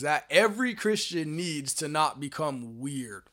things 0.00 0.02
that 0.02 0.26
every 0.30 0.74
Christian 0.74 1.36
needs 1.36 1.74
to 1.74 1.88
not 1.88 2.20
become 2.20 2.80
weird. 2.80 3.24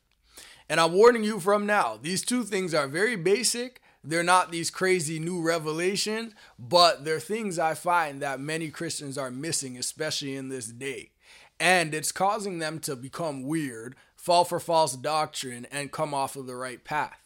And 0.70 0.79
I'm 0.79 0.93
warning 0.93 1.23
you 1.23 1.39
from 1.39 1.65
now, 1.65 1.97
these 2.01 2.23
two 2.23 2.43
things 2.43 2.73
are 2.73 2.88
very 2.88 3.15
basic. 3.15 3.82
They're 4.04 4.23
not 4.23 4.51
these 4.51 4.69
crazy 4.69 5.19
new 5.19 5.41
revelations, 5.41 6.33
but 6.59 7.05
they're 7.05 7.19
things 7.19 7.57
I 7.57 7.73
find 7.73 8.21
that 8.21 8.39
many 8.39 8.69
Christians 8.69 9.18
are 9.18 9.32
missing, 9.32 9.77
especially 9.77 10.36
in 10.36 10.50
this 10.50 10.68
day. 10.68 11.11
And 11.60 11.93
it's 11.93 12.11
causing 12.11 12.60
them 12.60 12.79
to 12.82 12.96
become 12.96 13.43
weird, 13.43 13.96
fall 14.15 14.43
for 14.43 14.60
false 14.60 14.96
doctrine, 14.96 15.65
and 15.71 15.91
come 15.91 16.13
off 16.13 16.36
of 16.36 16.47
the 16.47 16.55
right 16.55 16.83
path. 16.83 17.19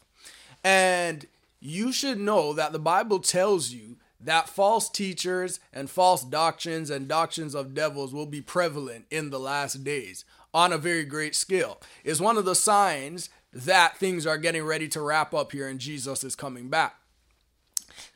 And 0.64 1.26
you 1.60 1.92
should 1.92 2.18
know 2.18 2.52
that 2.54 2.72
the 2.72 2.78
Bible 2.78 3.18
tells 3.18 3.70
you 3.72 3.96
that 4.24 4.48
false 4.48 4.88
teachers 4.88 5.60
and 5.72 5.90
false 5.90 6.24
doctrines 6.24 6.90
and 6.90 7.08
doctrines 7.08 7.54
of 7.54 7.74
devils 7.74 8.12
will 8.12 8.26
be 8.26 8.40
prevalent 8.40 9.06
in 9.10 9.30
the 9.30 9.40
last 9.40 9.84
days 9.84 10.24
on 10.54 10.72
a 10.72 10.78
very 10.78 11.04
great 11.04 11.34
scale. 11.34 11.80
Is 12.04 12.20
one 12.20 12.36
of 12.36 12.44
the 12.44 12.54
signs 12.54 13.30
that 13.52 13.96
things 13.96 14.26
are 14.26 14.38
getting 14.38 14.64
ready 14.64 14.88
to 14.88 15.00
wrap 15.00 15.34
up 15.34 15.52
here 15.52 15.68
and 15.68 15.78
Jesus 15.78 16.24
is 16.24 16.34
coming 16.34 16.68
back. 16.68 16.96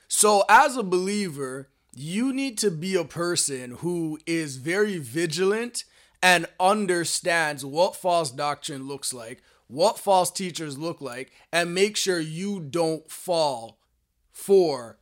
So, 0.08 0.44
as 0.48 0.76
a 0.76 0.82
believer, 0.82 1.68
you 1.94 2.32
need 2.32 2.58
to 2.58 2.70
be 2.70 2.94
a 2.94 3.04
person 3.04 3.72
who 3.78 4.18
is 4.26 4.56
very 4.56 4.98
vigilant 4.98 5.84
and 6.22 6.46
understands 6.60 7.64
what 7.64 7.96
false 7.96 8.30
doctrine 8.30 8.86
looks 8.86 9.12
like, 9.12 9.42
what 9.66 9.98
false 9.98 10.30
teachers 10.30 10.78
look 10.78 11.00
like, 11.00 11.32
and 11.52 11.74
make 11.74 11.96
sure 11.96 12.20
you 12.20 12.60
don't 12.60 13.10
fall 13.10 13.78
for 14.32 14.98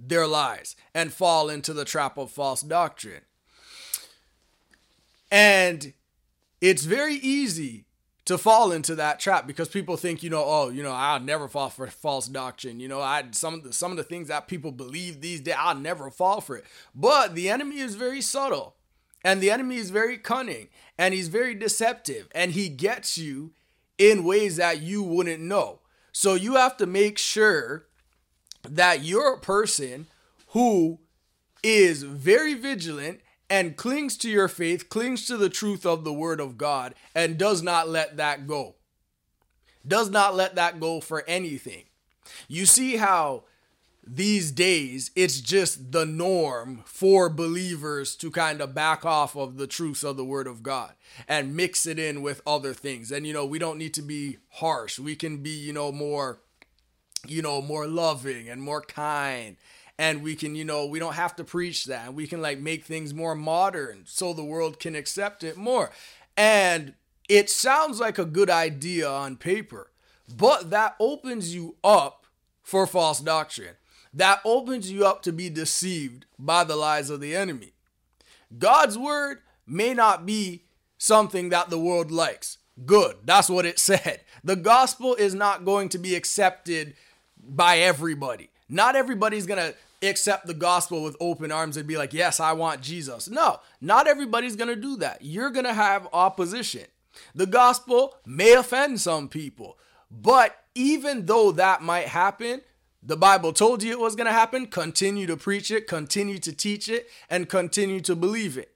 their 0.00 0.26
lies 0.26 0.76
and 0.94 1.12
fall 1.12 1.48
into 1.48 1.72
the 1.72 1.84
trap 1.84 2.16
of 2.16 2.30
false 2.30 2.62
doctrine. 2.62 3.22
And 5.30 5.92
it's 6.60 6.84
very 6.84 7.14
easy 7.14 7.84
to 8.24 8.38
fall 8.38 8.72
into 8.72 8.94
that 8.94 9.18
trap 9.18 9.46
because 9.46 9.68
people 9.68 9.96
think, 9.96 10.22
you 10.22 10.30
know, 10.30 10.44
oh, 10.44 10.68
you 10.68 10.82
know, 10.82 10.92
I'll 10.92 11.20
never 11.20 11.48
fall 11.48 11.68
for 11.68 11.86
false 11.88 12.26
doctrine. 12.26 12.80
You 12.80 12.88
know, 12.88 13.00
I 13.00 13.24
some 13.32 13.54
of 13.54 13.64
the 13.64 13.72
some 13.72 13.90
of 13.90 13.96
the 13.96 14.04
things 14.04 14.28
that 14.28 14.48
people 14.48 14.72
believe 14.72 15.20
these 15.20 15.40
days, 15.40 15.56
I'll 15.58 15.74
never 15.74 16.10
fall 16.10 16.40
for 16.40 16.56
it. 16.56 16.64
But 16.94 17.34
the 17.34 17.48
enemy 17.48 17.78
is 17.78 17.94
very 17.94 18.20
subtle. 18.20 18.76
And 19.22 19.42
the 19.42 19.50
enemy 19.50 19.76
is 19.76 19.90
very 19.90 20.16
cunning 20.16 20.68
and 20.96 21.12
he's 21.12 21.28
very 21.28 21.54
deceptive 21.54 22.28
and 22.34 22.52
he 22.52 22.68
gets 22.68 23.18
you 23.18 23.52
in 23.98 24.24
ways 24.24 24.56
that 24.56 24.80
you 24.80 25.02
wouldn't 25.02 25.42
know. 25.42 25.80
So 26.10 26.34
you 26.34 26.54
have 26.54 26.76
to 26.78 26.86
make 26.86 27.18
sure 27.18 27.86
that 28.68 29.04
you're 29.04 29.34
a 29.34 29.40
person 29.40 30.06
who 30.48 30.98
is 31.62 32.02
very 32.02 32.54
vigilant 32.54 33.20
and 33.48 33.76
clings 33.76 34.16
to 34.18 34.30
your 34.30 34.48
faith, 34.48 34.88
clings 34.88 35.26
to 35.26 35.36
the 35.36 35.48
truth 35.48 35.84
of 35.84 36.04
the 36.04 36.12
word 36.12 36.40
of 36.40 36.56
God, 36.56 36.94
and 37.14 37.36
does 37.36 37.62
not 37.62 37.88
let 37.88 38.16
that 38.16 38.46
go. 38.46 38.76
Does 39.86 40.10
not 40.10 40.34
let 40.34 40.54
that 40.54 40.78
go 40.78 41.00
for 41.00 41.24
anything. 41.26 41.84
You 42.48 42.66
see 42.66 42.96
how 42.96 43.44
these 44.06 44.50
days 44.50 45.10
it's 45.14 45.40
just 45.40 45.92
the 45.92 46.06
norm 46.06 46.82
for 46.84 47.28
believers 47.28 48.16
to 48.16 48.30
kind 48.30 48.60
of 48.60 48.74
back 48.74 49.04
off 49.04 49.36
of 49.36 49.56
the 49.56 49.66
truths 49.66 50.02
of 50.02 50.16
the 50.16 50.24
word 50.24 50.46
of 50.46 50.62
God 50.62 50.94
and 51.28 51.54
mix 51.54 51.86
it 51.86 51.98
in 51.98 52.22
with 52.22 52.42
other 52.46 52.74
things. 52.74 53.12
And 53.12 53.26
you 53.26 53.32
know, 53.32 53.46
we 53.46 53.58
don't 53.58 53.78
need 53.78 53.94
to 53.94 54.02
be 54.02 54.38
harsh. 54.54 54.98
We 54.98 55.16
can 55.16 55.38
be, 55.38 55.50
you 55.50 55.72
know, 55.72 55.92
more 55.92 56.40
you 57.26 57.42
know, 57.42 57.60
more 57.60 57.86
loving 57.86 58.48
and 58.48 58.62
more 58.62 58.80
kind. 58.82 59.56
And 59.98 60.22
we 60.22 60.34
can, 60.34 60.54
you 60.54 60.64
know, 60.64 60.86
we 60.86 60.98
don't 60.98 61.14
have 61.14 61.36
to 61.36 61.44
preach 61.44 61.84
that. 61.84 62.14
We 62.14 62.26
can 62.26 62.40
like 62.40 62.58
make 62.58 62.84
things 62.84 63.12
more 63.12 63.34
modern 63.34 64.04
so 64.06 64.32
the 64.32 64.44
world 64.44 64.78
can 64.78 64.94
accept 64.94 65.44
it 65.44 65.56
more. 65.56 65.90
And 66.36 66.94
it 67.28 67.50
sounds 67.50 68.00
like 68.00 68.18
a 68.18 68.24
good 68.24 68.50
idea 68.50 69.08
on 69.08 69.36
paper, 69.36 69.90
but 70.34 70.70
that 70.70 70.96
opens 70.98 71.54
you 71.54 71.76
up 71.84 72.24
for 72.62 72.86
false 72.86 73.20
doctrine. 73.20 73.74
That 74.12 74.40
opens 74.44 74.90
you 74.90 75.06
up 75.06 75.22
to 75.22 75.32
be 75.32 75.50
deceived 75.50 76.26
by 76.38 76.64
the 76.64 76.76
lies 76.76 77.10
of 77.10 77.20
the 77.20 77.36
enemy. 77.36 77.72
God's 78.58 78.98
word 78.98 79.38
may 79.66 79.94
not 79.94 80.26
be 80.26 80.64
something 80.98 81.50
that 81.50 81.70
the 81.70 81.78
world 81.78 82.10
likes. 82.10 82.58
Good. 82.84 83.16
That's 83.24 83.48
what 83.48 83.66
it 83.66 83.78
said. 83.78 84.20
The 84.42 84.56
gospel 84.56 85.14
is 85.14 85.34
not 85.34 85.64
going 85.64 85.88
to 85.90 85.98
be 85.98 86.14
accepted 86.14 86.94
by 87.50 87.78
everybody. 87.78 88.50
Not 88.68 88.96
everybody's 88.96 89.46
going 89.46 89.72
to 89.72 90.08
accept 90.08 90.46
the 90.46 90.54
gospel 90.54 91.02
with 91.02 91.16
open 91.20 91.52
arms 91.52 91.76
and 91.76 91.86
be 91.86 91.98
like, 91.98 92.14
yes, 92.14 92.40
I 92.40 92.52
want 92.52 92.80
Jesus. 92.80 93.28
No, 93.28 93.60
not 93.80 94.06
everybody's 94.06 94.56
going 94.56 94.68
to 94.68 94.76
do 94.76 94.96
that. 94.98 95.18
You're 95.20 95.50
going 95.50 95.66
to 95.66 95.74
have 95.74 96.08
opposition. 96.12 96.84
The 97.34 97.46
gospel 97.46 98.14
may 98.24 98.52
offend 98.54 99.00
some 99.00 99.28
people, 99.28 99.76
but 100.10 100.56
even 100.74 101.26
though 101.26 101.52
that 101.52 101.82
might 101.82 102.06
happen, 102.06 102.62
the 103.02 103.16
Bible 103.16 103.52
told 103.52 103.82
you 103.82 103.92
it 103.92 103.98
was 103.98 104.14
going 104.14 104.26
to 104.26 104.32
happen. 104.32 104.66
Continue 104.66 105.26
to 105.26 105.36
preach 105.36 105.70
it, 105.70 105.86
continue 105.86 106.38
to 106.38 106.52
teach 106.52 106.88
it, 106.88 107.08
and 107.28 107.48
continue 107.48 108.00
to 108.02 108.14
believe 108.14 108.56
it. 108.56 108.72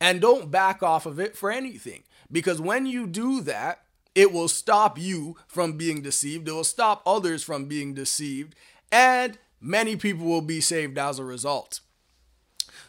And 0.00 0.20
don't 0.20 0.50
back 0.50 0.82
off 0.82 1.06
of 1.06 1.18
it 1.18 1.36
for 1.36 1.50
anything. 1.50 2.02
Because 2.30 2.60
when 2.60 2.86
you 2.86 3.06
do 3.06 3.40
that, 3.42 3.81
it 4.14 4.32
will 4.32 4.48
stop 4.48 4.98
you 4.98 5.36
from 5.46 5.76
being 5.76 6.02
deceived. 6.02 6.48
It 6.48 6.52
will 6.52 6.64
stop 6.64 7.02
others 7.06 7.42
from 7.42 7.66
being 7.66 7.94
deceived. 7.94 8.54
And 8.90 9.38
many 9.60 9.96
people 9.96 10.26
will 10.26 10.42
be 10.42 10.60
saved 10.60 10.98
as 10.98 11.18
a 11.18 11.24
result. 11.24 11.80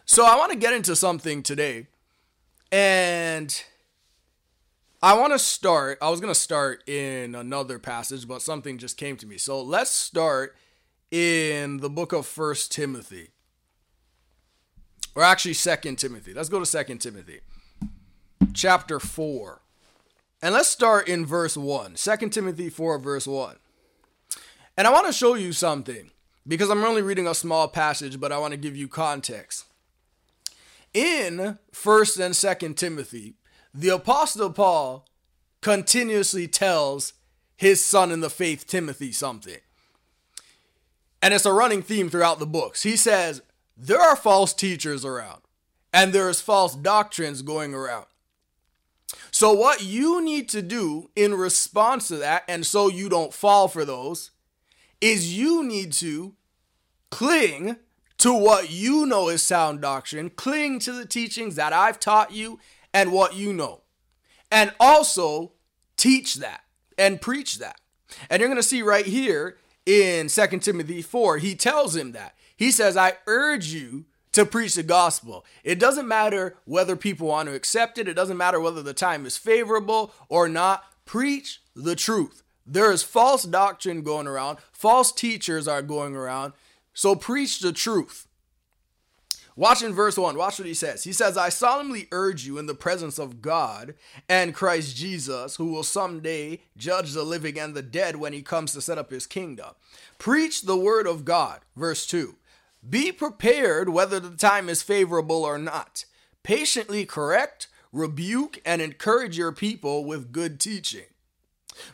So 0.06 0.26
I 0.26 0.36
want 0.38 0.52
to 0.52 0.58
get 0.58 0.74
into 0.74 0.96
something 0.96 1.44
today. 1.44 1.88
And 2.72 3.64
I 5.02 5.14
want 5.18 5.34
to 5.34 5.40
start. 5.40 5.98
I 6.02 6.10
was 6.10 6.20
going 6.20 6.34
to 6.34 6.40
start 6.40 6.88
in 6.88 7.36
another 7.36 7.80
passage, 7.80 8.28
but 8.28 8.42
something 8.42 8.78
just 8.78 8.98
came 8.98 9.16
to 9.18 9.28
me. 9.28 9.38
So 9.38 9.62
let's 9.62 9.92
start 9.92 10.56
in 11.12 11.78
the 11.78 11.90
book 11.90 12.12
of 12.12 12.26
First 12.26 12.72
Timothy. 12.72 13.30
Or 15.16 15.24
actually 15.24 15.54
Second 15.54 15.98
Timothy. 15.98 16.34
Let's 16.34 16.50
go 16.50 16.60
to 16.60 16.66
Second 16.66 17.00
Timothy. 17.00 17.42
Chapter 18.54 19.00
4. 19.00 19.63
And 20.44 20.54
let's 20.54 20.68
start 20.68 21.08
in 21.08 21.26
verse 21.26 21.56
1. 21.56 21.94
2 21.96 22.30
Timothy 22.30 22.70
4, 22.70 23.00
verse 23.00 23.26
1. 23.26 23.56
And 24.76 24.86
I 24.86 24.92
want 24.92 25.08
to 25.08 25.14
show 25.14 25.36
you 25.36 25.54
something 25.54 26.12
because 26.46 26.70
I'm 26.70 26.84
only 26.84 27.02
reading 27.02 27.28
a 27.28 27.34
small 27.34 27.70
passage, 27.70 28.20
but 28.20 28.34
I 28.34 28.38
want 28.40 28.52
to 28.52 28.58
give 28.58 28.76
you 28.76 28.90
context. 28.90 29.64
In 30.94 31.60
1st 31.72 32.20
and 32.20 32.36
2nd 32.36 32.76
Timothy, 32.76 33.36
the 33.74 33.88
Apostle 33.88 34.52
Paul 34.52 35.08
continuously 35.62 36.50
tells 36.50 37.14
his 37.56 37.84
son 37.84 38.12
in 38.12 38.20
the 38.20 38.30
faith, 38.30 38.68
Timothy, 38.68 39.14
something. 39.14 39.62
And 41.22 41.34
it's 41.34 41.46
a 41.46 41.54
running 41.54 41.82
theme 41.82 42.10
throughout 42.10 42.40
the 42.40 42.46
books. 42.46 42.84
He 42.84 42.98
says, 42.98 43.42
There 43.78 44.02
are 44.02 44.18
false 44.18 44.54
teachers 44.54 45.06
around, 45.06 45.40
and 45.94 46.12
there 46.12 46.28
is 46.28 46.42
false 46.42 46.76
doctrines 46.76 47.44
going 47.44 47.74
around. 47.74 48.08
So, 49.34 49.52
what 49.52 49.84
you 49.84 50.22
need 50.22 50.48
to 50.50 50.62
do 50.62 51.10
in 51.16 51.34
response 51.34 52.08
to 52.10 52.18
that, 52.18 52.44
and 52.48 52.64
so 52.64 52.88
you 52.88 53.10
don't 53.10 53.34
fall 53.34 53.68
for 53.68 53.84
those, 53.84 54.30
is 55.02 55.36
you 55.36 55.64
need 55.64 55.92
to 55.94 56.36
cling 57.10 57.78
to 58.20 58.32
what 58.32 58.70
you 58.70 59.08
know 59.08 59.30
is 59.30 59.42
sound 59.42 59.82
doctrine, 59.82 60.30
cling 60.30 60.78
to 60.82 60.92
the 60.92 61.08
teachings 61.08 61.56
that 61.56 61.74
I've 61.74 62.00
taught 62.00 62.32
you 62.32 62.60
and 62.94 63.12
what 63.12 63.36
you 63.36 63.54
know, 63.54 63.82
and 64.52 64.72
also 64.80 65.54
teach 65.98 66.36
that 66.36 66.62
and 66.96 67.20
preach 67.20 67.58
that. 67.58 67.82
And 68.30 68.40
you're 68.40 68.50
going 68.50 68.58
to 68.58 68.64
see 68.64 68.84
right 68.84 69.08
here 69.08 69.58
in 69.88 70.28
2 70.28 70.48
Timothy 70.60 71.02
4, 71.02 71.40
he 71.40 71.56
tells 71.56 71.96
him 71.96 72.12
that. 72.12 72.36
He 72.56 72.70
says, 72.70 72.96
I 72.96 73.14
urge 73.26 73.74
you 73.74 74.06
to 74.34 74.46
preach 74.46 74.76
the 74.76 74.84
gospel. 74.84 75.46
It 75.64 75.80
doesn't 75.80 76.08
matter 76.08 76.58
whether 76.66 76.96
people 76.96 77.28
want 77.28 77.50
to 77.50 77.56
accept 77.56 77.98
it, 77.98 78.08
it 78.08 78.16
doesn't 78.16 78.38
matter 78.38 78.60
whether 78.60 78.84
the 78.84 78.94
time 78.94 79.26
is 79.26 79.38
favorable 79.38 80.14
or 80.30 80.50
not. 80.50 80.84
Preach 81.06 81.62
the 81.76 81.96
truth. 81.96 82.44
There 82.66 82.92
is 82.92 83.04
false 83.04 83.44
doctrine 83.44 84.04
going 84.04 84.28
around, 84.28 84.58
false 84.72 85.12
teachers 85.12 85.68
are 85.68 85.82
going 85.82 86.16
around. 86.16 86.54
So 86.94 87.16
preach 87.16 87.60
the 87.60 87.72
truth. 87.72 88.28
Watch 89.56 89.84
in 89.84 89.94
verse 89.94 90.18
1. 90.18 90.36
Watch 90.36 90.58
what 90.58 90.68
he 90.68 90.74
says. 90.74 91.04
He 91.04 91.14
says, 91.14 91.38
I 91.38 91.50
solemnly 91.50 92.08
urge 92.12 92.46
you 92.46 92.58
in 92.58 92.66
the 92.66 92.74
presence 92.74 93.20
of 93.20 93.42
God 93.42 93.94
and 94.28 94.54
Christ 94.54 94.96
Jesus, 94.96 95.58
who 95.58 95.72
will 95.72 95.84
someday 95.84 96.62
judge 96.76 97.14
the 97.14 97.24
living 97.24 97.60
and 97.60 97.76
the 97.76 97.84
dead 97.84 98.16
when 98.16 98.34
he 98.34 98.42
comes 98.42 98.74
to 98.74 98.82
set 98.82 98.98
up 98.98 99.12
his 99.12 99.28
kingdom. 99.28 99.70
Preach 100.18 100.64
the 100.64 100.78
word 100.78 101.06
of 101.06 101.24
God. 101.24 101.60
Verse 101.76 102.08
2. 102.08 102.36
Be 102.88 103.12
prepared 103.12 103.90
whether 103.90 104.20
the 104.20 104.36
time 104.36 104.68
is 104.70 104.82
favorable 104.82 105.44
or 105.44 105.58
not. 105.58 106.06
Patiently 106.44 107.06
correct, 107.06 107.68
rebuke, 107.92 108.60
and 108.66 108.82
encourage 108.82 109.38
your 109.38 109.52
people 109.52 110.04
with 110.04 110.32
good 110.32 110.60
teaching. 110.60 111.06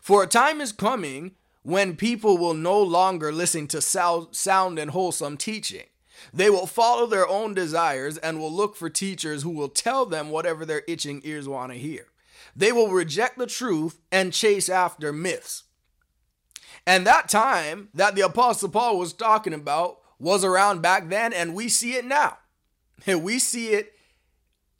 For 0.01 0.23
a 0.23 0.27
time 0.27 0.61
is 0.61 0.71
coming 0.71 1.35
when 1.61 1.95
people 1.95 2.37
will 2.37 2.53
no 2.53 2.81
longer 2.81 3.31
listen 3.31 3.67
to 3.67 3.81
sound 3.81 4.79
and 4.79 4.91
wholesome 4.91 5.37
teaching, 5.37 5.85
They 6.33 6.49
will 6.49 6.65
follow 6.65 7.05
their 7.05 7.27
own 7.27 7.53
desires 7.53 8.17
and 8.17 8.39
will 8.39 8.51
look 8.51 8.75
for 8.75 8.89
teachers 8.89 9.43
who 9.43 9.51
will 9.51 9.69
tell 9.69 10.05
them 10.05 10.29
whatever 10.29 10.65
their 10.65 10.83
itching 10.87 11.21
ears 11.23 11.47
want 11.47 11.71
to 11.71 11.77
hear. 11.77 12.07
They 12.55 12.71
will 12.71 12.89
reject 12.89 13.37
the 13.37 13.47
truth 13.47 13.99
and 14.11 14.33
chase 14.33 14.67
after 14.67 15.13
myths. 15.13 15.63
And 16.85 17.05
that 17.05 17.29
time 17.29 17.89
that 17.93 18.15
the 18.15 18.21
Apostle 18.21 18.69
Paul 18.69 18.97
was 18.97 19.13
talking 19.13 19.53
about 19.53 19.98
was 20.19 20.43
around 20.43 20.81
back 20.81 21.09
then, 21.09 21.33
and 21.33 21.55
we 21.55 21.69
see 21.69 21.93
it 21.93 22.05
now. 22.05 22.37
We 23.07 23.39
see 23.39 23.69
it 23.69 23.93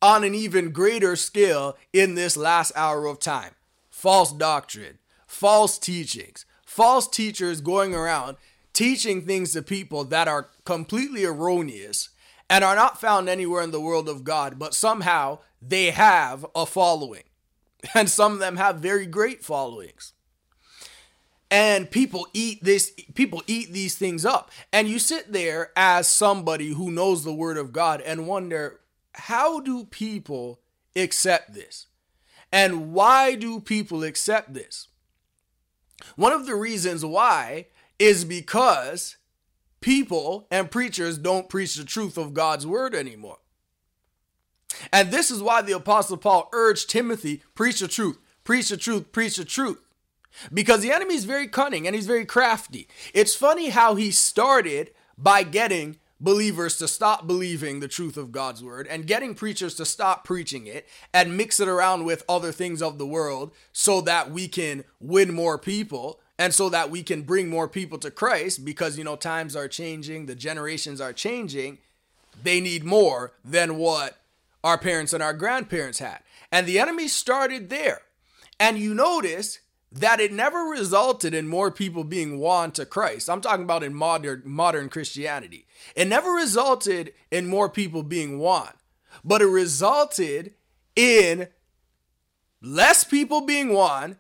on 0.01 0.24
an 0.24 0.36
even 0.36 0.71
greater 0.71 1.15
scale 1.15 1.77
in 1.94 2.15
this 2.15 2.38
last 2.38 2.71
hour 2.75 3.06
of 3.06 3.19
time. 3.19 3.56
False 3.89 4.31
doctrine, 4.31 5.00
false 5.25 5.77
teachings, 5.77 6.45
false 6.65 7.07
teachers 7.07 7.62
going 7.62 7.95
around 7.95 8.38
teaching 8.74 9.25
things 9.25 9.51
to 9.51 9.62
people 9.62 10.06
that 10.06 10.27
are 10.27 10.50
completely 10.63 11.25
erroneous 11.25 12.09
and 12.50 12.63
are 12.63 12.75
not 12.75 13.01
found 13.01 13.27
anywhere 13.27 13.62
in 13.62 13.71
the 13.71 13.81
world 13.81 14.07
of 14.07 14.24
God, 14.24 14.57
but 14.57 14.74
somehow 14.74 15.39
they 15.62 15.92
have 15.92 16.45
a 16.56 16.65
following. 16.65 17.24
And 17.94 18.09
some 18.09 18.33
of 18.33 18.39
them 18.39 18.57
have 18.57 18.77
very 18.77 19.06
great 19.06 19.42
followings. 19.44 20.12
And 21.51 21.89
people 21.89 22.27
eat 22.33 22.63
this 22.63 22.91
people 23.15 23.41
eat 23.47 23.71
these 23.71 23.95
things 23.95 24.25
up. 24.25 24.51
And 24.71 24.87
you 24.87 24.99
sit 24.99 25.33
there 25.33 25.71
as 25.75 26.07
somebody 26.07 26.73
who 26.73 26.91
knows 26.91 27.23
the 27.23 27.33
word 27.33 27.57
of 27.57 27.73
God 27.73 28.01
and 28.01 28.27
wonder 28.27 28.79
how 29.13 29.59
do 29.59 29.85
people 29.85 30.59
accept 30.95 31.53
this? 31.53 31.87
And 32.51 32.93
why 32.93 33.35
do 33.35 33.59
people 33.59 34.03
accept 34.03 34.53
this? 34.53 34.87
One 36.15 36.31
of 36.31 36.45
the 36.45 36.55
reasons 36.55 37.03
why 37.03 37.67
is 37.97 38.25
because 38.25 39.17
people 39.81 40.47
and 40.49 40.71
preachers 40.71 41.17
don't 41.17 41.49
preach 41.49 41.75
the 41.75 41.83
truth 41.83 42.17
of 42.17 42.33
God's 42.33 42.65
word 42.65 42.95
anymore. 42.95 43.37
And 44.93 45.11
this 45.11 45.29
is 45.29 45.41
why 45.41 45.61
the 45.61 45.73
Apostle 45.73 46.17
Paul 46.17 46.49
urged 46.53 46.89
Timothy 46.89 47.43
preach 47.55 47.79
the 47.79 47.87
truth, 47.87 48.17
preach 48.43 48.69
the 48.69 48.77
truth, 48.77 49.11
preach 49.11 49.37
the 49.37 49.45
truth. 49.45 49.79
Because 50.53 50.81
the 50.81 50.91
enemy 50.91 51.15
is 51.15 51.25
very 51.25 51.47
cunning 51.47 51.85
and 51.87 51.95
he's 51.95 52.07
very 52.07 52.25
crafty. 52.25 52.87
It's 53.13 53.35
funny 53.35 53.69
how 53.69 53.95
he 53.95 54.11
started 54.11 54.91
by 55.17 55.43
getting 55.43 55.97
believers 56.19 56.77
to 56.77 56.87
stop 56.87 57.25
believing 57.27 57.79
the 57.79 57.87
truth 57.87 58.17
of 58.17 58.31
God's 58.31 58.63
word 58.63 58.87
and 58.87 59.07
getting 59.07 59.35
preachers 59.35 59.75
to 59.75 59.85
stop 59.85 60.25
preaching 60.25 60.67
it 60.67 60.87
and 61.13 61.37
mix 61.37 61.59
it 61.59 61.67
around 61.67 62.03
with 62.05 62.23
other 62.27 62.51
things 62.51 62.81
of 62.81 62.97
the 62.97 63.07
world 63.07 63.51
so 63.71 64.01
that 64.01 64.29
we 64.31 64.47
can 64.47 64.83
win 64.99 65.33
more 65.33 65.57
people 65.57 66.19
and 66.37 66.53
so 66.53 66.69
that 66.69 66.89
we 66.89 67.03
can 67.03 67.21
bring 67.21 67.49
more 67.49 67.67
people 67.67 67.97
to 67.99 68.11
Christ 68.11 68.65
because 68.65 68.97
you 68.97 69.03
know 69.03 69.15
times 69.15 69.55
are 69.55 69.67
changing, 69.67 70.25
the 70.25 70.35
generations 70.35 70.99
are 70.99 71.13
changing. 71.13 71.79
They 72.41 72.61
need 72.61 72.83
more 72.83 73.33
than 73.43 73.77
what 73.77 74.17
our 74.63 74.77
parents 74.77 75.13
and 75.13 75.23
our 75.23 75.33
grandparents 75.33 75.99
had. 75.99 76.19
And 76.51 76.65
the 76.65 76.79
enemy 76.79 77.07
started 77.07 77.69
there. 77.69 78.01
And 78.59 78.77
you 78.77 78.93
notice 78.93 79.59
that 79.91 80.19
it 80.19 80.31
never 80.31 80.59
resulted 80.59 81.33
in 81.33 81.47
more 81.47 81.71
people 81.71 82.03
being 82.03 82.38
won 82.39 82.71
to 82.74 82.86
Christ. 82.86 83.30
I'm 83.30 83.41
talking 83.41 83.63
about 83.63 83.83
in 83.83 83.94
modern 83.94 84.44
modern 84.45 84.89
Christianity. 84.89 85.65
It 85.95 86.07
never 86.07 86.31
resulted 86.31 87.13
in 87.31 87.47
more 87.47 87.69
people 87.69 88.03
being 88.03 88.38
won, 88.39 88.69
but 89.24 89.41
it 89.41 89.47
resulted 89.47 90.53
in 90.95 91.47
less 92.62 93.03
people 93.03 93.41
being 93.41 93.74
won, 93.74 94.18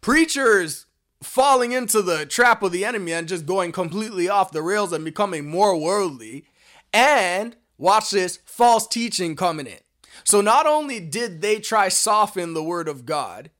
preachers 0.00 0.86
falling 1.22 1.72
into 1.72 2.02
the 2.02 2.26
trap 2.26 2.62
of 2.62 2.72
the 2.72 2.84
enemy 2.84 3.12
and 3.12 3.28
just 3.28 3.46
going 3.46 3.72
completely 3.72 4.28
off 4.28 4.52
the 4.52 4.62
rails 4.62 4.92
and 4.92 5.04
becoming 5.04 5.46
more 5.46 5.76
worldly, 5.76 6.44
and 6.92 7.56
watch 7.76 8.10
this 8.10 8.38
false 8.44 8.86
teaching 8.86 9.34
coming 9.34 9.66
in. 9.66 9.78
So 10.22 10.40
not 10.40 10.66
only 10.66 11.00
did 11.00 11.42
they 11.42 11.58
try 11.58 11.88
soften 11.88 12.54
the 12.54 12.62
word 12.62 12.88
of 12.88 13.04
God, 13.04 13.50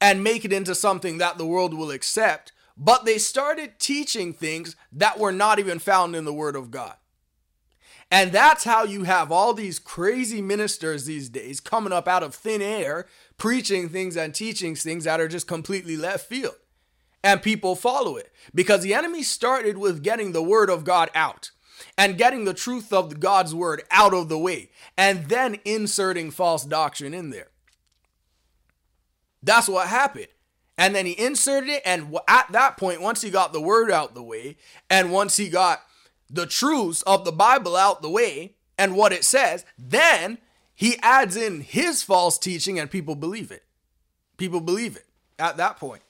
and 0.00 0.22
make 0.22 0.44
it 0.44 0.52
into 0.52 0.74
something 0.74 1.18
that 1.18 1.38
the 1.38 1.46
world 1.46 1.74
will 1.74 1.90
accept, 1.90 2.52
but 2.76 3.04
they 3.04 3.18
started 3.18 3.78
teaching 3.78 4.32
things 4.32 4.76
that 4.92 5.18
were 5.18 5.32
not 5.32 5.58
even 5.58 5.78
found 5.78 6.14
in 6.14 6.24
the 6.24 6.32
Word 6.32 6.56
of 6.56 6.70
God. 6.70 6.94
And 8.10 8.30
that's 8.30 8.64
how 8.64 8.84
you 8.84 9.02
have 9.02 9.32
all 9.32 9.52
these 9.52 9.78
crazy 9.78 10.40
ministers 10.40 11.06
these 11.06 11.28
days 11.28 11.60
coming 11.60 11.92
up 11.92 12.06
out 12.06 12.22
of 12.22 12.34
thin 12.34 12.62
air, 12.62 13.06
preaching 13.36 13.88
things 13.88 14.16
and 14.16 14.34
teaching 14.34 14.76
things 14.76 15.04
that 15.04 15.20
are 15.20 15.28
just 15.28 15.48
completely 15.48 15.96
left 15.96 16.28
field. 16.28 16.54
And 17.24 17.42
people 17.42 17.74
follow 17.74 18.16
it 18.16 18.30
because 18.54 18.82
the 18.82 18.94
enemy 18.94 19.24
started 19.24 19.78
with 19.78 20.04
getting 20.04 20.30
the 20.30 20.42
Word 20.42 20.70
of 20.70 20.84
God 20.84 21.10
out 21.14 21.50
and 21.98 22.16
getting 22.16 22.44
the 22.44 22.54
truth 22.54 22.92
of 22.92 23.18
God's 23.18 23.54
Word 23.54 23.82
out 23.90 24.14
of 24.14 24.28
the 24.28 24.38
way 24.38 24.70
and 24.96 25.28
then 25.28 25.58
inserting 25.64 26.30
false 26.30 26.64
doctrine 26.64 27.14
in 27.14 27.30
there. 27.30 27.48
That's 29.46 29.68
what 29.68 29.86
happened. 29.88 30.26
And 30.76 30.94
then 30.94 31.06
he 31.06 31.18
inserted 31.18 31.70
it. 31.70 31.82
And 31.86 32.14
at 32.28 32.52
that 32.52 32.76
point, 32.76 33.00
once 33.00 33.22
he 33.22 33.30
got 33.30 33.52
the 33.52 33.60
word 33.60 33.90
out 33.90 34.14
the 34.14 34.22
way, 34.22 34.56
and 34.90 35.10
once 35.10 35.38
he 35.38 35.48
got 35.48 35.82
the 36.28 36.46
truths 36.46 37.02
of 37.02 37.24
the 37.24 37.32
Bible 37.32 37.76
out 37.76 38.02
the 38.02 38.10
way 38.10 38.56
and 38.76 38.94
what 38.94 39.12
it 39.12 39.24
says, 39.24 39.64
then 39.78 40.38
he 40.74 40.98
adds 40.98 41.36
in 41.36 41.60
his 41.62 42.02
false 42.02 42.38
teaching 42.38 42.78
and 42.78 42.90
people 42.90 43.14
believe 43.14 43.50
it. 43.50 43.62
People 44.36 44.60
believe 44.60 44.96
it 44.96 45.06
at 45.38 45.56
that 45.56 45.78
point. 45.78 46.02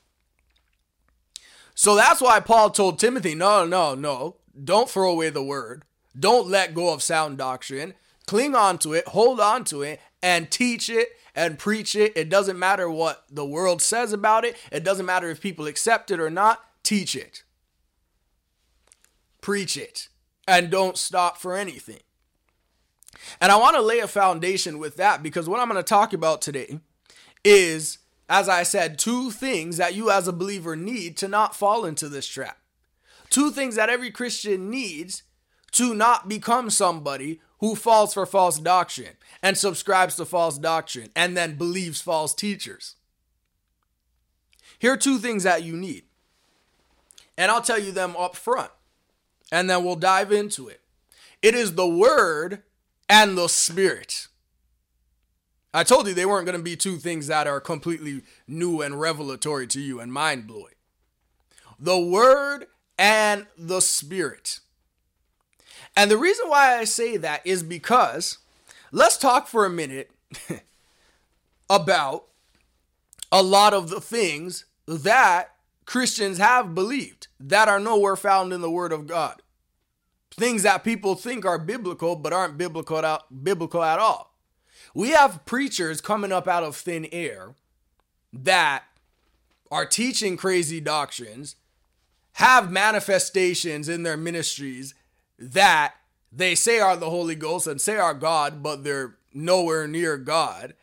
So 1.74 1.94
that's 1.94 2.22
why 2.22 2.40
Paul 2.40 2.70
told 2.70 2.98
Timothy, 2.98 3.34
no, 3.34 3.66
no, 3.66 3.94
no, 3.94 4.36
don't 4.64 4.88
throw 4.88 5.12
away 5.12 5.28
the 5.28 5.42
word. 5.42 5.84
Don't 6.18 6.48
let 6.48 6.74
go 6.74 6.92
of 6.92 7.02
sound 7.02 7.36
doctrine. 7.36 7.92
Cling 8.26 8.56
on 8.56 8.78
to 8.78 8.94
it, 8.94 9.06
hold 9.08 9.38
on 9.38 9.64
to 9.64 9.82
it, 9.82 10.00
and 10.22 10.50
teach 10.50 10.88
it 10.88 11.10
and 11.36 11.58
preach 11.58 11.94
it. 11.94 12.16
It 12.16 12.30
doesn't 12.30 12.58
matter 12.58 12.90
what 12.90 13.24
the 13.30 13.44
world 13.44 13.82
says 13.82 14.12
about 14.12 14.44
it, 14.44 14.56
it 14.72 14.82
doesn't 14.82 15.06
matter 15.06 15.30
if 15.30 15.40
people 15.40 15.66
accept 15.66 16.10
it 16.10 16.18
or 16.18 16.30
not. 16.30 16.64
Teach 16.82 17.14
it, 17.14 17.42
preach 19.40 19.76
it, 19.76 20.08
and 20.48 20.70
don't 20.70 20.96
stop 20.96 21.36
for 21.36 21.56
anything. 21.56 22.00
And 23.40 23.50
I 23.50 23.56
want 23.56 23.74
to 23.76 23.82
lay 23.82 23.98
a 23.98 24.08
foundation 24.08 24.78
with 24.78 24.96
that 24.96 25.22
because 25.22 25.48
what 25.48 25.60
I'm 25.60 25.68
going 25.68 25.82
to 25.82 25.82
talk 25.82 26.12
about 26.12 26.40
today 26.40 26.78
is, 27.44 27.98
as 28.28 28.48
I 28.48 28.62
said, 28.62 28.98
two 28.98 29.30
things 29.30 29.78
that 29.78 29.94
you 29.94 30.10
as 30.10 30.28
a 30.28 30.32
believer 30.32 30.76
need 30.76 31.16
to 31.18 31.28
not 31.28 31.56
fall 31.56 31.84
into 31.84 32.08
this 32.08 32.26
trap. 32.26 32.58
Two 33.30 33.50
things 33.50 33.74
that 33.74 33.90
every 33.90 34.10
Christian 34.10 34.70
needs 34.70 35.24
to 35.72 35.92
not 35.92 36.28
become 36.28 36.70
somebody 36.70 37.40
who 37.58 37.74
falls 37.74 38.14
for 38.14 38.26
false 38.26 38.58
doctrine 38.58 39.16
and 39.46 39.56
subscribes 39.56 40.16
to 40.16 40.24
false 40.24 40.58
doctrine 40.58 41.08
and 41.14 41.36
then 41.36 41.54
believes 41.54 42.00
false 42.00 42.34
teachers. 42.34 42.96
Here 44.76 44.94
are 44.94 44.96
two 44.96 45.18
things 45.18 45.44
that 45.44 45.62
you 45.62 45.76
need. 45.76 46.02
And 47.38 47.48
I'll 47.48 47.62
tell 47.62 47.78
you 47.78 47.92
them 47.92 48.16
up 48.16 48.34
front. 48.34 48.72
And 49.52 49.70
then 49.70 49.84
we'll 49.84 49.94
dive 49.94 50.32
into 50.32 50.66
it. 50.66 50.80
It 51.42 51.54
is 51.54 51.76
the 51.76 51.86
word 51.86 52.64
and 53.08 53.38
the 53.38 53.46
spirit. 53.46 54.26
I 55.72 55.84
told 55.84 56.08
you 56.08 56.14
they 56.14 56.26
weren't 56.26 56.46
going 56.46 56.58
to 56.58 56.64
be 56.64 56.74
two 56.74 56.96
things 56.96 57.28
that 57.28 57.46
are 57.46 57.60
completely 57.60 58.22
new 58.48 58.82
and 58.82 59.00
revelatory 59.00 59.68
to 59.68 59.80
you 59.80 60.00
and 60.00 60.12
mind 60.12 60.48
blowing. 60.48 60.74
The 61.78 62.00
word 62.00 62.66
and 62.98 63.46
the 63.56 63.78
spirit. 63.78 64.58
And 65.94 66.10
the 66.10 66.18
reason 66.18 66.48
why 66.48 66.78
I 66.78 66.82
say 66.82 67.16
that 67.18 67.46
is 67.46 67.62
because 67.62 68.38
let's 68.92 69.16
talk 69.16 69.46
for 69.46 69.64
a 69.64 69.70
minute 69.70 70.10
about 71.70 72.26
a 73.32 73.42
lot 73.42 73.74
of 73.74 73.90
the 73.90 74.00
things 74.00 74.64
that 74.86 75.54
Christians 75.84 76.38
have 76.38 76.74
believed 76.74 77.28
that 77.38 77.68
are 77.68 77.80
nowhere 77.80 78.16
found 78.16 78.52
in 78.52 78.60
the 78.60 78.70
Word 78.70 78.92
of 78.92 79.06
God. 79.06 79.42
Things 80.32 80.64
that 80.64 80.84
people 80.84 81.14
think 81.14 81.44
are 81.44 81.58
biblical 81.58 82.16
but 82.16 82.32
aren't 82.32 82.58
biblical 82.58 82.98
at, 82.98 83.22
biblical 83.42 83.82
at 83.82 83.98
all. 83.98 84.34
We 84.94 85.10
have 85.10 85.44
preachers 85.46 86.00
coming 86.00 86.32
up 86.32 86.48
out 86.48 86.62
of 86.62 86.76
thin 86.76 87.06
air 87.12 87.54
that 88.32 88.84
are 89.70 89.86
teaching 89.86 90.36
crazy 90.36 90.80
doctrines, 90.80 91.56
have 92.34 92.70
manifestations 92.70 93.88
in 93.88 94.02
their 94.02 94.16
ministries 94.16 94.94
that 95.38 95.94
they 96.36 96.54
say 96.54 96.78
are 96.78 96.96
the 96.96 97.10
Holy 97.10 97.34
Ghost 97.34 97.66
and 97.66 97.80
say 97.80 97.96
are 97.96 98.14
God, 98.14 98.62
but 98.62 98.84
they're 98.84 99.16
nowhere 99.32 99.88
near 99.88 100.16
God. 100.16 100.74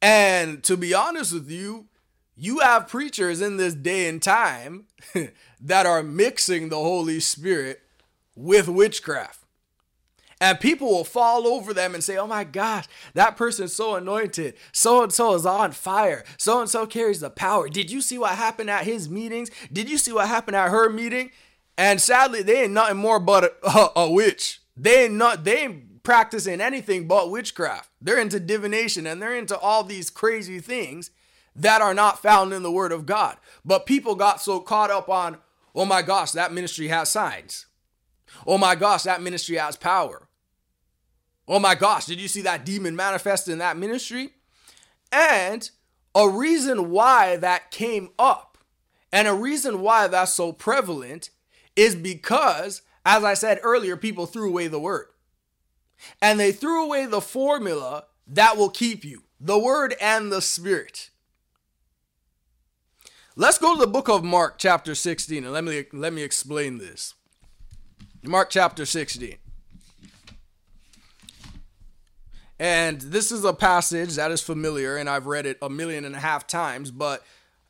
And 0.00 0.62
to 0.64 0.76
be 0.76 0.92
honest 0.92 1.32
with 1.32 1.50
you, 1.50 1.86
you 2.36 2.58
have 2.58 2.88
preachers 2.88 3.40
in 3.40 3.56
this 3.56 3.74
day 3.74 4.08
and 4.08 4.22
time 4.22 4.86
that 5.60 5.86
are 5.86 6.02
mixing 6.02 6.68
the 6.68 6.76
Holy 6.76 7.20
Spirit 7.20 7.80
with 8.34 8.68
witchcraft. 8.68 9.38
And 10.40 10.58
people 10.58 10.88
will 10.88 11.04
fall 11.04 11.46
over 11.46 11.72
them 11.72 11.94
and 11.94 12.02
say, 12.02 12.16
Oh 12.16 12.26
my 12.26 12.42
gosh, 12.42 12.86
that 13.14 13.36
person's 13.36 13.74
so 13.74 13.94
anointed. 13.94 14.54
So 14.72 15.04
and 15.04 15.12
so 15.12 15.34
is 15.34 15.46
on 15.46 15.70
fire. 15.70 16.24
So 16.36 16.60
and 16.60 16.68
so 16.68 16.84
carries 16.84 17.20
the 17.20 17.30
power. 17.30 17.68
Did 17.68 17.92
you 17.92 18.00
see 18.00 18.18
what 18.18 18.32
happened 18.32 18.68
at 18.68 18.84
his 18.84 19.08
meetings? 19.08 19.52
Did 19.72 19.88
you 19.88 19.98
see 19.98 20.10
what 20.10 20.26
happened 20.26 20.56
at 20.56 20.72
her 20.72 20.90
meeting? 20.90 21.30
And 21.78 22.00
sadly, 22.00 22.42
they 22.42 22.64
ain't 22.64 22.72
nothing 22.72 22.96
more 22.96 23.20
but 23.20 23.56
a, 23.62 23.90
a, 24.00 24.10
witch. 24.10 24.61
They 24.76 25.04
ain't 25.04 25.14
not 25.14 25.44
they 25.44 25.58
ain't 25.58 26.02
practicing 26.02 26.60
anything 26.60 27.06
but 27.06 27.30
witchcraft. 27.30 27.90
They're 28.00 28.18
into 28.18 28.40
divination 28.40 29.06
and 29.06 29.20
they're 29.20 29.36
into 29.36 29.58
all 29.58 29.84
these 29.84 30.10
crazy 30.10 30.60
things 30.60 31.10
that 31.54 31.80
are 31.80 31.94
not 31.94 32.22
found 32.22 32.52
in 32.52 32.62
the 32.62 32.72
word 32.72 32.92
of 32.92 33.06
God. 33.06 33.36
But 33.64 33.86
people 33.86 34.14
got 34.14 34.40
so 34.40 34.60
caught 34.60 34.90
up 34.90 35.08
on, 35.08 35.38
oh 35.74 35.84
my 35.84 36.02
gosh, 36.02 36.32
that 36.32 36.52
ministry 36.52 36.88
has 36.88 37.10
signs. 37.10 37.66
Oh 38.46 38.58
my 38.58 38.74
gosh, 38.74 39.02
that 39.02 39.22
ministry 39.22 39.56
has 39.56 39.76
power. 39.76 40.28
Oh 41.46 41.58
my 41.58 41.74
gosh, 41.74 42.06
did 42.06 42.20
you 42.20 42.28
see 42.28 42.42
that 42.42 42.64
demon 42.64 42.96
manifest 42.96 43.48
in 43.48 43.58
that 43.58 43.76
ministry? 43.76 44.30
And 45.10 45.68
a 46.14 46.28
reason 46.28 46.90
why 46.90 47.36
that 47.36 47.70
came 47.70 48.10
up 48.18 48.58
and 49.12 49.28
a 49.28 49.34
reason 49.34 49.82
why 49.82 50.08
that's 50.08 50.32
so 50.32 50.52
prevalent 50.52 51.30
is 51.76 51.94
because, 51.94 52.82
as 53.04 53.24
I 53.24 53.34
said 53.34 53.60
earlier, 53.62 53.96
people 53.96 54.26
threw 54.26 54.48
away 54.48 54.68
the 54.68 54.78
word. 54.80 55.06
And 56.20 56.38
they 56.38 56.52
threw 56.52 56.84
away 56.84 57.06
the 57.06 57.20
formula 57.20 58.04
that 58.26 58.56
will 58.56 58.70
keep 58.70 59.04
you 59.04 59.22
the 59.40 59.58
word 59.58 59.94
and 60.00 60.30
the 60.30 60.40
spirit. 60.40 61.10
Let's 63.34 63.58
go 63.58 63.74
to 63.74 63.80
the 63.80 63.86
book 63.86 64.08
of 64.08 64.22
Mark, 64.22 64.58
chapter 64.58 64.94
16, 64.94 65.42
and 65.42 65.52
let 65.52 65.64
me, 65.64 65.84
let 65.92 66.12
me 66.12 66.22
explain 66.22 66.78
this. 66.78 67.14
Mark 68.22 68.50
chapter 68.50 68.84
16. 68.84 69.36
And 72.60 73.00
this 73.00 73.32
is 73.32 73.44
a 73.44 73.52
passage 73.52 74.14
that 74.14 74.30
is 74.30 74.42
familiar, 74.42 74.96
and 74.96 75.08
I've 75.08 75.26
read 75.26 75.46
it 75.46 75.58
a 75.60 75.68
million 75.68 76.04
and 76.04 76.14
a 76.14 76.20
half 76.20 76.46
times, 76.46 76.92
but 76.92 77.24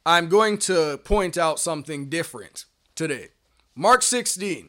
I'm 0.05 0.29
going 0.29 0.59
to 0.59 0.99
point 1.05 1.39
out 1.39 1.59
something 1.59 2.11
different 2.11 2.67
today. 2.95 3.29
Mark 3.75 4.03
16, 4.03 4.69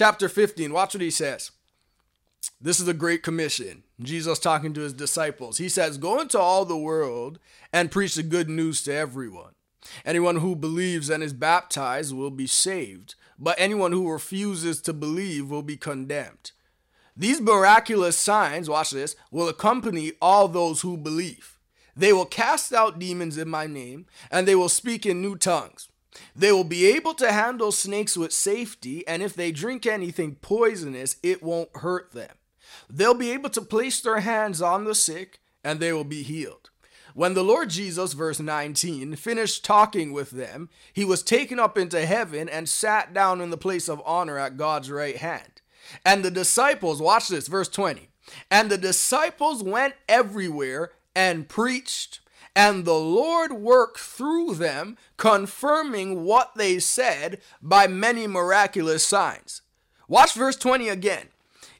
chapter 0.00 0.30
15. 0.30 0.72
Watch 0.72 0.94
what 0.94 1.02
he 1.02 1.10
says. 1.10 1.50
This 2.58 2.80
is 2.80 2.88
a 2.88 2.94
great 2.94 3.22
commission. 3.22 3.82
Jesus 4.00 4.38
talking 4.38 4.72
to 4.72 4.80
his 4.80 4.94
disciples. 4.94 5.58
He 5.58 5.68
says, 5.68 5.98
Go 5.98 6.18
into 6.18 6.38
all 6.38 6.64
the 6.64 6.74
world 6.74 7.38
and 7.70 7.90
preach 7.90 8.14
the 8.14 8.22
good 8.22 8.48
news 8.48 8.82
to 8.84 8.94
everyone. 8.94 9.52
Anyone 10.06 10.36
who 10.36 10.56
believes 10.56 11.10
and 11.10 11.22
is 11.22 11.34
baptized 11.34 12.16
will 12.16 12.30
be 12.30 12.46
saved, 12.46 13.14
but 13.38 13.56
anyone 13.58 13.92
who 13.92 14.10
refuses 14.10 14.80
to 14.82 14.94
believe 14.94 15.50
will 15.50 15.62
be 15.62 15.76
condemned. 15.76 16.52
These 17.14 17.42
miraculous 17.42 18.16
signs, 18.16 18.70
watch 18.70 18.92
this, 18.92 19.16
will 19.30 19.50
accompany 19.50 20.12
all 20.22 20.48
those 20.48 20.80
who 20.80 20.96
believe. 20.96 21.58
They 21.94 22.14
will 22.14 22.24
cast 22.24 22.72
out 22.72 22.98
demons 22.98 23.36
in 23.36 23.50
my 23.50 23.66
name, 23.66 24.06
and 24.30 24.48
they 24.48 24.54
will 24.54 24.70
speak 24.70 25.04
in 25.04 25.20
new 25.20 25.36
tongues. 25.36 25.89
They 26.34 26.52
will 26.52 26.64
be 26.64 26.86
able 26.86 27.14
to 27.14 27.32
handle 27.32 27.72
snakes 27.72 28.16
with 28.16 28.32
safety, 28.32 29.06
and 29.06 29.22
if 29.22 29.34
they 29.34 29.52
drink 29.52 29.86
anything 29.86 30.36
poisonous, 30.36 31.16
it 31.22 31.42
won't 31.42 31.76
hurt 31.76 32.12
them. 32.12 32.36
They'll 32.88 33.14
be 33.14 33.30
able 33.30 33.50
to 33.50 33.62
place 33.62 34.00
their 34.00 34.20
hands 34.20 34.60
on 34.60 34.84
the 34.84 34.94
sick, 34.94 35.40
and 35.62 35.78
they 35.78 35.92
will 35.92 36.04
be 36.04 36.22
healed. 36.22 36.70
When 37.14 37.34
the 37.34 37.44
Lord 37.44 37.70
Jesus, 37.70 38.12
verse 38.12 38.38
19, 38.38 39.16
finished 39.16 39.64
talking 39.64 40.12
with 40.12 40.30
them, 40.30 40.68
he 40.92 41.04
was 41.04 41.22
taken 41.22 41.58
up 41.58 41.76
into 41.76 42.06
heaven 42.06 42.48
and 42.48 42.68
sat 42.68 43.12
down 43.12 43.40
in 43.40 43.50
the 43.50 43.56
place 43.56 43.88
of 43.88 44.02
honor 44.04 44.38
at 44.38 44.56
God's 44.56 44.90
right 44.90 45.16
hand. 45.16 45.60
And 46.04 46.24
the 46.24 46.30
disciples, 46.30 47.02
watch 47.02 47.28
this, 47.28 47.48
verse 47.48 47.68
20. 47.68 48.10
And 48.50 48.70
the 48.70 48.78
disciples 48.78 49.62
went 49.62 49.94
everywhere 50.08 50.92
and 51.14 51.48
preached, 51.48 52.20
and 52.54 52.84
the 52.84 52.98
Lord 52.98 53.52
worked 53.52 53.98
through 53.98 54.54
them, 54.54 54.96
confirming 55.16 56.24
what 56.24 56.54
they 56.56 56.78
said 56.78 57.40
by 57.62 57.86
many 57.86 58.26
miraculous 58.26 59.04
signs. 59.04 59.62
Watch 60.08 60.34
verse 60.34 60.56
20 60.56 60.88
again. 60.88 61.28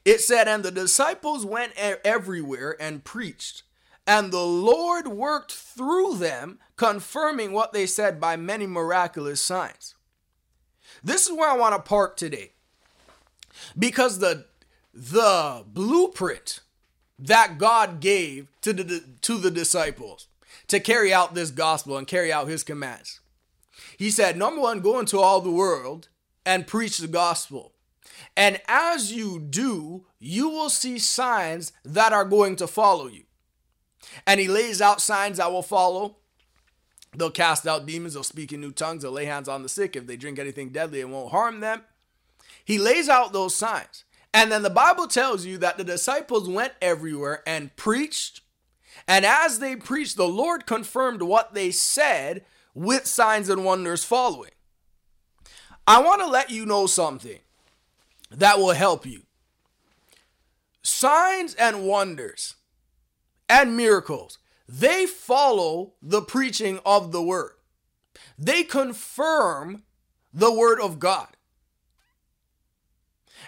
It 0.05 0.21
said, 0.21 0.47
And 0.47 0.63
the 0.63 0.71
disciples 0.71 1.45
went 1.45 1.73
everywhere 1.75 2.75
and 2.79 3.03
preached, 3.03 3.63
and 4.07 4.31
the 4.31 4.45
Lord 4.45 5.07
worked 5.07 5.51
through 5.51 6.15
them, 6.15 6.59
confirming 6.77 7.51
what 7.51 7.73
they 7.73 7.85
said 7.85 8.19
by 8.19 8.35
many 8.35 8.65
miraculous 8.65 9.41
signs. 9.41 9.95
This 11.03 11.27
is 11.27 11.33
where 11.33 11.49
I 11.49 11.57
want 11.57 11.75
to 11.75 11.81
park 11.81 12.15
today 12.17 12.51
because 13.77 14.19
the 14.19 14.45
the 14.93 15.63
blueprint 15.65 16.59
that 17.17 17.57
God 17.57 17.99
gave 17.99 18.47
to 18.61 18.73
the 18.73 19.03
to 19.21 19.37
the 19.37 19.51
disciples 19.51 20.27
to 20.71 20.79
carry 20.79 21.13
out 21.13 21.35
this 21.35 21.51
gospel 21.51 21.97
and 21.97 22.07
carry 22.07 22.31
out 22.31 22.47
his 22.47 22.63
commands. 22.63 23.19
He 23.97 24.09
said, 24.09 24.37
number 24.37 24.61
1, 24.61 24.79
go 24.79 24.99
into 24.99 25.19
all 25.19 25.41
the 25.41 25.51
world 25.51 26.07
and 26.45 26.65
preach 26.65 26.97
the 26.97 27.09
gospel. 27.09 27.73
And 28.37 28.61
as 28.69 29.11
you 29.11 29.37
do, 29.37 30.05
you 30.17 30.47
will 30.47 30.69
see 30.69 30.97
signs 30.97 31.73
that 31.83 32.13
are 32.13 32.23
going 32.23 32.55
to 32.55 32.67
follow 32.67 33.07
you. 33.07 33.23
And 34.25 34.39
he 34.39 34.47
lays 34.47 34.81
out 34.81 35.01
signs 35.01 35.37
that 35.37 35.51
will 35.51 35.61
follow. 35.61 36.17
They'll 37.13 37.31
cast 37.31 37.67
out 37.67 37.85
demons, 37.85 38.13
they'll 38.13 38.23
speak 38.23 38.53
in 38.53 38.61
new 38.61 38.71
tongues, 38.71 39.03
they'll 39.03 39.11
lay 39.11 39.25
hands 39.25 39.49
on 39.49 39.63
the 39.63 39.69
sick. 39.69 39.97
If 39.97 40.07
they 40.07 40.15
drink 40.15 40.39
anything 40.39 40.69
deadly, 40.69 41.01
it 41.01 41.09
won't 41.09 41.31
harm 41.31 41.59
them. 41.59 41.81
He 42.63 42.77
lays 42.77 43.09
out 43.09 43.33
those 43.33 43.53
signs. 43.53 44.05
And 44.33 44.49
then 44.49 44.63
the 44.63 44.69
Bible 44.69 45.07
tells 45.07 45.45
you 45.45 45.57
that 45.57 45.77
the 45.77 45.83
disciples 45.83 46.47
went 46.47 46.71
everywhere 46.81 47.43
and 47.45 47.75
preached. 47.75 48.39
And 49.07 49.25
as 49.25 49.59
they 49.59 49.75
preached, 49.75 50.17
the 50.17 50.27
Lord 50.27 50.65
confirmed 50.65 51.21
what 51.21 51.53
they 51.53 51.71
said 51.71 52.45
with 52.73 53.05
signs 53.05 53.49
and 53.49 53.65
wonders 53.65 54.03
following. 54.03 54.51
I 55.87 56.01
want 56.01 56.21
to 56.21 56.27
let 56.27 56.49
you 56.49 56.65
know 56.65 56.87
something 56.87 57.39
that 58.29 58.57
will 58.59 58.73
help 58.73 59.05
you. 59.05 59.23
Signs 60.83 61.53
and 61.55 61.85
wonders 61.85 62.55
and 63.49 63.75
miracles, 63.75 64.37
they 64.67 65.05
follow 65.05 65.93
the 66.01 66.21
preaching 66.21 66.79
of 66.85 67.11
the 67.11 67.21
word. 67.21 67.51
They 68.37 68.63
confirm 68.63 69.83
the 70.33 70.51
word 70.51 70.79
of 70.79 70.99
God. 70.99 71.27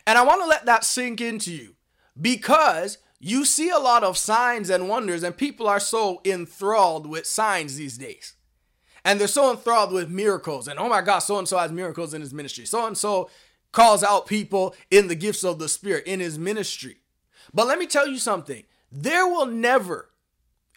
And 0.06 0.18
I 0.18 0.24
want 0.24 0.42
to 0.42 0.48
let 0.48 0.66
that 0.66 0.84
sink 0.84 1.22
into 1.22 1.52
you 1.54 1.76
because 2.20 2.98
you 3.24 3.46
see 3.46 3.70
a 3.70 3.80
lot 3.80 4.04
of 4.04 4.18
signs 4.18 4.70
and 4.70 4.90
wonders, 4.90 5.24
and 5.24 5.36
people 5.36 5.66
are 5.66 5.80
so 5.80 6.20
enthralled 6.26 7.08
with 7.08 7.26
signs 7.26 7.78
these 7.78 7.98
days. 7.98 8.34
And 9.06 9.18
they're 9.18 9.30
so 9.30 9.50
enthralled 9.50 9.94
with 9.94 10.10
miracles. 10.10 10.68
And 10.68 10.78
oh 10.78 10.90
my 10.90 11.02
God, 11.02 11.20
so 11.20 11.38
and 11.38 11.48
so 11.48 11.58
has 11.58 11.72
miracles 11.72 12.14
in 12.14 12.20
his 12.20 12.34
ministry. 12.34 12.66
So 12.66 12.86
and 12.86 12.98
so 12.98 13.30
calls 13.72 14.04
out 14.04 14.28
people 14.28 14.76
in 14.92 15.08
the 15.08 15.16
gifts 15.16 15.46
of 15.46 15.58
the 15.58 15.70
Spirit 15.70 16.06
in 16.06 16.20
his 16.20 16.38
ministry. 16.38 16.98
But 17.54 17.66
let 17.66 17.80
me 17.80 17.88
tell 17.88 18.08
you 18.08 18.18
something 18.18 18.64
there 18.92 19.26
will 19.26 19.46
never, 19.46 20.10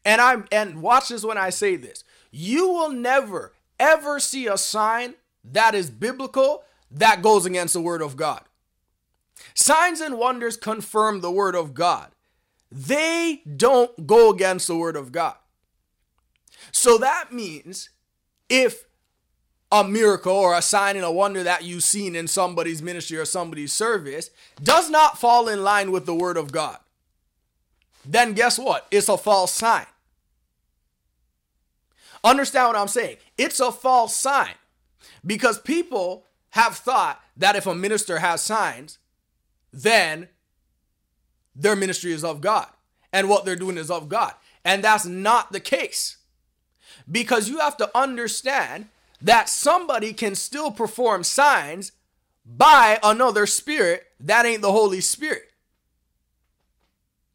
and 0.05 0.21
I'm, 0.21 0.47
and 0.53 0.81
watch 0.81 1.09
this 1.09 1.25
when 1.25 1.39
I 1.39 1.51
say 1.51 1.75
this, 1.75 2.05
you 2.31 2.69
will 2.69 2.91
never 2.91 3.55
ever 3.81 4.21
see 4.21 4.47
a 4.47 4.57
sign 4.57 5.15
that 5.45 5.75
is 5.75 5.91
biblical 5.91 6.63
that 6.93 7.23
goes 7.23 7.45
against 7.45 7.75
the 7.75 7.81
word 7.81 8.03
of 8.03 8.17
God. 8.17 8.43
Signs 9.53 10.01
and 10.01 10.17
wonders 10.17 10.57
confirm 10.57 11.21
the 11.21 11.31
word 11.31 11.57
of 11.57 11.75
God. 11.75 12.13
They 12.77 13.41
don't 13.57 14.07
go 14.07 14.31
against 14.31 14.67
the 14.67 14.77
word 14.77 14.97
of 14.97 15.11
God. 15.11 15.37
So 16.73 16.99
that 16.99 17.33
means 17.33 17.89
if 18.51 18.85
a 19.73 19.83
miracle 19.83 20.35
or 20.35 20.55
a 20.55 20.61
sign 20.61 20.95
and 20.95 21.05
a 21.05 21.11
wonder 21.11 21.43
that 21.43 21.65
you've 21.65 21.85
seen 21.85 22.15
in 22.15 22.29
somebody's 22.29 22.83
ministry 22.83 23.17
or 23.17 23.25
somebody's 23.25 23.73
service 23.73 24.29
does 24.63 24.91
not 24.91 25.19
fall 25.19 25.49
in 25.49 25.65
line 25.65 25.91
with 25.91 26.05
the 26.05 26.15
word 26.15 26.37
of 26.37 26.53
God, 26.53 26.77
then 28.05 28.35
guess 28.35 28.59
what? 28.59 28.87
It's 28.91 29.09
a 29.09 29.17
false 29.17 29.53
sign. 29.53 29.87
Understand 32.23 32.69
what 32.69 32.77
I'm 32.77 32.89
saying? 32.89 33.17
It's 33.39 33.59
a 33.59 33.73
false 33.73 34.15
sign 34.15 34.55
because 35.25 35.59
people 35.59 36.27
have 36.51 36.77
thought 36.77 37.25
that 37.39 37.57
if 37.57 37.67
a 37.67 37.75
minister 37.75 38.19
has 38.19 38.43
signs, 38.43 38.99
then 39.73 40.29
their 41.57 41.75
ministry 41.77 42.13
is 42.13 42.25
of 42.25 42.41
God 42.41 42.69
and 43.13 43.29
what 43.29 43.45
they're 43.45 43.57
doing 43.57 43.79
is 43.79 43.91
of 43.91 44.09
God. 44.09 44.35
And 44.65 44.85
that's 44.85 45.07
not 45.07 45.53
the 45.53 45.61
case. 45.61 46.19
Because 47.11 47.49
you 47.49 47.59
have 47.59 47.77
to 47.79 47.91
understand 47.97 48.89
that 49.23 49.49
somebody 49.49 50.13
can 50.13 50.35
still 50.35 50.71
perform 50.71 51.25
signs 51.25 51.93
by 52.45 52.99
another 53.03 53.47
spirit 53.47 54.07
that 54.21 54.45
ain't 54.45 54.63
the 54.63 54.73
Holy 54.73 55.01
Spirit. 55.01 55.51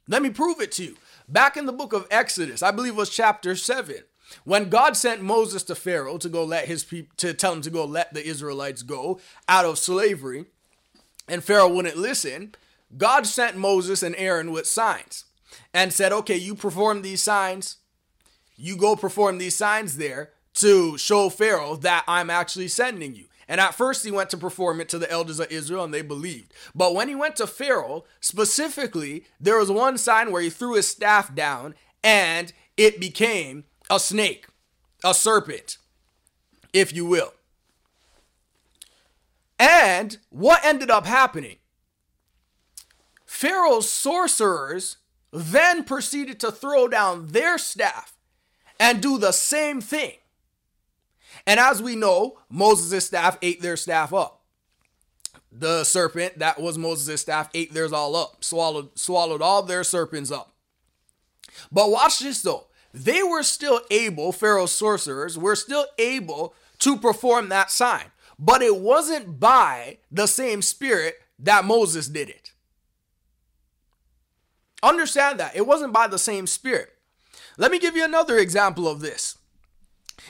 Let 0.08 0.22
me 0.22 0.30
prove 0.30 0.60
it 0.62 0.72
to 0.74 0.84
you. 0.84 0.98
Back 1.28 1.58
in 1.58 1.66
the 1.66 1.74
book 1.74 1.94
of 1.94 2.08
Exodus, 2.12 2.62
I 2.62 2.72
believe 2.72 2.94
it 2.94 2.98
was 2.98 3.10
chapter 3.10 3.56
7, 3.56 3.96
when 4.44 4.70
God 4.70 4.96
sent 4.98 5.22
Moses 5.22 5.64
to 5.64 5.76
Pharaoh 5.76 6.18
to 6.18 6.30
go 6.30 6.44
let 6.44 6.66
his 6.66 6.84
people 6.84 7.14
to 7.18 7.34
tell 7.34 7.54
him 7.54 7.62
to 7.62 7.70
go 7.70 7.86
let 7.86 8.14
the 8.14 8.26
Israelites 8.26 8.84
go 8.84 9.20
out 9.48 9.66
of 9.66 9.78
slavery, 9.78 10.46
and 11.28 11.44
Pharaoh 11.44 11.70
wouldn't 11.70 11.98
listen, 11.98 12.56
God 12.98 13.26
sent 13.26 13.58
Moses 13.58 14.04
and 14.04 14.16
Aaron 14.18 14.52
with 14.52 14.68
signs 14.68 15.26
and 15.74 15.94
said, 15.94 16.12
Okay, 16.12 16.36
you 16.36 16.56
perform 16.56 17.02
these 17.02 17.22
signs. 17.22 17.78
You 18.56 18.78
go 18.78 18.96
perform 18.96 19.38
these 19.38 19.56
signs 19.56 19.98
there 19.98 20.32
to 20.56 20.98
show 20.98 21.30
Pharaoh 21.30 21.76
that 21.78 22.04
I'm 22.08 22.30
actually 22.30 22.68
sending 22.68 23.16
you. 23.16 23.26
And 23.48 23.60
at 23.60 23.76
first, 23.76 24.06
he 24.06 24.12
went 24.12 24.30
to 24.30 24.38
perform 24.38 24.80
it 24.80 24.88
to 24.90 25.00
the 25.00 25.12
elders 25.12 25.40
of 25.40 25.52
Israel, 25.52 25.84
and 25.84 25.94
they 25.94 26.02
believed. 26.02 26.54
But 26.74 26.94
when 26.94 27.10
he 27.10 27.16
went 27.16 27.36
to 27.38 27.48
Pharaoh, 27.48 28.06
specifically, 28.22 29.26
there 29.40 29.58
was 29.58 29.70
one 29.70 29.98
sign 29.98 30.32
where 30.32 30.42
he 30.42 30.50
threw 30.50 30.76
his 30.76 30.88
staff 30.88 31.36
down, 31.36 31.76
and 32.04 32.54
it 32.78 33.00
became 33.00 33.66
a 33.90 34.00
snake, 34.00 34.48
a 35.04 35.14
serpent, 35.14 35.78
if 36.72 36.94
you 36.94 37.06
will. 37.06 37.34
And 39.60 40.18
what 40.30 40.64
ended 40.64 40.90
up 40.90 41.06
happening? 41.06 41.58
Pharaoh's 43.42 43.90
sorcerers 43.90 44.98
then 45.32 45.84
proceeded 45.84 46.40
to 46.42 46.52
throw 46.52 46.88
down 46.88 47.30
their 47.30 47.58
staff 47.58 48.14
and 48.80 49.02
do 49.02 49.18
the 49.18 49.32
same 49.32 49.82
thing. 49.82 50.14
And 51.48 51.60
as 51.60 51.82
we 51.82 51.96
know, 51.96 52.38
Moses' 52.50 53.08
staff 53.08 53.40
ate 53.42 53.62
their 53.62 53.78
staff 53.78 54.14
up. 54.14 54.44
The 55.52 55.84
serpent 55.84 56.38
that 56.38 56.62
was 56.62 56.78
Moses' 56.78 57.22
staff 57.22 57.50
ate 57.56 57.74
theirs 57.74 57.92
all 57.92 58.16
up, 58.16 58.44
swallowed, 58.44 58.98
swallowed 58.98 59.42
all 59.42 59.64
their 59.64 59.84
serpents 59.84 60.32
up. 60.32 60.54
But 61.72 61.90
watch 61.90 62.20
this 62.20 62.44
though. 62.44 62.68
They 62.94 63.24
were 63.24 63.44
still 63.44 63.82
able, 63.90 64.32
Pharaoh's 64.32 64.72
sorcerers 64.72 65.36
were 65.36 65.56
still 65.56 65.88
able 65.98 66.54
to 66.80 66.96
perform 66.96 67.50
that 67.50 67.72
sign 67.72 68.12
but 68.42 68.64
it 68.64 68.78
wasn't 68.78 69.40
by 69.40 70.00
the 70.12 70.26
same 70.26 70.64
spirit 70.64 71.22
that 71.38 71.64
Moses 71.64 72.08
did 72.08 72.28
it. 72.28 72.41
Understand 74.84 75.40
that. 75.40 75.56
It 75.56 75.68
wasn't 75.68 75.94
by 75.94 76.08
the 76.08 76.20
same 76.20 76.48
spirit. 76.48 76.90
Let 77.58 77.72
me 77.72 77.80
give 77.80 77.96
you 77.96 78.04
another 78.04 78.38
example 78.38 78.88
of 78.88 79.02
this. 79.02 79.38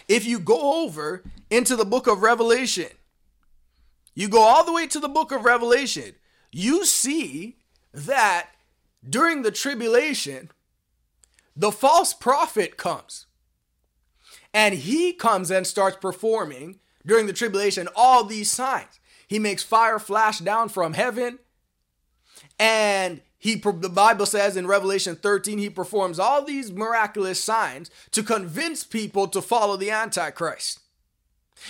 If 0.08 0.25
you 0.25 0.39
go 0.39 0.84
over 0.84 1.24
into 1.50 1.75
the 1.75 1.86
book 1.86 2.08
of 2.08 2.22
Revelation, 2.22 2.89
you 4.13 4.27
go 4.27 4.41
all 4.41 4.65
the 4.65 4.74
way 4.74 4.88
to 4.88 5.00
the 5.00 5.10
book 5.10 5.31
of 5.31 5.46
Revelation, 5.46 6.15
you 6.51 6.86
see 6.86 7.58
that 7.93 8.50
during 9.08 9.41
the 9.41 9.51
tribulation, 9.51 10.51
the 11.55 11.72
false 11.72 12.13
prophet 12.13 12.77
comes. 12.77 13.27
And 14.53 14.75
he 14.75 15.13
comes 15.13 15.50
and 15.50 15.65
starts 15.65 15.98
performing 15.98 16.79
during 17.05 17.25
the 17.25 17.34
tribulation 17.34 17.88
all 17.96 18.24
these 18.24 18.51
signs. 18.51 19.00
He 19.27 19.39
makes 19.39 19.63
fire 19.63 20.00
flash 20.00 20.39
down 20.39 20.70
from 20.70 20.93
heaven. 20.93 21.39
And 22.60 23.22
he 23.42 23.56
the 23.56 23.90
Bible 23.90 24.28
says 24.28 24.56
in 24.56 24.68
Revelation 24.68 25.16
13 25.16 25.58
he 25.58 25.70
performs 25.72 26.20
all 26.20 26.46
these 26.46 26.72
miraculous 26.72 27.44
signs 27.44 27.90
to 28.12 28.22
convince 28.22 28.84
people 28.84 29.28
to 29.30 29.42
follow 29.42 29.76
the 29.76 29.90
antichrist. 29.90 30.80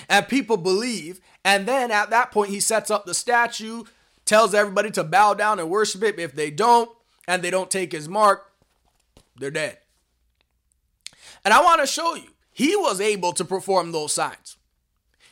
And 0.10 0.28
people 0.28 0.58
believe 0.58 1.22
and 1.46 1.66
then 1.66 1.90
at 1.90 2.10
that 2.10 2.30
point 2.30 2.50
he 2.50 2.60
sets 2.60 2.92
up 2.92 3.06
the 3.06 3.14
statue, 3.14 3.86
tells 4.26 4.54
everybody 4.54 4.92
to 4.92 5.04
bow 5.06 5.34
down 5.34 5.60
and 5.60 5.70
worship 5.70 6.04
it. 6.04 6.20
If 6.20 6.36
they 6.36 6.52
don't 6.52 6.90
and 7.26 7.42
they 7.42 7.50
don't 7.50 7.72
take 7.72 7.94
his 7.94 8.10
mark, 8.10 8.52
they're 9.40 9.50
dead. 9.50 9.78
And 11.46 11.54
I 11.54 11.64
want 11.64 11.80
to 11.80 11.88
show 11.88 12.16
you, 12.16 12.32
he 12.52 12.76
was 12.76 13.00
able 13.00 13.32
to 13.32 13.46
perform 13.46 13.94
those 13.94 14.12
signs. 14.12 14.58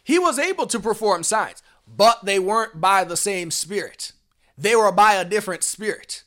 He 0.05 0.17
was 0.17 0.39
able 0.39 0.67
to 0.67 0.79
perform 0.79 1.23
signs, 1.23 1.61
but 1.85 2.23
they 2.23 2.39
weren't 2.39 2.79
by 2.79 3.03
the 3.03 3.17
same 3.17 3.51
spirit. 3.51 4.13
They 4.57 4.73
were 4.73 4.93
by 4.93 5.15
a 5.15 5.25
different 5.25 5.63
spirit. 5.63 6.23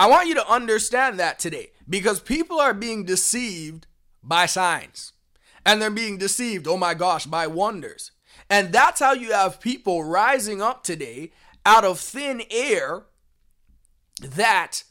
I 0.00 0.06
want 0.06 0.28
you 0.28 0.34
to 0.36 0.50
understand 0.50 1.20
that 1.20 1.38
today 1.38 1.72
because 1.86 2.20
people 2.20 2.58
are 2.58 2.72
being 2.72 3.04
deceived 3.04 3.86
by 4.22 4.46
signs 4.46 5.12
and 5.66 5.80
they're 5.80 5.90
being 5.90 6.16
deceived, 6.16 6.66
oh 6.66 6.78
my 6.78 6.94
gosh, 6.94 7.26
by 7.26 7.46
wonders. 7.46 8.10
And 8.48 8.72
that's 8.72 9.00
how 9.00 9.12
you 9.12 9.32
have 9.32 9.60
people 9.60 10.02
rising 10.02 10.62
up 10.62 10.84
today 10.84 11.32
out 11.66 11.84
of 11.84 12.00
thin 12.00 12.40
air 12.50 13.02
that 14.22 14.84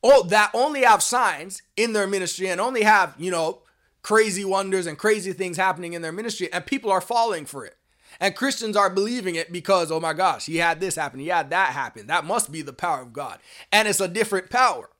oh 0.00 0.22
that 0.28 0.52
only 0.54 0.82
have 0.82 1.02
signs 1.02 1.62
in 1.76 1.92
their 1.92 2.06
ministry 2.06 2.48
and 2.48 2.60
only 2.60 2.84
have, 2.84 3.16
you 3.18 3.32
know, 3.32 3.62
crazy 4.02 4.44
wonders 4.44 4.86
and 4.86 4.96
crazy 4.96 5.32
things 5.32 5.56
happening 5.56 5.92
in 5.92 6.02
their 6.02 6.12
ministry, 6.12 6.52
and 6.52 6.64
people 6.64 6.92
are 6.92 7.00
falling 7.00 7.46
for 7.46 7.66
it. 7.66 7.76
And 8.22 8.36
Christians 8.36 8.76
are 8.76 8.88
believing 8.88 9.34
it 9.34 9.50
because, 9.50 9.90
oh 9.90 9.98
my 9.98 10.12
gosh, 10.12 10.46
he 10.46 10.58
had 10.58 10.78
this 10.78 10.94
happen, 10.94 11.18
he 11.18 11.26
had 11.26 11.50
that 11.50 11.72
happen. 11.72 12.06
That 12.06 12.24
must 12.24 12.52
be 12.52 12.62
the 12.62 12.72
power 12.72 13.02
of 13.02 13.12
God. 13.12 13.40
And 13.72 13.88
it's 13.88 13.98
a 13.98 14.06
different 14.06 14.48
power. 14.48 14.90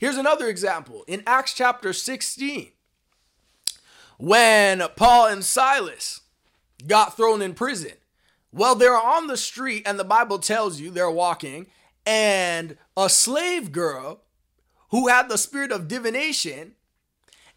Here's 0.00 0.16
another 0.16 0.48
example 0.48 1.04
in 1.06 1.22
Acts 1.26 1.52
chapter 1.52 1.92
16, 1.92 2.72
when 4.16 4.82
Paul 4.96 5.26
and 5.26 5.44
Silas 5.44 6.22
got 6.86 7.18
thrown 7.18 7.42
in 7.42 7.52
prison. 7.52 7.92
Well, 8.50 8.74
they're 8.74 8.98
on 8.98 9.26
the 9.26 9.36
street, 9.36 9.82
and 9.84 9.98
the 9.98 10.04
Bible 10.04 10.38
tells 10.38 10.80
you 10.80 10.90
they're 10.90 11.10
walking, 11.10 11.66
and 12.06 12.78
a 12.96 13.10
slave 13.10 13.72
girl 13.72 14.22
who 14.88 15.08
had 15.08 15.28
the 15.28 15.36
spirit 15.36 15.70
of 15.70 15.88
divination 15.88 16.76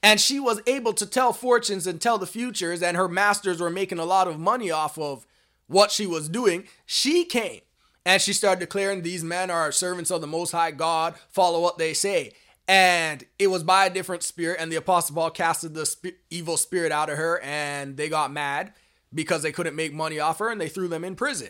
and 0.03 0.19
she 0.19 0.39
was 0.39 0.61
able 0.67 0.93
to 0.93 1.05
tell 1.05 1.33
fortunes 1.33 1.87
and 1.87 1.99
tell 1.99 2.17
the 2.17 2.27
futures 2.27 2.83
and 2.83 2.95
her 2.95 3.07
masters 3.07 3.59
were 3.59 3.69
making 3.69 3.99
a 3.99 4.05
lot 4.05 4.27
of 4.27 4.39
money 4.39 4.69
off 4.69 4.97
of 4.97 5.25
what 5.67 5.91
she 5.91 6.05
was 6.05 6.29
doing. 6.29 6.65
She 6.85 7.25
came 7.25 7.61
and 8.05 8.21
she 8.21 8.33
started 8.33 8.59
declaring 8.59 9.01
these 9.01 9.23
men 9.23 9.49
are 9.49 9.71
servants 9.71 10.11
of 10.11 10.21
the 10.21 10.27
most 10.27 10.51
high 10.51 10.71
god. 10.71 11.15
Follow 11.29 11.59
what 11.59 11.77
they 11.77 11.93
say. 11.93 12.33
And 12.67 13.25
it 13.39 13.47
was 13.47 13.63
by 13.63 13.85
a 13.85 13.89
different 13.89 14.23
spirit 14.23 14.57
and 14.59 14.71
the 14.71 14.75
apostle 14.75 15.15
paul 15.15 15.31
casted 15.31 15.73
the 15.73 15.85
sp- 15.87 16.19
evil 16.29 16.57
spirit 16.57 16.91
out 16.91 17.09
of 17.09 17.17
her 17.17 17.39
and 17.39 17.97
they 17.97 18.09
got 18.09 18.31
mad 18.31 18.73
because 19.13 19.41
they 19.41 19.51
couldn't 19.51 19.75
make 19.75 19.93
money 19.93 20.19
off 20.19 20.39
her 20.39 20.49
and 20.49 20.59
they 20.61 20.69
threw 20.69 20.87
them 20.87 21.03
in 21.03 21.15
prison. 21.15 21.49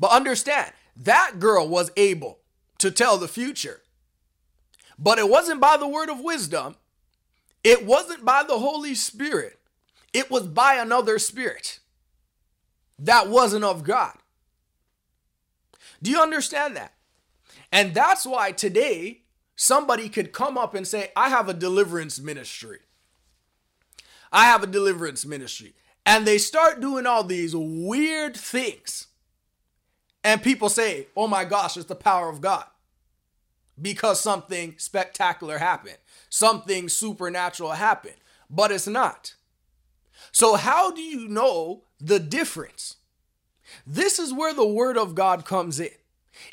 But 0.00 0.12
understand 0.12 0.72
that 0.96 1.38
girl 1.38 1.68
was 1.68 1.90
able 1.96 2.38
to 2.78 2.90
tell 2.90 3.18
the 3.18 3.28
future. 3.28 3.82
But 4.98 5.18
it 5.18 5.28
wasn't 5.28 5.60
by 5.60 5.76
the 5.76 5.88
word 5.88 6.08
of 6.08 6.20
wisdom 6.20 6.76
it 7.64 7.84
wasn't 7.84 8.24
by 8.24 8.42
the 8.42 8.58
Holy 8.58 8.94
Spirit, 8.94 9.58
it 10.12 10.30
was 10.30 10.46
by 10.46 10.74
another 10.74 11.18
spirit 11.18 11.80
that 12.98 13.28
wasn't 13.28 13.64
of 13.64 13.84
God. 13.84 14.16
Do 16.02 16.10
you 16.10 16.20
understand 16.20 16.76
that? 16.76 16.94
And 17.70 17.94
that's 17.94 18.24
why 18.24 18.52
today 18.52 19.22
somebody 19.56 20.08
could 20.08 20.32
come 20.32 20.56
up 20.56 20.74
and 20.74 20.86
say, 20.86 21.10
I 21.14 21.28
have 21.28 21.48
a 21.48 21.54
deliverance 21.54 22.18
ministry. 22.20 22.78
I 24.32 24.44
have 24.44 24.62
a 24.62 24.66
deliverance 24.66 25.26
ministry. 25.26 25.74
And 26.06 26.26
they 26.26 26.38
start 26.38 26.80
doing 26.80 27.06
all 27.06 27.24
these 27.24 27.54
weird 27.54 28.36
things. 28.36 29.08
And 30.24 30.42
people 30.42 30.68
say, 30.68 31.08
oh 31.16 31.26
my 31.26 31.44
gosh, 31.44 31.76
it's 31.76 31.86
the 31.86 31.94
power 31.94 32.28
of 32.28 32.40
God 32.40 32.64
because 33.80 34.20
something 34.20 34.74
spectacular 34.78 35.58
happened 35.58 35.98
something 36.28 36.88
supernatural 36.88 37.72
happened, 37.72 38.16
but 38.50 38.70
it's 38.70 38.86
not. 38.86 39.34
So, 40.32 40.56
how 40.56 40.90
do 40.90 41.00
you 41.00 41.28
know 41.28 41.84
the 42.00 42.18
difference? 42.18 42.96
This 43.86 44.18
is 44.18 44.32
where 44.32 44.54
the 44.54 44.66
word 44.66 44.96
of 44.96 45.14
God 45.14 45.44
comes 45.44 45.80
in. 45.80 45.90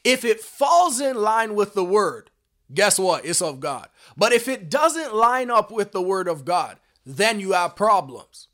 If 0.03 0.25
it 0.25 0.41
falls 0.41 0.99
in 0.99 1.15
line 1.15 1.55
with 1.55 1.73
the 1.73 1.85
word, 1.85 2.31
guess 2.73 2.97
what? 2.97 3.25
It's 3.25 3.41
of 3.41 3.59
God. 3.59 3.89
But 4.17 4.33
if 4.33 4.47
it 4.47 4.69
doesn't 4.69 5.13
line 5.13 5.51
up 5.51 5.71
with 5.71 5.91
the 5.91 6.01
word 6.01 6.27
of 6.27 6.45
God, 6.45 6.77
then 7.05 7.39
you 7.39 7.51
have 7.53 7.75
problems. 7.75 8.47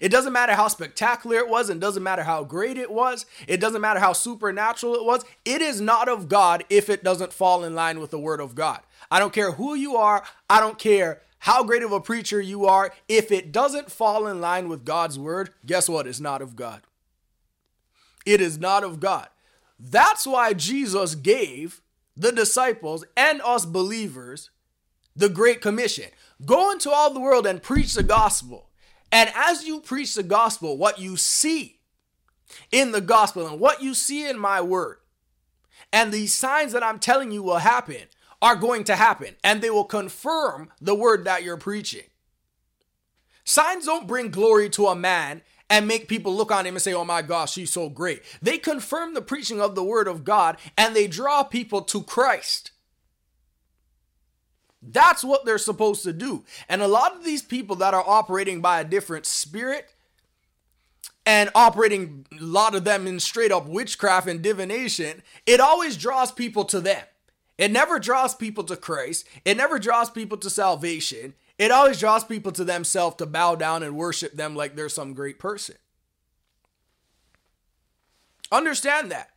It 0.00 0.08
doesn't 0.08 0.32
matter 0.32 0.54
how 0.54 0.68
spectacular 0.68 1.36
it 1.36 1.48
was, 1.48 1.68
and 1.68 1.80
doesn't 1.80 2.02
matter 2.02 2.22
how 2.22 2.42
great 2.42 2.78
it 2.78 2.90
was. 2.90 3.26
It 3.46 3.60
doesn't 3.60 3.82
matter 3.82 4.00
how 4.00 4.14
supernatural 4.14 4.94
it 4.94 5.04
was. 5.04 5.24
It 5.44 5.60
is 5.60 5.80
not 5.80 6.08
of 6.08 6.28
God 6.28 6.64
if 6.70 6.88
it 6.88 7.04
doesn't 7.04 7.34
fall 7.34 7.64
in 7.64 7.74
line 7.74 8.00
with 8.00 8.10
the 8.10 8.18
word 8.18 8.40
of 8.40 8.54
God. 8.54 8.80
I 9.14 9.20
don't 9.20 9.32
care 9.32 9.52
who 9.52 9.76
you 9.76 9.94
are. 9.94 10.24
I 10.50 10.58
don't 10.58 10.76
care 10.76 11.22
how 11.38 11.62
great 11.62 11.84
of 11.84 11.92
a 11.92 12.00
preacher 12.00 12.40
you 12.40 12.66
are. 12.66 12.92
If 13.08 13.30
it 13.30 13.52
doesn't 13.52 13.92
fall 13.92 14.26
in 14.26 14.40
line 14.40 14.68
with 14.68 14.84
God's 14.84 15.20
word, 15.20 15.50
guess 15.64 15.88
what? 15.88 16.08
It's 16.08 16.18
not 16.18 16.42
of 16.42 16.56
God. 16.56 16.82
It 18.26 18.40
is 18.40 18.58
not 18.58 18.82
of 18.82 18.98
God. 18.98 19.28
That's 19.78 20.26
why 20.26 20.52
Jesus 20.52 21.14
gave 21.14 21.80
the 22.16 22.32
disciples 22.32 23.04
and 23.16 23.40
us 23.42 23.64
believers 23.64 24.50
the 25.14 25.28
Great 25.28 25.60
Commission 25.60 26.06
go 26.44 26.72
into 26.72 26.90
all 26.90 27.14
the 27.14 27.20
world 27.20 27.46
and 27.46 27.62
preach 27.62 27.94
the 27.94 28.02
gospel. 28.02 28.68
And 29.12 29.30
as 29.36 29.64
you 29.64 29.78
preach 29.78 30.16
the 30.16 30.24
gospel, 30.24 30.76
what 30.76 30.98
you 30.98 31.16
see 31.16 31.78
in 32.72 32.90
the 32.90 33.00
gospel 33.00 33.46
and 33.46 33.60
what 33.60 33.80
you 33.80 33.94
see 33.94 34.28
in 34.28 34.40
my 34.40 34.60
word, 34.60 34.96
and 35.92 36.10
these 36.10 36.34
signs 36.34 36.72
that 36.72 36.82
I'm 36.82 36.98
telling 36.98 37.30
you 37.30 37.44
will 37.44 37.58
happen, 37.58 38.08
are 38.44 38.56
going 38.56 38.84
to 38.84 38.94
happen 38.94 39.34
and 39.42 39.62
they 39.62 39.70
will 39.70 39.86
confirm 39.86 40.68
the 40.78 40.94
word 40.94 41.24
that 41.24 41.42
you're 41.42 41.56
preaching. 41.56 42.02
Signs 43.42 43.86
don't 43.86 44.06
bring 44.06 44.30
glory 44.30 44.68
to 44.68 44.88
a 44.88 44.94
man 44.94 45.40
and 45.70 45.88
make 45.88 46.08
people 46.08 46.36
look 46.36 46.52
on 46.52 46.66
him 46.66 46.74
and 46.74 46.82
say, 46.82 46.92
oh 46.92 47.06
my 47.06 47.22
gosh, 47.22 47.54
he's 47.54 47.72
so 47.72 47.88
great. 47.88 48.20
They 48.42 48.58
confirm 48.58 49.14
the 49.14 49.22
preaching 49.22 49.62
of 49.62 49.74
the 49.74 49.82
word 49.82 50.06
of 50.06 50.24
God 50.24 50.58
and 50.76 50.94
they 50.94 51.06
draw 51.06 51.42
people 51.42 51.80
to 51.84 52.02
Christ. 52.02 52.72
That's 54.82 55.24
what 55.24 55.46
they're 55.46 55.56
supposed 55.56 56.02
to 56.02 56.12
do. 56.12 56.44
And 56.68 56.82
a 56.82 56.86
lot 56.86 57.16
of 57.16 57.24
these 57.24 57.40
people 57.40 57.76
that 57.76 57.94
are 57.94 58.04
operating 58.06 58.60
by 58.60 58.78
a 58.78 58.84
different 58.84 59.24
spirit 59.24 59.94
and 61.24 61.48
operating 61.54 62.26
a 62.30 62.44
lot 62.44 62.74
of 62.74 62.84
them 62.84 63.06
in 63.06 63.20
straight 63.20 63.52
up 63.52 63.66
witchcraft 63.66 64.28
and 64.28 64.42
divination, 64.42 65.22
it 65.46 65.60
always 65.60 65.96
draws 65.96 66.30
people 66.30 66.66
to 66.66 66.82
them. 66.82 67.04
It 67.56 67.70
never 67.70 67.98
draws 67.98 68.34
people 68.34 68.64
to 68.64 68.76
Christ. 68.76 69.26
It 69.44 69.56
never 69.56 69.78
draws 69.78 70.10
people 70.10 70.38
to 70.38 70.50
salvation. 70.50 71.34
It 71.58 71.70
always 71.70 72.00
draws 72.00 72.24
people 72.24 72.52
to 72.52 72.64
themselves 72.64 73.16
to 73.16 73.26
bow 73.26 73.54
down 73.54 73.82
and 73.82 73.96
worship 73.96 74.32
them 74.32 74.56
like 74.56 74.74
they're 74.74 74.88
some 74.88 75.14
great 75.14 75.38
person. 75.38 75.76
Understand 78.50 79.10
that. 79.12 79.30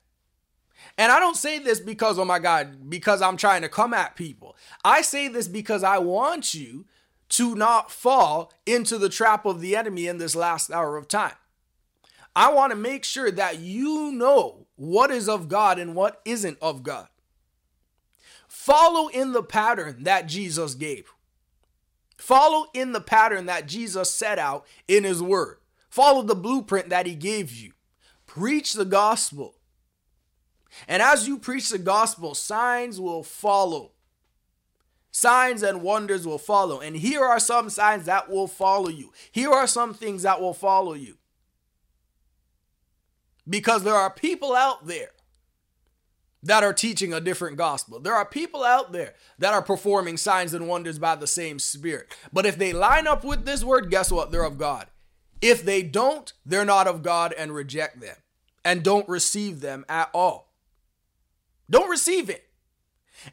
And 0.98 1.12
I 1.12 1.20
don't 1.20 1.38
say 1.38 1.60
this 1.60 1.80
because, 1.80 2.18
oh 2.18 2.26
my 2.26 2.40
God, 2.40 2.90
because 2.90 3.22
I'm 3.22 3.38
trying 3.38 3.62
to 3.62 3.70
come 3.70 3.94
at 3.94 4.16
people. 4.16 4.56
I 4.84 5.02
say 5.02 5.28
this 5.28 5.48
because 5.48 5.84
I 5.84 6.00
want 6.00 6.56
you 6.56 6.86
to 7.30 7.56
not 7.56 7.92
fall 7.92 8.52
into 8.66 8.98
the 8.98 9.10
trap 9.10 9.46
of 9.46 9.62
the 9.62 9.76
enemy 9.76 10.08
in 10.08 10.18
this 10.18 10.36
last 10.36 10.72
hour 10.72 10.98
of 10.98 11.08
time. 11.08 11.36
I 12.36 12.52
want 12.52 12.72
to 12.72 12.78
make 12.78 13.04
sure 13.04 13.32
that 13.32 13.60
you 13.60 14.12
know 14.12 14.68
what 14.76 15.12
is 15.12 15.28
of 15.28 15.50
God 15.50 15.78
and 15.78 15.96
what 15.96 16.22
isn't 16.26 16.58
of 16.62 16.84
God. 16.84 17.08
Follow 18.68 19.08
in 19.08 19.32
the 19.32 19.44
pattern 19.44 20.04
that 20.04 20.28
Jesus 20.28 20.76
gave. 20.76 21.14
Follow 22.18 22.66
in 22.74 22.92
the 22.92 23.00
pattern 23.00 23.46
that 23.46 23.66
Jesus 23.66 24.14
set 24.14 24.38
out 24.38 24.68
in 24.90 25.06
his 25.06 25.24
word. 25.24 25.60
Follow 25.90 26.22
the 26.22 26.36
blueprint 26.36 26.90
that 26.90 27.06
he 27.06 27.16
gave 27.16 27.54
you. 27.54 27.72
Preach 28.26 28.74
the 28.74 28.84
gospel. 28.84 29.56
And 30.86 31.02
as 31.02 31.30
you 31.30 31.40
preach 31.40 31.70
the 31.70 31.78
gospel, 31.78 32.36
signs 32.36 33.00
will 33.00 33.24
follow. 33.24 33.94
Signs 35.12 35.64
and 35.64 35.82
wonders 35.82 36.28
will 36.28 36.38
follow. 36.38 36.82
And 36.82 36.98
here 36.98 37.24
are 37.24 37.40
some 37.40 37.70
signs 37.70 38.04
that 38.04 38.30
will 38.30 38.48
follow 38.48 38.90
you. 38.90 39.14
Here 39.32 39.50
are 39.50 39.66
some 39.66 39.94
things 39.94 40.24
that 40.24 40.42
will 40.42 40.54
follow 40.54 40.94
you. 40.94 41.16
Because 43.48 43.84
there 43.84 43.96
are 43.96 44.12
people 44.12 44.54
out 44.54 44.88
there 44.88 45.12
that 46.44 46.64
are 46.64 46.74
teaching 46.74 47.14
a 47.14 47.22
different 47.22 47.58
gospel. 47.58 48.00
There 48.00 48.14
are 48.14 48.26
people 48.26 48.64
out 48.64 48.92
there 48.92 49.14
that 49.40 49.54
are 49.54 49.62
performing 49.62 50.18
signs 50.18 50.54
and 50.54 50.68
wonders 50.68 51.00
by 51.00 51.16
the 51.16 51.28
same 51.28 51.60
spirit. 51.60 52.16
But 52.32 52.46
if 52.46 52.58
they 52.58 52.74
line 52.74 53.08
up 53.08 53.24
with 53.24 53.46
this 53.46 53.64
word, 53.64 53.90
guess 53.90 54.12
what? 54.12 54.32
They're 54.32 54.44
of 54.44 54.58
God. 54.58 54.88
If 55.42 55.64
they 55.64 55.84
don't, 55.84 56.32
they're 56.46 56.66
not 56.66 56.88
of 56.88 57.04
God 57.04 57.34
and 57.38 57.54
reject 57.54 58.00
them 58.00 58.16
and 58.64 58.84
don't 58.84 59.08
receive 59.08 59.62
them 59.62 59.86
at 59.88 60.10
all. 60.14 60.54
Don't 61.70 61.90
receive 61.90 62.30
it. 62.30 62.50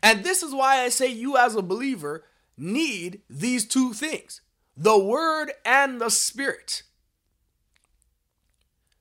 And 0.03 0.25
this 0.25 0.43
is 0.43 0.55
why 0.55 0.81
I 0.81 0.89
say 0.89 1.09
you, 1.09 1.37
as 1.37 1.55
a 1.55 1.63
believer, 1.63 2.25
need 2.57 3.23
these 3.29 3.67
two 3.67 3.93
things 3.93 4.41
the 4.77 4.99
word 4.99 5.53
and 5.65 6.01
the 6.01 6.11
spirit. 6.11 6.83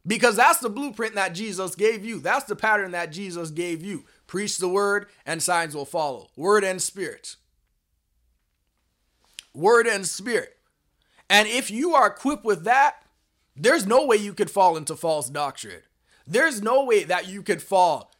Because 0.05 0.35
that's 0.35 0.59
the 0.59 0.69
blueprint 0.69 1.15
that 1.15 1.33
Jesus 1.33 1.75
gave 1.75 2.03
you. 2.03 2.19
That's 2.19 2.45
the 2.45 2.55
pattern 2.55 2.91
that 2.91 3.11
Jesus 3.11 3.51
gave 3.51 3.83
you. 3.83 4.03
Preach 4.27 4.57
the 4.57 4.67
word, 4.67 5.07
and 5.25 5.41
signs 5.41 5.75
will 5.75 5.85
follow. 5.85 6.29
Word 6.35 6.63
and 6.63 6.81
spirit. 6.81 7.35
Word 9.53 9.87
and 9.87 10.05
spirit. 10.05 10.57
And 11.29 11.47
if 11.47 11.71
you 11.71 11.93
are 11.95 12.07
equipped 12.07 12.43
with 12.43 12.65
that, 12.65 13.03
there's 13.55 13.85
no 13.85 14.05
way 14.05 14.17
you 14.17 14.33
could 14.33 14.51
fall 14.51 14.75
into 14.75 14.95
false 14.95 15.29
doctrine. 15.29 15.83
There's 16.27 16.61
no 16.61 16.83
way 16.83 17.03
that 17.03 17.27
you 17.27 17.43
could 17.43 17.61
fall 17.61 18.13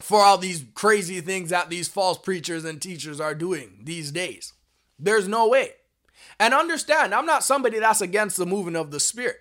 for 0.00 0.20
all 0.20 0.38
these 0.38 0.64
crazy 0.74 1.20
things 1.20 1.50
that 1.50 1.68
these 1.68 1.88
false 1.88 2.18
preachers 2.18 2.64
and 2.64 2.80
teachers 2.80 3.20
are 3.20 3.34
doing 3.34 3.80
these 3.82 4.10
days. 4.10 4.54
There's 4.98 5.28
no 5.28 5.48
way. 5.48 5.72
And 6.38 6.54
understand, 6.54 7.14
I'm 7.14 7.26
not 7.26 7.44
somebody 7.44 7.78
that's 7.78 8.00
against 8.00 8.36
the 8.36 8.46
moving 8.46 8.76
of 8.76 8.90
the 8.90 9.00
Spirit. 9.00 9.40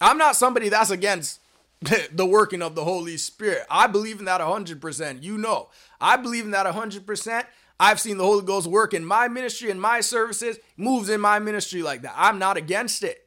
I'm 0.00 0.18
not 0.18 0.36
somebody 0.36 0.68
that's 0.68 0.90
against 0.90 1.40
the 2.12 2.26
working 2.26 2.62
of 2.62 2.74
the 2.74 2.84
Holy 2.84 3.16
Spirit. 3.16 3.66
I 3.70 3.86
believe 3.86 4.18
in 4.18 4.24
that 4.26 4.40
100%. 4.40 5.22
You 5.22 5.38
know, 5.38 5.68
I 6.00 6.16
believe 6.16 6.44
in 6.44 6.50
that 6.52 6.66
100%. 6.66 7.44
I've 7.78 8.00
seen 8.00 8.18
the 8.18 8.24
Holy 8.24 8.44
Ghost 8.44 8.66
work 8.66 8.92
in 8.92 9.04
my 9.04 9.28
ministry 9.28 9.70
and 9.70 9.80
my 9.80 10.00
services, 10.00 10.58
moves 10.76 11.08
in 11.08 11.20
my 11.20 11.38
ministry 11.38 11.82
like 11.82 12.02
that. 12.02 12.14
I'm 12.14 12.38
not 12.38 12.58
against 12.58 13.02
it 13.02 13.26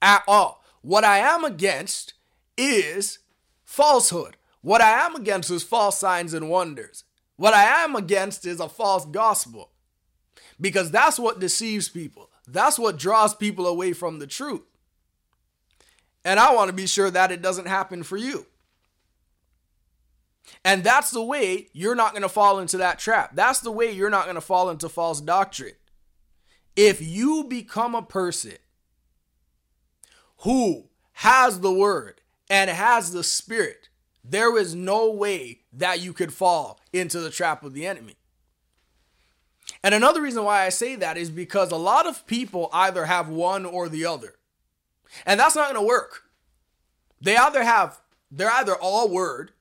at 0.00 0.24
all. 0.26 0.64
What 0.82 1.04
I 1.04 1.18
am 1.18 1.44
against 1.44 2.14
is 2.58 3.20
falsehood. 3.64 4.36
What 4.60 4.80
I 4.80 5.04
am 5.04 5.14
against 5.14 5.50
is 5.50 5.62
false 5.62 5.98
signs 5.98 6.34
and 6.34 6.50
wonders. 6.50 7.04
What 7.36 7.54
I 7.54 7.84
am 7.84 7.94
against 7.94 8.44
is 8.44 8.58
a 8.58 8.68
false 8.68 9.06
gospel. 9.06 9.70
Because 10.60 10.90
that's 10.90 11.18
what 11.18 11.40
deceives 11.40 11.88
people. 11.88 12.30
That's 12.46 12.78
what 12.78 12.98
draws 12.98 13.34
people 13.34 13.66
away 13.66 13.92
from 13.92 14.18
the 14.18 14.26
truth. 14.26 14.62
And 16.24 16.38
I 16.38 16.54
want 16.54 16.68
to 16.68 16.74
be 16.74 16.86
sure 16.86 17.10
that 17.10 17.32
it 17.32 17.42
doesn't 17.42 17.66
happen 17.66 18.02
for 18.02 18.16
you. 18.16 18.46
And 20.64 20.84
that's 20.84 21.10
the 21.10 21.22
way 21.22 21.68
you're 21.72 21.94
not 21.94 22.12
going 22.12 22.22
to 22.22 22.28
fall 22.28 22.58
into 22.58 22.76
that 22.78 22.98
trap. 22.98 23.32
That's 23.34 23.60
the 23.60 23.72
way 23.72 23.90
you're 23.90 24.10
not 24.10 24.24
going 24.24 24.36
to 24.36 24.40
fall 24.40 24.70
into 24.70 24.88
false 24.88 25.20
doctrine. 25.20 25.74
If 26.76 27.02
you 27.02 27.44
become 27.44 27.94
a 27.94 28.02
person 28.02 28.56
who 30.38 30.88
has 31.14 31.60
the 31.60 31.72
word 31.72 32.20
and 32.48 32.70
has 32.70 33.12
the 33.12 33.24
spirit, 33.24 33.88
there 34.24 34.56
is 34.56 34.74
no 34.74 35.10
way 35.10 35.60
that 35.72 36.00
you 36.00 36.12
could 36.12 36.32
fall 36.32 36.80
into 36.92 37.20
the 37.20 37.30
trap 37.30 37.64
of 37.64 37.74
the 37.74 37.86
enemy. 37.86 38.14
And 39.82 39.94
another 39.94 40.22
reason 40.22 40.44
why 40.44 40.64
I 40.64 40.68
say 40.68 40.96
that 40.96 41.16
is 41.16 41.30
because 41.30 41.72
a 41.72 41.76
lot 41.76 42.06
of 42.06 42.26
people 42.26 42.68
either 42.72 43.06
have 43.06 43.28
one 43.28 43.64
or 43.64 43.88
the 43.88 44.06
other. 44.06 44.34
And 45.26 45.38
that's 45.38 45.56
not 45.56 45.72
going 45.72 45.82
to 45.82 45.88
work. 45.88 46.24
They 47.20 47.36
either 47.36 47.62
have, 47.62 48.00
they're 48.30 48.50
either 48.50 48.74
all 48.74 49.08
word 49.08 49.52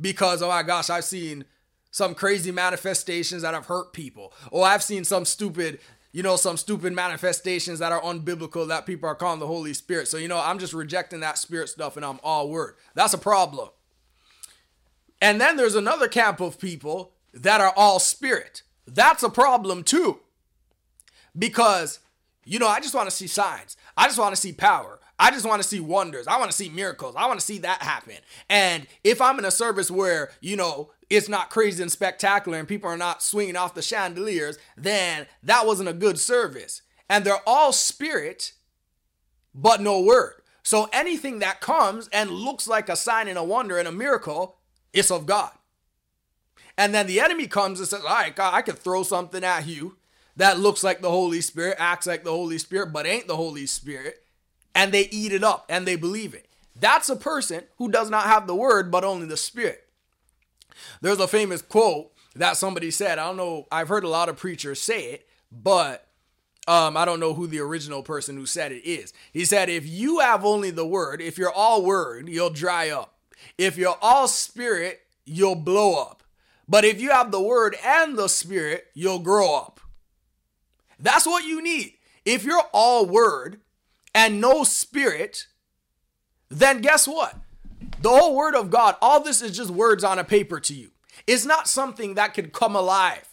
because, 0.00 0.42
oh 0.42 0.48
my 0.48 0.62
gosh, 0.62 0.90
I've 0.90 1.04
seen 1.04 1.44
some 1.90 2.14
crazy 2.14 2.50
manifestations 2.50 3.42
that 3.42 3.54
have 3.54 3.66
hurt 3.66 3.92
people. 3.92 4.32
Or 4.50 4.66
I've 4.66 4.82
seen 4.82 5.04
some 5.04 5.24
stupid, 5.24 5.78
you 6.12 6.22
know, 6.22 6.36
some 6.36 6.56
stupid 6.56 6.92
manifestations 6.92 7.78
that 7.78 7.92
are 7.92 8.00
unbiblical 8.00 8.66
that 8.68 8.86
people 8.86 9.08
are 9.08 9.14
calling 9.14 9.40
the 9.40 9.46
Holy 9.46 9.74
Spirit. 9.74 10.08
So, 10.08 10.16
you 10.16 10.28
know, 10.28 10.40
I'm 10.40 10.58
just 10.58 10.72
rejecting 10.72 11.20
that 11.20 11.38
spirit 11.38 11.68
stuff 11.68 11.96
and 11.96 12.04
I'm 12.04 12.18
all 12.22 12.48
word. 12.48 12.74
That's 12.94 13.14
a 13.14 13.18
problem. 13.18 13.68
And 15.20 15.40
then 15.40 15.56
there's 15.56 15.76
another 15.76 16.08
camp 16.08 16.40
of 16.40 16.58
people 16.58 17.12
that 17.32 17.60
are 17.60 17.72
all 17.76 17.98
spirit. 17.98 18.62
That's 18.86 19.22
a 19.22 19.30
problem 19.30 19.82
too. 19.82 20.20
Because, 21.36 22.00
you 22.44 22.58
know, 22.58 22.68
I 22.68 22.80
just 22.80 22.94
want 22.94 23.08
to 23.08 23.14
see 23.14 23.26
signs. 23.26 23.76
I 23.96 24.06
just 24.06 24.18
want 24.18 24.34
to 24.34 24.40
see 24.40 24.52
power. 24.52 25.00
I 25.18 25.30
just 25.30 25.46
want 25.46 25.62
to 25.62 25.68
see 25.68 25.80
wonders. 25.80 26.26
I 26.26 26.38
want 26.38 26.50
to 26.50 26.56
see 26.56 26.68
miracles. 26.68 27.14
I 27.16 27.26
want 27.26 27.38
to 27.38 27.46
see 27.46 27.58
that 27.58 27.82
happen. 27.82 28.16
And 28.48 28.86
if 29.04 29.20
I'm 29.20 29.38
in 29.38 29.44
a 29.44 29.50
service 29.50 29.90
where, 29.90 30.30
you 30.40 30.56
know, 30.56 30.90
it's 31.08 31.28
not 31.28 31.50
crazy 31.50 31.82
and 31.82 31.92
spectacular 31.92 32.58
and 32.58 32.66
people 32.66 32.90
are 32.90 32.96
not 32.96 33.22
swinging 33.22 33.56
off 33.56 33.74
the 33.74 33.82
chandeliers, 33.82 34.58
then 34.76 35.26
that 35.42 35.66
wasn't 35.66 35.88
a 35.88 35.94
good 35.94 36.18
service. 36.18 36.82
And 37.08 37.24
they're 37.24 37.46
all 37.46 37.72
spirit, 37.72 38.54
but 39.54 39.80
no 39.80 40.00
word. 40.00 40.42
So 40.62 40.88
anything 40.92 41.40
that 41.40 41.60
comes 41.60 42.08
and 42.08 42.30
looks 42.30 42.66
like 42.66 42.88
a 42.88 42.96
sign 42.96 43.28
and 43.28 43.38
a 43.38 43.44
wonder 43.44 43.78
and 43.78 43.86
a 43.86 43.92
miracle, 43.92 44.56
it's 44.92 45.10
of 45.10 45.26
God. 45.26 45.50
And 46.76 46.92
then 46.92 47.06
the 47.06 47.20
enemy 47.20 47.46
comes 47.46 47.78
and 47.78 47.88
says, 47.88 48.00
All 48.00 48.08
right, 48.08 48.34
God, 48.34 48.54
I 48.54 48.62
can 48.62 48.74
throw 48.74 49.02
something 49.04 49.44
at 49.44 49.66
you 49.66 49.96
that 50.36 50.58
looks 50.58 50.82
like 50.82 51.00
the 51.00 51.10
Holy 51.10 51.40
Spirit, 51.40 51.76
acts 51.78 52.06
like 52.06 52.24
the 52.24 52.30
Holy 52.30 52.58
Spirit, 52.58 52.92
but 52.92 53.06
ain't 53.06 53.26
the 53.26 53.36
Holy 53.36 53.66
Spirit 53.66 54.24
and 54.74 54.92
they 54.92 55.08
eat 55.10 55.32
it 55.32 55.44
up 55.44 55.64
and 55.68 55.86
they 55.86 55.96
believe 55.96 56.34
it. 56.34 56.48
That's 56.76 57.08
a 57.08 57.16
person 57.16 57.62
who 57.78 57.90
does 57.90 58.10
not 58.10 58.24
have 58.24 58.46
the 58.46 58.56
word 58.56 58.90
but 58.90 59.04
only 59.04 59.26
the 59.26 59.36
spirit. 59.36 59.86
There's 61.00 61.20
a 61.20 61.28
famous 61.28 61.62
quote 61.62 62.12
that 62.34 62.56
somebody 62.56 62.90
said. 62.90 63.18
I 63.18 63.26
don't 63.26 63.36
know, 63.36 63.66
I've 63.70 63.88
heard 63.88 64.04
a 64.04 64.08
lot 64.08 64.28
of 64.28 64.36
preachers 64.36 64.80
say 64.80 65.12
it, 65.12 65.28
but 65.52 66.08
um, 66.66 66.96
I 66.96 67.04
don't 67.04 67.20
know 67.20 67.34
who 67.34 67.46
the 67.46 67.60
original 67.60 68.02
person 68.02 68.36
who 68.36 68.46
said 68.46 68.72
it 68.72 68.88
is. 68.88 69.12
He 69.32 69.44
said, 69.44 69.68
If 69.68 69.86
you 69.86 70.18
have 70.20 70.44
only 70.44 70.70
the 70.70 70.86
word, 70.86 71.20
if 71.20 71.38
you're 71.38 71.52
all 71.52 71.84
word, 71.84 72.28
you'll 72.28 72.50
dry 72.50 72.88
up. 72.90 73.18
If 73.58 73.76
you're 73.76 73.98
all 74.00 74.26
spirit, 74.26 75.02
you'll 75.24 75.54
blow 75.54 76.00
up. 76.00 76.22
But 76.66 76.84
if 76.84 77.00
you 77.00 77.10
have 77.10 77.30
the 77.30 77.42
word 77.42 77.76
and 77.84 78.16
the 78.16 78.28
spirit, 78.28 78.86
you'll 78.94 79.18
grow 79.18 79.54
up. 79.54 79.80
That's 80.98 81.26
what 81.26 81.44
you 81.44 81.62
need. 81.62 81.94
If 82.24 82.44
you're 82.44 82.62
all 82.72 83.06
word, 83.06 83.60
and 84.14 84.40
no 84.40 84.62
spirit, 84.62 85.48
then 86.48 86.80
guess 86.80 87.08
what? 87.08 87.36
The 88.00 88.10
whole 88.10 88.36
word 88.36 88.54
of 88.54 88.70
God, 88.70 88.96
all 89.02 89.20
this 89.20 89.42
is 89.42 89.56
just 89.56 89.70
words 89.70 90.04
on 90.04 90.18
a 90.18 90.24
paper 90.24 90.60
to 90.60 90.74
you. 90.74 90.92
It's 91.26 91.44
not 91.44 91.68
something 91.68 92.14
that 92.14 92.34
could 92.34 92.52
come 92.52 92.76
alive. 92.76 93.28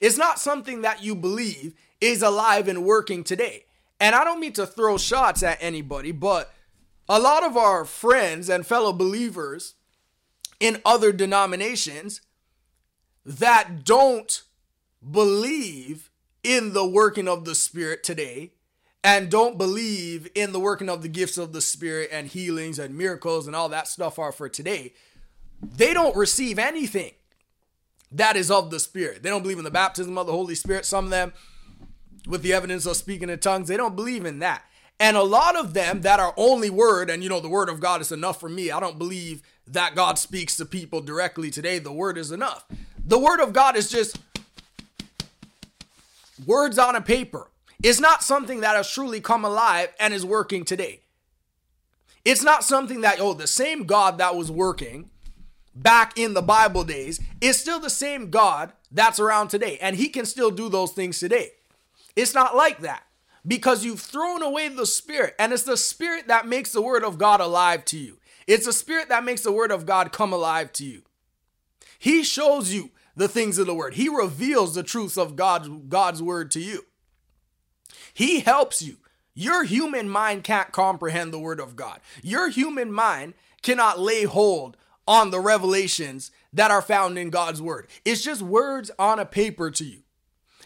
It's 0.00 0.18
not 0.18 0.40
something 0.40 0.82
that 0.82 1.02
you 1.02 1.14
believe 1.14 1.74
is 2.00 2.22
alive 2.22 2.68
and 2.68 2.84
working 2.84 3.22
today. 3.22 3.66
And 4.00 4.14
I 4.14 4.24
don't 4.24 4.40
mean 4.40 4.52
to 4.54 4.66
throw 4.66 4.98
shots 4.98 5.42
at 5.42 5.58
anybody, 5.60 6.12
but 6.12 6.52
a 7.08 7.20
lot 7.20 7.44
of 7.44 7.56
our 7.56 7.84
friends 7.84 8.50
and 8.50 8.66
fellow 8.66 8.92
believers 8.92 9.74
in 10.58 10.80
other 10.84 11.12
denominations, 11.12 12.22
that 13.24 13.84
don't 13.84 14.42
believe 15.08 16.10
in 16.46 16.74
the 16.74 16.86
working 16.86 17.26
of 17.26 17.44
the 17.44 17.56
Spirit 17.56 18.04
today 18.04 18.52
and 19.02 19.28
don't 19.28 19.58
believe 19.58 20.28
in 20.36 20.52
the 20.52 20.60
working 20.60 20.88
of 20.88 21.02
the 21.02 21.08
gifts 21.08 21.36
of 21.36 21.52
the 21.52 21.60
Spirit 21.60 22.08
and 22.12 22.28
healings 22.28 22.78
and 22.78 22.96
miracles 22.96 23.48
and 23.48 23.56
all 23.56 23.68
that 23.68 23.88
stuff 23.88 24.16
are 24.16 24.30
for 24.30 24.48
today, 24.48 24.94
they 25.60 25.92
don't 25.92 26.16
receive 26.16 26.56
anything 26.56 27.12
that 28.12 28.36
is 28.36 28.48
of 28.48 28.70
the 28.70 28.78
Spirit. 28.78 29.24
They 29.24 29.28
don't 29.28 29.42
believe 29.42 29.58
in 29.58 29.64
the 29.64 29.72
baptism 29.72 30.16
of 30.16 30.28
the 30.28 30.32
Holy 30.32 30.54
Spirit. 30.54 30.84
Some 30.84 31.06
of 31.06 31.10
them, 31.10 31.32
with 32.28 32.42
the 32.42 32.52
evidence 32.52 32.86
of 32.86 32.96
speaking 32.96 33.28
in 33.28 33.40
tongues, 33.40 33.66
they 33.66 33.76
don't 33.76 33.96
believe 33.96 34.24
in 34.24 34.38
that. 34.38 34.62
And 35.00 35.16
a 35.16 35.24
lot 35.24 35.56
of 35.56 35.74
them 35.74 36.02
that 36.02 36.20
are 36.20 36.32
only 36.36 36.70
word, 36.70 37.10
and 37.10 37.24
you 37.24 37.28
know, 37.28 37.40
the 37.40 37.48
word 37.48 37.68
of 37.68 37.80
God 37.80 38.00
is 38.00 38.12
enough 38.12 38.38
for 38.38 38.48
me. 38.48 38.70
I 38.70 38.78
don't 38.78 38.98
believe 38.98 39.42
that 39.66 39.96
God 39.96 40.16
speaks 40.16 40.56
to 40.56 40.64
people 40.64 41.00
directly 41.00 41.50
today. 41.50 41.80
The 41.80 41.92
word 41.92 42.16
is 42.16 42.30
enough. 42.30 42.64
The 43.04 43.18
word 43.18 43.40
of 43.40 43.52
God 43.52 43.76
is 43.76 43.90
just 43.90 44.25
words 46.44 46.78
on 46.78 46.96
a 46.96 47.00
paper. 47.00 47.50
It's 47.82 48.00
not 48.00 48.22
something 48.22 48.60
that 48.60 48.76
has 48.76 48.90
truly 48.90 49.20
come 49.20 49.44
alive 49.44 49.94
and 50.00 50.12
is 50.12 50.24
working 50.24 50.64
today. 50.64 51.00
It's 52.24 52.42
not 52.42 52.64
something 52.64 53.02
that, 53.02 53.20
oh, 53.20 53.34
the 53.34 53.46
same 53.46 53.84
God 53.84 54.18
that 54.18 54.34
was 54.34 54.50
working 54.50 55.10
back 55.74 56.18
in 56.18 56.34
the 56.34 56.42
Bible 56.42 56.82
days 56.82 57.20
is 57.40 57.60
still 57.60 57.78
the 57.78 57.90
same 57.90 58.30
God 58.30 58.72
that's 58.90 59.20
around 59.20 59.48
today. 59.48 59.78
And 59.80 59.96
he 59.96 60.08
can 60.08 60.26
still 60.26 60.50
do 60.50 60.68
those 60.68 60.92
things 60.92 61.20
today. 61.20 61.50
It's 62.16 62.34
not 62.34 62.56
like 62.56 62.80
that 62.80 63.04
because 63.46 63.84
you've 63.84 64.00
thrown 64.00 64.42
away 64.42 64.68
the 64.68 64.86
Spirit. 64.86 65.34
And 65.38 65.52
it's 65.52 65.62
the 65.62 65.76
Spirit 65.76 66.28
that 66.28 66.48
makes 66.48 66.72
the 66.72 66.82
Word 66.82 67.04
of 67.04 67.18
God 67.18 67.40
alive 67.40 67.84
to 67.86 67.98
you. 67.98 68.18
It's 68.46 68.66
the 68.66 68.72
Spirit 68.72 69.08
that 69.10 69.24
makes 69.24 69.42
the 69.42 69.52
Word 69.52 69.70
of 69.70 69.86
God 69.86 70.12
come 70.12 70.32
alive 70.32 70.72
to 70.74 70.84
you. 70.84 71.02
He 71.98 72.24
shows 72.24 72.72
you 72.72 72.90
the 73.16 73.28
things 73.28 73.58
of 73.58 73.66
the 73.66 73.74
Word, 73.74 73.94
He 73.94 74.08
reveals 74.08 74.74
the 74.74 74.82
truths 74.82 75.16
of 75.16 75.36
God's, 75.36 75.68
God's 75.88 76.22
Word 76.22 76.50
to 76.52 76.60
you. 76.60 76.84
He 78.12 78.40
helps 78.40 78.82
you. 78.82 78.98
Your 79.34 79.64
human 79.64 80.08
mind 80.08 80.44
can't 80.44 80.72
comprehend 80.72 81.32
the 81.32 81.38
Word 81.38 81.60
of 81.60 81.76
God. 81.76 82.00
Your 82.22 82.48
human 82.48 82.92
mind 82.92 83.34
cannot 83.62 83.98
lay 83.98 84.24
hold 84.24 84.76
on 85.06 85.30
the 85.30 85.40
revelations 85.40 86.30
that 86.52 86.70
are 86.70 86.82
found 86.82 87.18
in 87.18 87.30
God's 87.30 87.60
Word. 87.60 87.88
It's 88.04 88.22
just 88.22 88.42
words 88.42 88.90
on 88.98 89.18
a 89.18 89.26
paper 89.26 89.70
to 89.70 89.84
you. 89.84 90.00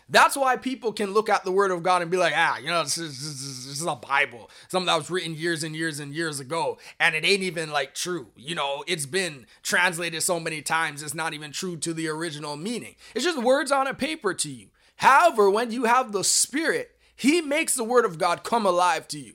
That's 0.09 0.37
why 0.37 0.57
people 0.57 0.93
can 0.93 1.13
look 1.13 1.29
at 1.29 1.45
the 1.45 1.53
Word 1.53 1.71
of 1.71 1.83
God 1.83 2.03
and 2.03 2.11
be 2.11 2.17
like, 2.17 2.35
ah, 2.37 2.59
you 2.59 2.67
know, 2.67 2.83
this 2.83 2.99
is, 2.99 3.19
this 3.21 3.43
is, 3.43 3.60
a 3.89 3.97
Bible, 3.97 4.51
something 4.69 4.87
that 4.87 4.97
was 4.97 5.11
written 5.11 5.35
years 5.35 5.63
and 5.63 5.75
years 5.75 6.01
and 6.01 6.15
years 6.15 6.41
ago, 6.41 6.79
and 6.99 7.15
it 7.15 7.25
ain't 7.25 7.43
even 7.43 7.71
like 7.71 7.95
true. 7.95 8.29
You 8.37 8.55
know, 8.55 8.85
it's 8.87 9.07
been 9.07 9.47
translated 9.63 10.23
so 10.23 10.41
many 10.41 10.63
times, 10.63 11.03
it's 11.03 11.15
not 11.15 11.35
even 11.35 11.53
true 11.53 11.77
to 11.79 11.95
the 11.95 12.09
original 12.09 12.57
meaning. 12.57 12.97
It's 13.15 13.25
just 13.25 13.43
words 13.43 13.73
on 13.73 13.87
a 13.87 13.95
paper 13.95 14.35
to 14.35 14.51
you. 14.51 14.69
However, 14.97 15.49
when 15.49 15.71
you 15.71 15.85
have 15.85 16.13
the 16.13 16.25
Spirit, 16.25 16.97
He 17.17 17.41
makes 17.41 17.75
the 17.75 17.85
Word 17.85 18.05
of 18.05 18.19
God 18.19 18.43
come 18.45 18.67
alive 18.67 19.09
to 19.09 19.19
you. 19.19 19.35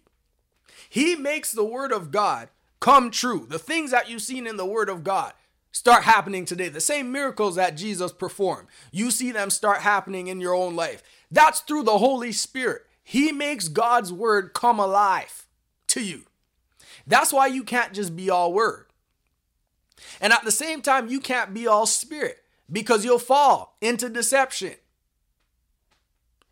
He 0.90 1.16
makes 1.16 1.52
the 1.52 1.66
Word 1.66 1.92
of 1.92 2.12
God 2.12 2.50
come 2.80 3.10
true. 3.10 3.48
The 3.50 3.60
things 3.60 3.92
that 3.92 4.10
you've 4.10 4.22
seen 4.22 4.46
in 4.46 4.58
the 4.58 4.66
Word 4.66 4.90
of 4.90 5.04
God 5.04 5.34
start 5.72 6.04
happening 6.04 6.46
today. 6.46 6.70
The 6.70 6.80
same 6.80 7.12
miracles 7.12 7.56
that 7.56 7.76
Jesus 7.76 8.12
performed, 8.12 8.68
you 8.92 9.12
see 9.12 9.32
them 9.32 9.50
start 9.50 9.82
happening 9.82 10.28
in 10.28 10.40
your 10.40 10.54
own 10.56 10.76
life. 10.76 11.04
That's 11.30 11.60
through 11.60 11.84
the 11.84 11.98
Holy 11.98 12.32
Spirit. 12.32 12.86
He 13.08 13.32
makes 13.32 13.68
God's 13.68 14.12
word 14.12 14.54
come 14.56 14.80
alive 14.80 15.46
to 15.90 16.02
you. 16.02 16.24
That's 17.06 17.32
why 17.32 17.46
you 17.48 17.64
can't 17.64 17.94
just 17.94 18.16
be 18.16 18.32
all 18.32 18.52
word. 18.52 18.88
And 20.20 20.34
at 20.34 20.44
the 20.44 20.52
same 20.52 20.82
time, 20.82 21.08
you 21.08 21.20
can't 21.20 21.54
be 21.54 21.68
all 21.68 21.86
spirit 21.86 22.40
because 22.70 23.06
you'll 23.06 23.20
fall 23.20 23.78
into 23.80 24.10
deception. 24.10 24.74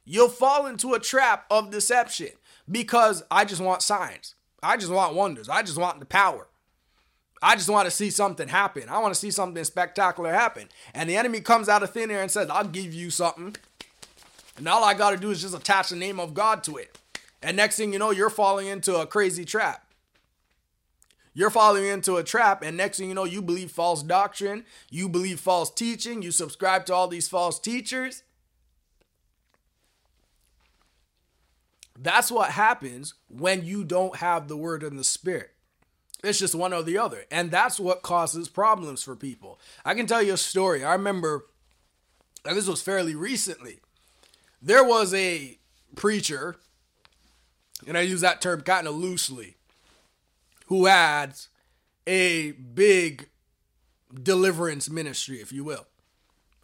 You'll 0.05 0.29
fall 0.29 0.67
into 0.67 0.93
a 0.93 0.99
trap 0.99 1.47
of 1.49 1.71
deception 1.71 2.29
because 2.69 3.23
I 3.31 3.45
just 3.45 3.61
want 3.61 3.81
signs. 3.81 4.35
I 4.61 4.77
just 4.77 4.91
want 4.91 5.15
wonders. 5.15 5.49
I 5.49 5.63
just 5.63 5.77
want 5.77 5.99
the 5.99 6.05
power. 6.05 6.47
I 7.41 7.55
just 7.55 7.69
want 7.69 7.85
to 7.85 7.91
see 7.91 8.11
something 8.11 8.47
happen. 8.47 8.89
I 8.89 8.99
want 8.99 9.13
to 9.13 9.19
see 9.19 9.31
something 9.31 9.63
spectacular 9.63 10.31
happen. 10.31 10.69
And 10.93 11.09
the 11.09 11.17
enemy 11.17 11.41
comes 11.41 11.67
out 11.67 11.81
of 11.81 11.89
thin 11.89 12.11
air 12.11 12.21
and 12.21 12.31
says, 12.31 12.49
I'll 12.49 12.63
give 12.67 12.93
you 12.93 13.09
something. 13.09 13.55
And 14.57 14.67
all 14.67 14.83
I 14.83 14.93
got 14.93 15.11
to 15.11 15.17
do 15.17 15.31
is 15.31 15.41
just 15.41 15.55
attach 15.55 15.89
the 15.89 15.95
name 15.95 16.19
of 16.19 16.33
God 16.33 16.63
to 16.65 16.77
it. 16.77 16.97
And 17.41 17.57
next 17.57 17.75
thing 17.75 17.91
you 17.91 17.99
know, 17.99 18.11
you're 18.11 18.29
falling 18.29 18.67
into 18.67 18.95
a 18.95 19.05
crazy 19.05 19.45
trap. 19.45 19.85
You're 21.33 21.49
falling 21.49 21.85
into 21.85 22.17
a 22.17 22.23
trap, 22.23 22.61
and 22.61 22.77
next 22.77 22.99
thing 22.99 23.09
you 23.09 23.15
know, 23.15 23.23
you 23.23 23.41
believe 23.41 23.71
false 23.71 24.03
doctrine, 24.03 24.65
you 24.91 25.09
believe 25.09 25.39
false 25.39 25.71
teaching, 25.71 26.21
you 26.21 26.29
subscribe 26.29 26.85
to 26.85 26.93
all 26.93 27.07
these 27.07 27.27
false 27.27 27.59
teachers. 27.59 28.21
That's 31.97 32.31
what 32.31 32.51
happens 32.51 33.15
when 33.29 33.65
you 33.65 33.83
don't 33.83 34.17
have 34.17 34.47
the 34.47 34.57
word 34.57 34.83
and 34.83 34.97
the 34.97 35.03
spirit. 35.03 35.51
It's 36.23 36.39
just 36.39 36.55
one 36.55 36.73
or 36.73 36.83
the 36.83 36.97
other. 36.97 37.25
And 37.31 37.51
that's 37.51 37.79
what 37.79 38.01
causes 38.01 38.47
problems 38.47 39.03
for 39.03 39.15
people. 39.15 39.59
I 39.83 39.93
can 39.93 40.07
tell 40.07 40.21
you 40.21 40.33
a 40.33 40.37
story. 40.37 40.83
I 40.83 40.93
remember, 40.93 41.45
this 42.45 42.67
was 42.67 42.81
fairly 42.81 43.15
recently, 43.15 43.79
there 44.63 44.83
was 44.83 45.13
a 45.13 45.59
preacher, 45.95 46.55
and 47.85 47.97
I 47.97 48.01
use 48.01 48.21
that 48.21 48.41
term 48.41 48.61
kind 48.61 48.87
of 48.87 48.95
loosely, 48.95 49.57
who 50.67 50.85
had 50.85 51.33
a 52.07 52.51
big 52.51 53.29
deliverance 54.21 54.89
ministry, 54.89 55.41
if 55.41 55.51
you 55.51 55.63
will. 55.63 55.85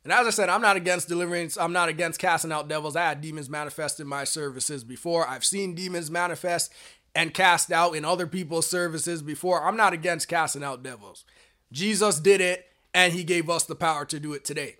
And 0.03 0.13
as 0.13 0.25
I 0.25 0.29
said, 0.29 0.49
I'm 0.49 0.61
not 0.61 0.77
against 0.77 1.09
deliverance. 1.09 1.57
I'm 1.57 1.73
not 1.73 1.89
against 1.89 2.19
casting 2.19 2.53
out 2.53 2.69
devils. 2.69 2.95
I 2.95 3.03
had 3.03 3.21
demons 3.21 3.49
manifest 3.49 3.99
in 3.99 4.07
my 4.07 4.23
services 4.23 4.83
before. 4.83 5.27
I've 5.27 5.43
seen 5.43 5.75
demons 5.75 6.09
manifest 6.09 6.73
and 7.13 7.33
cast 7.33 7.71
out 7.71 7.95
in 7.95 8.05
other 8.05 8.25
people's 8.25 8.67
services 8.67 9.21
before. 9.21 9.67
I'm 9.67 9.75
not 9.75 9.93
against 9.93 10.29
casting 10.29 10.63
out 10.63 10.83
devils. 10.83 11.25
Jesus 11.71 12.19
did 12.19 12.39
it 12.39 12.67
and 12.93 13.13
he 13.13 13.23
gave 13.23 13.49
us 13.49 13.65
the 13.65 13.75
power 13.75 14.05
to 14.05 14.19
do 14.19 14.33
it 14.33 14.45
today. 14.45 14.77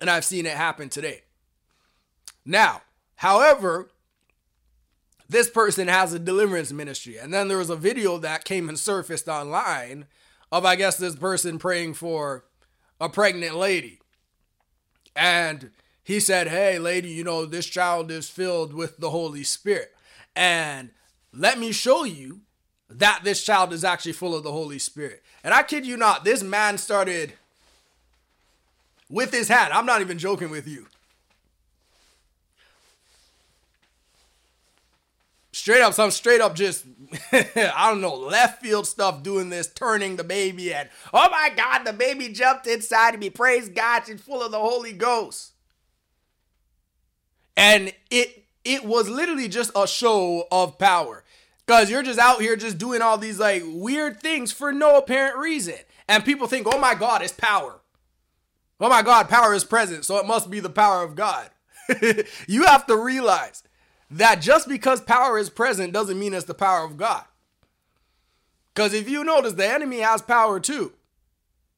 And 0.00 0.10
I've 0.10 0.24
seen 0.24 0.44
it 0.44 0.56
happen 0.56 0.90
today. 0.90 1.22
Now, 2.46 2.82
however, 3.16 3.90
this 5.28 5.50
person 5.50 5.88
has 5.88 6.12
a 6.12 6.18
deliverance 6.18 6.72
ministry. 6.72 7.18
And 7.18 7.34
then 7.34 7.48
there 7.48 7.58
was 7.58 7.70
a 7.70 7.76
video 7.76 8.18
that 8.18 8.44
came 8.44 8.68
and 8.68 8.78
surfaced 8.78 9.28
online 9.28 10.06
of, 10.52 10.64
I 10.64 10.76
guess, 10.76 10.96
this 10.96 11.16
person 11.16 11.58
praying 11.58 11.94
for 11.94 12.44
a 13.00 13.08
pregnant 13.08 13.56
lady. 13.56 13.98
And 15.16 15.70
he 16.04 16.20
said, 16.20 16.48
Hey, 16.48 16.78
lady, 16.78 17.08
you 17.08 17.24
know, 17.24 17.44
this 17.44 17.66
child 17.66 18.10
is 18.10 18.28
filled 18.28 18.72
with 18.72 18.98
the 18.98 19.10
Holy 19.10 19.42
Spirit. 19.42 19.94
And 20.36 20.90
let 21.32 21.58
me 21.58 21.72
show 21.72 22.04
you 22.04 22.42
that 22.88 23.22
this 23.24 23.42
child 23.42 23.72
is 23.72 23.82
actually 23.82 24.12
full 24.12 24.34
of 24.34 24.44
the 24.44 24.52
Holy 24.52 24.78
Spirit. 24.78 25.22
And 25.42 25.52
I 25.52 25.64
kid 25.64 25.84
you 25.84 25.96
not, 25.96 26.24
this 26.24 26.42
man 26.42 26.78
started 26.78 27.32
with 29.10 29.32
his 29.32 29.48
hand. 29.48 29.72
I'm 29.72 29.86
not 29.86 30.00
even 30.00 30.18
joking 30.18 30.50
with 30.50 30.68
you. 30.68 30.86
Straight 35.66 35.82
up, 35.82 35.94
some 35.94 36.12
straight 36.12 36.40
up 36.40 36.54
just, 36.54 36.84
I 37.32 37.88
don't 37.90 38.00
know, 38.00 38.14
left 38.14 38.62
field 38.62 38.86
stuff 38.86 39.24
doing 39.24 39.50
this, 39.50 39.66
turning 39.66 40.14
the 40.14 40.22
baby 40.22 40.72
and, 40.72 40.88
oh 41.12 41.28
my 41.28 41.50
God, 41.56 41.82
the 41.82 41.92
baby 41.92 42.28
jumped 42.28 42.68
inside 42.68 43.14
of 43.14 43.20
me. 43.20 43.30
Praise 43.30 43.68
God, 43.68 44.04
she's 44.06 44.20
full 44.20 44.44
of 44.44 44.52
the 44.52 44.60
Holy 44.60 44.92
Ghost. 44.92 45.54
And 47.56 47.92
it 48.12 48.44
it 48.64 48.84
was 48.84 49.08
literally 49.08 49.48
just 49.48 49.72
a 49.74 49.88
show 49.88 50.46
of 50.52 50.78
power. 50.78 51.24
Cause 51.66 51.90
you're 51.90 52.04
just 52.04 52.20
out 52.20 52.40
here 52.40 52.54
just 52.54 52.78
doing 52.78 53.02
all 53.02 53.18
these 53.18 53.40
like 53.40 53.64
weird 53.66 54.20
things 54.20 54.52
for 54.52 54.70
no 54.70 54.96
apparent 54.96 55.36
reason. 55.36 55.78
And 56.06 56.24
people 56.24 56.46
think, 56.46 56.68
oh 56.72 56.78
my 56.78 56.94
God, 56.94 57.22
it's 57.22 57.32
power. 57.32 57.80
Oh 58.78 58.88
my 58.88 59.02
God, 59.02 59.28
power 59.28 59.52
is 59.52 59.64
present, 59.64 60.04
so 60.04 60.18
it 60.18 60.26
must 60.26 60.48
be 60.48 60.60
the 60.60 60.70
power 60.70 61.02
of 61.02 61.16
God. 61.16 61.50
you 62.46 62.66
have 62.66 62.86
to 62.86 62.96
realize 62.96 63.64
that 64.10 64.40
just 64.40 64.68
because 64.68 65.00
power 65.00 65.38
is 65.38 65.50
present 65.50 65.92
doesn't 65.92 66.18
mean 66.18 66.34
it's 66.34 66.44
the 66.44 66.54
power 66.54 66.84
of 66.84 66.96
God. 66.96 67.24
Because 68.74 68.92
if 68.92 69.08
you 69.08 69.24
notice, 69.24 69.54
the 69.54 69.66
enemy 69.66 70.00
has 70.00 70.22
power 70.22 70.60
too. 70.60 70.92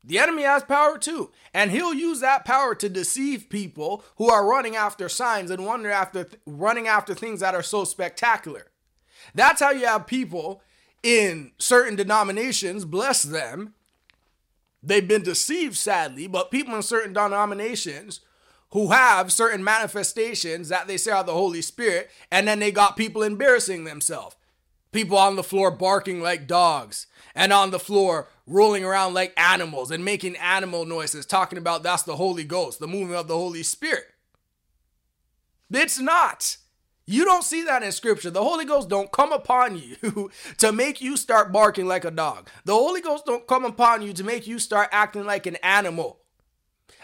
The 0.05 0.19
enemy 0.19 0.43
has 0.43 0.63
power 0.63 0.99
too. 0.99 1.31
And 1.55 1.71
he'll 1.71 1.95
use 1.95 2.21
that 2.21 2.45
power 2.45 2.75
to 2.75 2.89
deceive 2.89 3.49
people 3.49 4.05
who 4.17 4.31
are 4.31 4.49
running 4.49 4.77
after 4.77 5.09
signs 5.09 5.51
and 5.51 5.65
wonder 5.65 5.91
after 5.91 6.29
running 6.47 6.89
after 6.89 7.15
things 7.15 7.41
that 7.41 7.55
are 7.55 7.63
so 7.63 7.85
spectacular. 7.85 8.67
That's 9.35 9.61
how 9.61 9.71
you 9.71 9.87
have 9.87 10.07
people 10.07 10.63
in 11.03 11.53
certain 11.59 11.95
denominations, 11.95 12.85
bless 12.85 13.23
them. 13.23 13.75
They've 14.83 15.07
been 15.07 15.23
deceived, 15.23 15.77
sadly, 15.77 16.27
but 16.27 16.51
people 16.51 16.75
in 16.75 16.83
certain 16.83 17.13
denominations 17.13 18.21
who 18.71 18.91
have 18.91 19.33
certain 19.33 19.65
manifestations 19.65 20.69
that 20.69 20.87
they 20.87 20.97
say 20.97 21.11
are 21.11 21.25
the 21.25 21.33
Holy 21.33 21.63
Spirit, 21.63 22.11
and 22.31 22.47
then 22.47 22.59
they 22.59 22.71
got 22.71 22.97
people 22.97 23.23
embarrassing 23.23 23.85
themselves. 23.85 24.37
People 24.93 25.19
on 25.19 25.37
the 25.37 25.43
floor 25.43 25.71
barking 25.71 26.21
like 26.21 26.47
dogs 26.47 27.07
and 27.35 27.53
on 27.53 27.71
the 27.71 27.79
floor 27.79 28.29
rolling 28.47 28.85
around 28.85 29.15
like 29.15 29.33
animals 29.37 29.91
and 29.91 30.05
making 30.05 30.37
animal 30.37 30.87
noises, 30.87 31.27
talking 31.27 31.59
about 31.59 31.83
that's 31.83 32.03
the 32.03 32.17
Holy 32.17 32.45
Ghost, 32.45 32.81
the 32.81 32.89
movement 32.89 33.21
of 33.21 33.29
the 33.29 33.37
Holy 33.37 33.63
Spirit. 33.63 34.07
It's 35.71 35.99
not. 35.99 36.57
You 37.07 37.25
don't 37.25 37.45
see 37.45 37.63
that 37.65 37.83
in 37.83 37.93
scripture. 37.93 38.31
The 38.31 38.43
Holy 38.43 38.65
Ghost 38.65 38.89
don't 38.89 39.13
come 39.13 39.33
upon 39.33 39.79
you 39.79 40.31
to 40.59 40.73
make 40.73 41.01
you 41.01 41.17
start 41.17 41.53
barking 41.53 41.87
like 41.87 42.05
a 42.05 42.11
dog. 42.11 42.49
The 42.65 42.75
Holy 42.75 43.01
Ghost 43.01 43.25
don't 43.25 43.47
come 43.47 43.65
upon 43.65 44.03
you 44.03 44.13
to 44.15 44.25
make 44.25 44.47
you 44.47 44.59
start 44.59 44.89
acting 44.93 45.25
like 45.25 45.47
an 45.47 45.57
animal. 45.57 46.21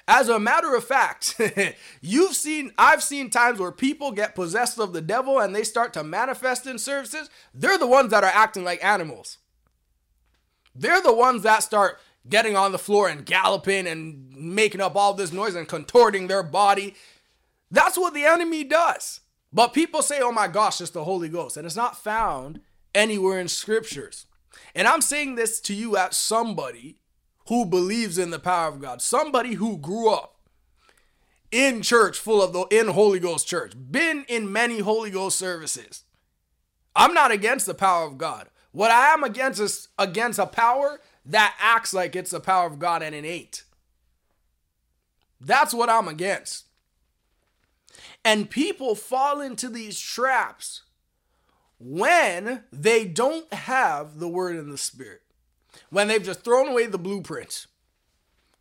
As 0.07 0.29
a 0.29 0.39
matter 0.39 0.75
of 0.75 0.85
fact, 0.85 1.41
you've 2.03 2.35
seen, 2.35 2.73
I've 2.77 3.03
seen 3.03 3.31
times 3.31 3.59
where 3.59 3.73
people 3.73 4.13
get 4.13 4.35
possessed 4.35 4.79
of 4.79 4.93
the 4.93 5.01
devil 5.01 5.41
and 5.41 5.55
they 5.55 5.65
start 5.65 5.95
to 5.95 6.05
manifest 6.05 6.67
in 6.67 6.79
services. 6.79 7.31
They're 7.55 7.79
the 7.79 7.87
ones 7.87 8.11
that 8.11 8.25
are 8.25 8.31
acting 8.33 8.65
like 8.65 8.85
animals. 8.85 9.39
They're 10.75 11.03
the 11.03 11.15
ones 11.15 11.43
that 11.45 11.63
start 11.63 11.99
getting 12.29 12.57
on 12.57 12.73
the 12.73 12.79
floor 12.79 13.09
and 13.09 13.25
galloping 13.25 13.87
and 13.87 14.31
making 14.37 14.81
up 14.81 14.97
all 14.97 15.15
this 15.15 15.33
noise 15.33 15.55
and 15.55 15.69
contorting 15.69 16.27
their 16.27 16.43
body. 16.43 16.95
That's 17.71 17.97
what 17.97 18.13
the 18.13 18.25
enemy 18.25 18.65
does. 18.65 19.21
But 19.53 19.73
people 19.73 20.03
say, 20.03 20.21
oh 20.21 20.33
my 20.33 20.49
gosh, 20.49 20.81
it's 20.81 20.91
the 20.91 21.05
Holy 21.05 21.29
Ghost. 21.29 21.57
And 21.57 21.65
it's 21.65 21.77
not 21.77 21.97
found 21.97 22.61
anywhere 22.95 23.39
in 23.39 23.49
scriptures. 23.49 24.27
And 24.75 24.87
I'm 24.87 25.01
saying 25.01 25.37
this 25.37 25.61
to 25.63 25.75
you 25.75 25.97
as 25.97 26.17
somebody 26.17 26.99
who 27.47 27.65
believes 27.67 28.19
in 28.19 28.31
the 28.31 28.39
power 28.39 28.69
of 28.69 28.81
God, 28.81 29.03
somebody 29.03 29.55
who 29.55 29.77
grew 29.77 30.11
up 30.11 30.37
in 31.51 31.83
church 31.83 32.19
full 32.19 32.43
of 32.43 32.53
the 32.53 32.67
in 32.71 32.89
Holy 32.89 33.21
Ghost 33.21 33.47
church, 33.47 33.73
been 33.77 34.25
in 34.29 34.51
many 34.51 34.81
Holy 34.81 35.11
Ghost 35.11 35.39
services. 35.39 36.05
I'm 36.97 37.15
not 37.15 37.31
against 37.31 37.67
the 37.67 37.75
power 37.75 38.07
of 38.07 38.19
God. 38.19 38.49
What 38.73 38.91
I 38.91 39.13
am 39.13 39.23
against 39.23 39.61
is 39.61 39.89
against 39.99 40.39
a 40.39 40.47
power 40.47 41.01
that 41.27 41.57
acts 41.61 41.95
like 41.95 42.17
it's 42.17 42.31
the 42.31 42.41
power 42.41 42.67
of 42.67 42.79
God 42.79 43.03
and 43.03 43.15
it 43.15 43.25
ain't. 43.25 43.63
That's 45.41 45.75
what 45.75 45.91
I'm 45.91 46.09
against. 46.09 46.65
And 48.25 48.49
people 48.49 48.95
fall 48.95 49.41
into 49.41 49.69
these 49.69 50.01
traps 50.01 50.83
when 51.79 52.65
they 52.73 53.05
don't 53.05 53.53
have 53.53 54.19
the 54.19 54.29
word 54.29 54.57
in 54.57 54.71
the 54.71 54.79
spirit 54.79 55.24
when 55.91 56.09
they've 56.09 56.23
just 56.23 56.45
thrown 56.45 56.69
away 56.69 56.87
the 56.87 56.99
blueprints, 56.99 57.67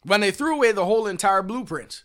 when 0.04 0.22
they 0.22 0.32
threw 0.32 0.56
away 0.56 0.72
the 0.72 0.86
whole 0.86 1.08
entire 1.08 1.42
blueprint. 1.42 2.04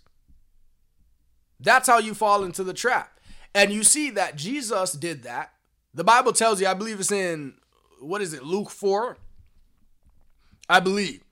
That's 1.61 1.89
how 1.89 1.99
you 1.99 2.15
fall 2.15 2.45
into 2.45 2.63
the 2.63 2.75
trap. 2.75 3.19
And 3.55 3.73
you 3.73 3.83
see 3.83 4.11
that 4.11 4.37
Jesus 4.37 4.93
did 4.93 5.25
that. 5.25 5.53
The 5.95 6.05
Bible 6.05 6.33
tells 6.33 6.61
you, 6.61 6.69
I 6.69 6.75
believe 6.75 7.01
it's 7.01 7.11
in, 7.11 7.55
what 8.01 8.21
is 8.21 8.33
it, 8.33 8.45
Luke 8.45 8.71
4? 8.71 9.17
I 10.69 10.81
believe. 10.81 11.23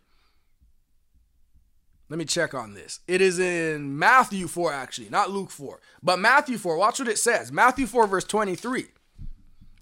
Let 2.09 2.19
me 2.19 2.25
check 2.25 2.55
on 2.55 2.75
this. 2.75 3.01
It 3.07 3.21
is 3.21 3.39
in 3.39 3.99
Matthew 3.99 4.47
4, 4.47 4.73
actually, 4.73 5.09
not 5.09 5.31
Luke 5.31 5.51
4, 5.51 5.81
but 6.03 6.19
Matthew 6.19 6.57
4. 6.57 6.77
Watch 6.77 6.99
what 6.99 7.09
it 7.09 7.19
says. 7.19 7.51
Matthew 7.51 7.87
4, 7.87 8.07
verse 8.07 8.25
23. 8.25 8.87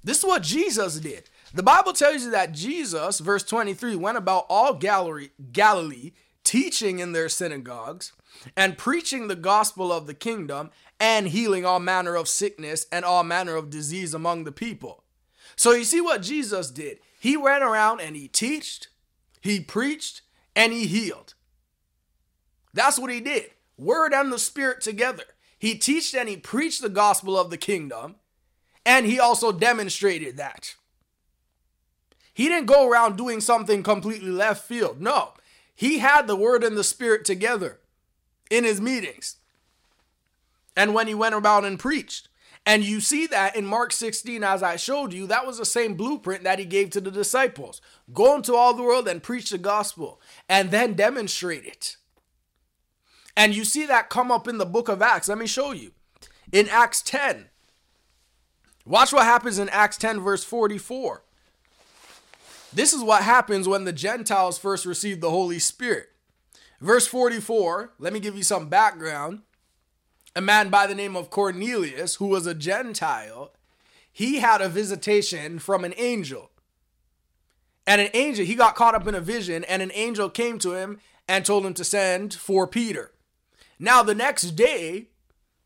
This 0.05 0.19
is 0.19 0.25
what 0.25 0.43
Jesus 0.43 1.01
did. 1.01 1.31
The 1.55 1.63
Bible 1.63 1.95
tells 1.95 2.25
you 2.25 2.31
that 2.31 2.53
Jesus, 2.53 3.21
verse 3.21 3.43
23, 3.43 3.97
went 3.97 4.19
about 4.19 4.45
all 4.49 4.75
Galilee, 4.75 6.13
teaching 6.45 6.99
in 6.99 7.13
their 7.13 7.31
synagogues 7.31 8.13
and 8.55 8.77
preaching 8.77 9.29
the 9.29 9.37
gospel 9.37 9.91
of 9.91 10.07
the 10.07 10.15
kingdom 10.15 10.71
and 11.01 11.29
healing 11.29 11.65
all 11.65 11.81
manner 11.81 12.17
of 12.17 12.29
sickness 12.29 12.87
and 12.93 13.05
all 13.05 13.25
manner 13.25 13.57
of 13.57 13.71
disease 13.71 14.13
among 14.13 14.45
the 14.45 14.53
people. 14.53 15.05
So 15.57 15.73
you 15.73 15.85
see 15.85 16.03
what 16.03 16.23
Jesus 16.23 16.71
did. 16.71 16.99
He 17.19 17.37
went 17.37 17.65
around 17.65 18.01
and 18.01 18.15
he 18.15 18.29
taught, 18.29 18.89
he 19.41 19.61
preached, 19.61 20.21
and 20.55 20.73
he 20.73 20.87
healed. 20.87 21.35
That's 22.75 22.99
what 22.99 23.11
he 23.11 23.21
did. 23.21 23.53
Word 23.79 24.13
and 24.13 24.31
the 24.31 24.39
spirit 24.39 24.81
together. 24.83 25.25
He 25.59 25.79
taught 25.79 26.15
and 26.15 26.29
he 26.29 26.37
preached 26.37 26.83
the 26.83 26.89
gospel 26.91 27.39
of 27.39 27.49
the 27.49 27.57
kingdom, 27.57 28.17
and 28.85 29.07
he 29.07 29.19
also 29.19 29.53
demonstrated 29.53 30.37
that. 30.37 30.75
He 32.33 32.49
didn't 32.49 32.67
go 32.67 32.89
around 32.89 33.17
doing 33.17 33.41
something 33.41 33.83
completely 33.83 34.31
left 34.31 34.67
field. 34.67 35.01
No, 35.01 35.35
he 35.75 35.99
had 35.99 36.27
the 36.27 36.37
word 36.37 36.65
and 36.65 36.77
the 36.77 36.85
spirit 36.85 37.25
together 37.25 37.81
in 38.51 38.65
his 38.65 38.81
meetings 38.81 39.37
and 40.77 40.95
when 40.95 41.07
he 41.07 41.15
went 41.15 41.35
about 41.35 41.65
and 41.65 41.79
preached. 41.79 42.29
And 42.67 42.83
you 42.83 43.01
see 43.01 43.27
that 43.27 43.57
in 43.57 43.67
Mark 43.67 43.93
16, 43.93 44.43
as 44.43 44.63
I 44.63 44.77
showed 44.77 45.13
you, 45.13 45.27
that 45.27 45.47
was 45.47 45.59
the 45.59 45.67
same 45.67 45.95
blueprint 45.95 46.45
that 46.45 46.59
he 46.59 46.65
gave 46.65 46.91
to 46.91 47.01
the 47.01 47.11
disciples. 47.11 47.83
Go 48.13 48.35
into 48.37 48.55
all 48.55 48.73
the 48.73 48.83
world 48.83 49.07
and 49.07 49.23
preach 49.23 49.51
the 49.51 49.59
gospel 49.59 50.21
and 50.49 50.71
then 50.71 50.95
demonstrate 50.95 51.67
it. 51.67 51.97
And 53.37 53.55
you 53.55 53.65
see 53.65 53.85
that 53.87 54.09
come 54.09 54.33
up 54.33 54.49
in 54.49 54.59
the 54.59 54.65
book 54.65 54.89
of 54.89 55.03
Acts. 55.03 55.29
Let 55.29 55.39
me 55.39 55.47
show 55.47 55.73
you. 55.73 55.93
In 56.53 56.69
Acts 56.69 57.03
10, 57.03 57.51
watch 58.85 59.13
what 59.13 59.25
happens 59.25 59.59
in 59.59 59.69
Acts 59.69 59.97
10, 59.97 60.21
verse 60.21 60.45
44. 60.45 61.23
This 62.73 62.93
is 62.93 63.03
what 63.03 63.23
happens 63.23 63.69
when 63.69 63.85
the 63.85 63.93
Gentiles 63.93 64.59
first 64.59 64.85
receive 64.85 65.21
the 65.21 65.31
Holy 65.31 65.59
Spirit. 65.59 66.09
Verse 66.81 67.07
44, 67.07 67.93
let 67.99 68.13
me 68.13 68.21
give 68.21 68.37
you 68.37 68.43
some 68.43 68.69
background. 68.69 69.43
A 70.37 70.41
man 70.41 70.69
by 70.69 70.87
the 70.87 70.95
name 70.95 71.17
of 71.17 71.31
Cornelius, 71.31 72.17
who 72.17 72.27
was 72.27 72.47
a 72.47 72.55
Gentile, 72.55 73.53
he 74.13 74.41
had 74.41 74.61
a 74.61 74.69
visitation 74.69 75.61
from 75.61 75.85
an 75.85 75.95
angel. 75.97 76.51
And 77.87 78.01
an 78.01 78.11
angel, 78.15 78.45
he 78.45 78.55
got 78.55 78.75
caught 78.75 78.95
up 78.95 79.07
in 79.07 79.15
a 79.15 79.21
vision, 79.21 79.63
and 79.65 79.83
an 79.83 79.93
angel 79.95 80.29
came 80.29 80.59
to 80.61 80.73
him 80.73 80.99
and 81.29 81.45
told 81.45 81.65
him 81.65 81.75
to 81.75 81.85
send 81.85 82.35
for 82.35 82.67
Peter. 82.67 83.13
Now, 83.79 84.03
the 84.03 84.15
next 84.15 84.53
day, 84.53 85.09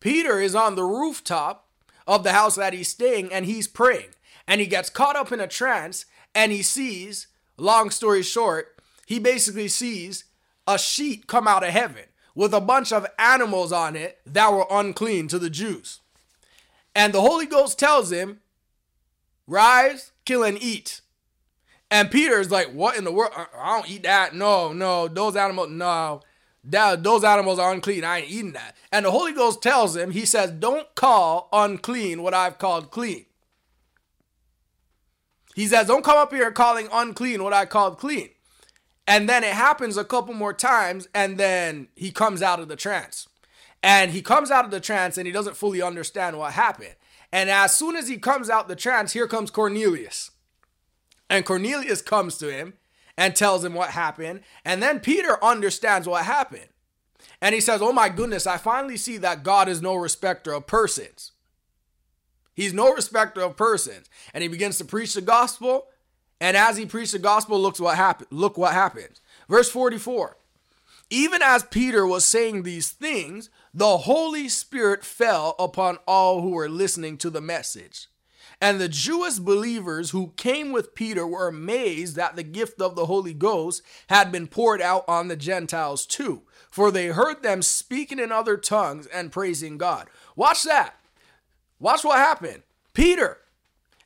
Peter 0.01 0.41
is 0.41 0.55
on 0.55 0.75
the 0.75 0.85
rooftop 0.85 1.68
of 2.09 2.25
the 2.25 2.33
house 2.33 2.57
that 2.57 2.73
he's 2.73 2.89
staying 2.89 3.33
and 3.33 3.45
he's 3.45 3.69
praying. 3.69 4.09
And 4.49 4.61
he 4.61 4.67
gets 4.67 4.91
caught 4.91 5.15
up 5.15 5.31
in 5.31 5.41
a 5.41 5.47
trance 5.47 6.07
and 6.35 6.51
he 6.51 6.63
sees, 6.63 7.29
long 7.59 7.91
story 7.91 8.23
short, 8.23 8.75
he 9.07 9.19
basically 9.19 9.69
sees 9.69 10.25
a 10.67 10.79
sheet 10.79 11.27
come 11.27 11.47
out 11.47 11.63
of 11.63 11.71
heaven 11.71 12.05
with 12.35 12.55
a 12.55 12.61
bunch 12.61 12.93
of 12.93 13.07
animals 13.19 13.73
on 13.73 13.95
it 13.95 14.19
that 14.25 14.53
were 14.53 14.67
unclean 14.71 15.29
to 15.29 15.39
the 15.39 15.51
Jews. 15.51 16.01
And 16.95 17.13
the 17.13 17.21
Holy 17.21 17.47
Ghost 17.47 17.79
tells 17.79 18.11
him, 18.11 18.41
Rise, 19.47 20.13
kill, 20.25 20.43
and 20.43 20.61
eat. 20.63 21.01
And 21.91 22.11
Peter's 22.11 22.51
like, 22.51 22.73
What 22.73 22.97
in 22.97 23.05
the 23.05 23.13
world? 23.13 23.33
I 23.37 23.77
don't 23.77 23.91
eat 23.91 24.03
that. 24.05 24.35
No, 24.35 24.73
no, 24.73 25.09
those 25.09 25.37
animals, 25.37 25.71
no. 25.71 26.23
That, 26.65 27.03
those 27.03 27.25
animals 27.25 27.59
are 27.59 27.73
unclean. 27.73 28.05
I 28.05 28.19
ain't 28.19 28.31
eating 28.31 28.53
that. 28.53 28.77
And 28.93 29.07
the 29.07 29.11
Holy 29.11 29.33
Ghost 29.33 29.63
tells 29.63 29.97
him, 29.97 30.11
He 30.11 30.27
says, 30.27 30.51
Don't 30.51 30.95
call 30.95 31.49
unclean 31.53 32.23
what 32.23 32.35
I've 32.35 32.59
called 32.59 32.91
clean. 32.91 33.27
He 35.55 35.67
says, 35.67 35.87
Don't 35.87 36.05
come 36.05 36.19
up 36.19 36.33
here 36.33 36.51
calling 36.51 36.89
unclean 36.93 37.43
what 37.43 37.53
I 37.53 37.65
called 37.65 37.99
clean. 37.99 38.31
And 39.07 39.29
then 39.29 39.43
it 39.43 39.55
happens 39.55 39.97
a 39.97 40.05
couple 40.05 40.35
more 40.35 40.53
times, 40.53 41.09
and 41.15 41.39
then 41.39 41.89
he 41.97 42.11
comes 42.11 42.43
out 42.43 42.61
of 42.61 42.69
the 42.69 42.77
trance. 42.77 43.27
And 43.83 44.11
he 44.11 44.23
comes 44.23 44.51
out 44.51 44.65
of 44.65 44.71
the 44.71 44.81
trance 44.81 45.17
and 45.17 45.27
he 45.27 45.33
doesn't 45.33 45.57
fully 45.57 45.81
understand 45.81 46.37
what 46.37 46.53
happened. 46.53 46.97
And 47.33 47.49
as 47.49 47.75
soon 47.75 47.97
as 47.97 48.09
he 48.09 48.17
comes 48.19 48.51
out 48.51 48.69
the 48.69 48.77
trance, 48.77 49.13
here 49.13 49.29
comes 49.29 49.51
Cornelius. 49.51 50.33
And 51.31 51.45
Cornelius 51.45 52.03
comes 52.03 52.39
to 52.39 52.51
him 52.51 52.75
and 53.19 53.35
tells 53.35 53.65
him 53.65 53.75
what 53.75 53.91
happened. 53.91 54.41
And 54.65 54.81
then 54.81 55.01
Peter 55.01 55.43
understands 55.45 56.07
what 56.09 56.25
happened. 56.25 56.69
And 57.43 57.53
he 57.53 57.61
says, 57.61 57.83
Oh 57.83 57.93
my 57.93 58.09
goodness, 58.09 58.47
I 58.47 58.57
finally 58.57 58.97
see 58.97 59.19
that 59.19 59.43
God 59.43 59.69
is 59.69 59.83
no 59.83 59.97
respecter 59.97 60.53
of 60.53 60.69
persons. 60.69 61.33
He's 62.55 62.73
no 62.73 62.95
respecter 62.95 63.43
of 63.43 63.57
persons. 63.57 64.09
And 64.33 64.43
he 64.43 64.49
begins 64.49 64.79
to 64.79 64.85
preach 64.85 65.15
the 65.15 65.21
gospel. 65.21 65.89
And 66.41 66.57
as 66.57 66.77
he 66.77 66.87
preached 66.87 67.13
the 67.13 67.19
gospel, 67.19 67.61
looks 67.61 67.81
what 67.81 67.97
happened. 67.97 68.29
Look 68.31 68.57
what 68.57 68.73
happens. 68.73 69.21
Verse 69.49 69.69
44. 69.69 70.37
Even 71.11 71.43
as 71.43 71.65
Peter 71.65 72.07
was 72.07 72.25
saying 72.25 72.63
these 72.63 72.91
things, 72.91 73.51
the 73.75 73.99
Holy 73.99 74.49
Spirit 74.49 75.05
fell 75.05 75.57
upon 75.59 75.99
all 76.07 76.43
who 76.43 76.51
were 76.51 76.69
listening 76.69 77.17
to 77.19 77.31
the 77.31 77.41
message. 77.41 78.09
And 78.61 78.81
the 78.81 78.89
Jewish 78.89 79.37
believers 79.37 80.11
who 80.11 80.33
came 80.37 80.73
with 80.73 80.95
Peter 80.95 81.27
were 81.27 81.47
amazed 81.47 82.17
that 82.17 82.35
the 82.35 82.43
gift 82.43 82.81
of 82.81 82.97
the 82.97 83.07
Holy 83.07 83.35
Ghost 83.35 83.83
had 84.09 84.33
been 84.33 84.49
poured 84.49 84.83
out 84.83 85.05
on 85.07 85.29
the 85.29 85.37
Gentiles 85.37 86.05
too, 86.05 86.43
for 86.71 86.91
they 86.91 87.07
heard 87.09 87.43
them 87.43 87.63
speaking 87.63 88.19
in 88.19 88.33
other 88.33 88.57
tongues 88.57 89.07
and 89.07 89.31
praising 89.31 89.79
God. 89.79 90.09
Watch 90.35 90.65
that. 90.65 90.97
Watch 91.79 92.03
what 92.03 92.19
happened. 92.19 92.63
Peter, 92.95 93.39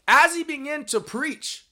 as 0.07 0.35
he 0.35 0.45
began 0.45 0.85
to 0.85 1.01
preach 1.01 1.65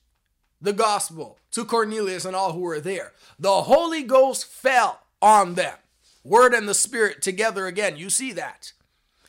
the 0.63 0.73
gospel 0.73 1.39
to 1.51 1.67
Cornelius 1.67 2.25
and 2.25 2.35
all 2.35 2.55
who 2.55 2.61
were 2.61 2.81
there, 2.81 3.13
the 3.39 3.63
Holy 3.63 4.03
Ghost 4.03 4.47
fell 4.47 5.01
on 5.21 5.55
them. 5.55 5.77
Word 6.25 6.55
and 6.55 6.67
the 6.67 6.75
Spirit 6.75 7.21
together 7.21 7.67
again. 7.67 7.97
You 7.97 8.09
see 8.09 8.33
that. 8.33 8.73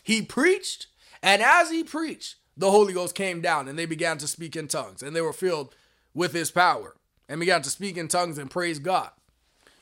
He 0.03 0.21
preached, 0.21 0.87
and 1.21 1.41
as 1.41 1.69
he 1.69 1.83
preached, 1.83 2.35
the 2.57 2.71
Holy 2.71 2.93
Ghost 2.93 3.15
came 3.15 3.41
down 3.41 3.67
and 3.67 3.77
they 3.77 3.85
began 3.85 4.17
to 4.19 4.27
speak 4.27 4.55
in 4.55 4.67
tongues 4.67 5.01
and 5.01 5.15
they 5.15 5.21
were 5.21 5.33
filled 5.33 5.75
with 6.13 6.33
his 6.33 6.51
power 6.51 6.95
and 7.29 7.39
began 7.39 7.61
to 7.61 7.69
speak 7.69 7.97
in 7.97 8.07
tongues 8.07 8.37
and 8.37 8.51
praise 8.51 8.79
God. 8.79 9.11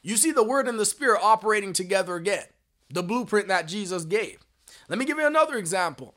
You 0.01 0.17
see 0.17 0.32
the 0.32 0.43
word 0.43 0.67
and 0.67 0.80
the 0.80 0.86
spirit 0.86 1.20
operating 1.22 1.74
together 1.74 2.15
again, 2.15 2.45
the 2.89 3.03
blueprint 3.03 3.47
that 3.47 3.67
Jesus 3.67 4.05
gave. 4.05 4.39
Let 4.88 4.99
me 4.99 5.05
give 5.05 5.17
you 5.17 5.28
another 5.28 5.55
example. 5.57 6.15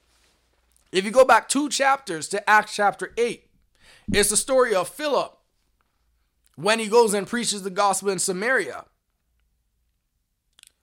If 0.93 1.05
you 1.05 1.11
go 1.11 1.25
back 1.25 1.49
two 1.49 1.69
chapters 1.69 2.29
to 2.29 2.49
Acts 2.49 2.77
chapter 2.77 3.13
8, 3.17 3.47
it's 4.13 4.31
the 4.31 4.37
story 4.37 4.75
of 4.75 4.89
Philip 4.89 5.37
when 6.57 6.79
he 6.79 6.87
goes 6.87 7.15
and 7.15 7.27
preaches 7.27 7.63
the 7.63 7.71
gospel 7.71 8.11
in 8.11 8.19
Samaria. 8.19 8.85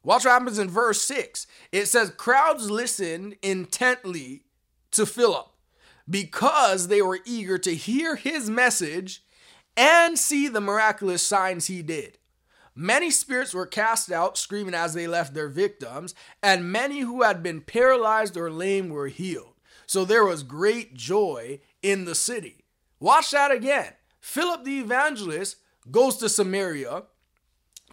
Watch 0.03 0.25
what 0.25 0.31
happens 0.31 0.57
in 0.57 0.69
verse 0.69 1.01
6. 1.01 1.45
It 1.71 1.85
says, 1.85 2.09
Crowds 2.11 2.71
listened 2.71 3.35
intently 3.43 4.43
to 4.91 5.05
Philip 5.05 5.47
because 6.09 6.87
they 6.87 7.01
were 7.01 7.19
eager 7.25 7.57
to 7.57 7.75
hear 7.75 8.15
his 8.15 8.49
message 8.49 9.23
and 9.77 10.17
see 10.17 10.47
the 10.47 10.61
miraculous 10.61 11.21
signs 11.21 11.67
he 11.67 11.81
did. 11.81 12.17
Many 12.75 13.11
spirits 13.11 13.53
were 13.53 13.65
cast 13.65 14.11
out, 14.11 14.37
screaming 14.37 14.73
as 14.73 14.93
they 14.93 15.07
left 15.07 15.33
their 15.33 15.49
victims, 15.49 16.15
and 16.41 16.71
many 16.71 17.01
who 17.01 17.23
had 17.23 17.43
been 17.43 17.61
paralyzed 17.61 18.37
or 18.37 18.49
lame 18.49 18.89
were 18.89 19.07
healed. 19.07 19.53
So 19.85 20.05
there 20.05 20.23
was 20.23 20.43
great 20.43 20.93
joy 20.93 21.59
in 21.81 22.05
the 22.05 22.15
city. 22.15 22.63
Watch 22.99 23.31
that 23.31 23.51
again. 23.51 23.93
Philip 24.21 24.63
the 24.63 24.79
evangelist 24.79 25.57
goes 25.89 26.17
to 26.17 26.29
Samaria 26.29 27.03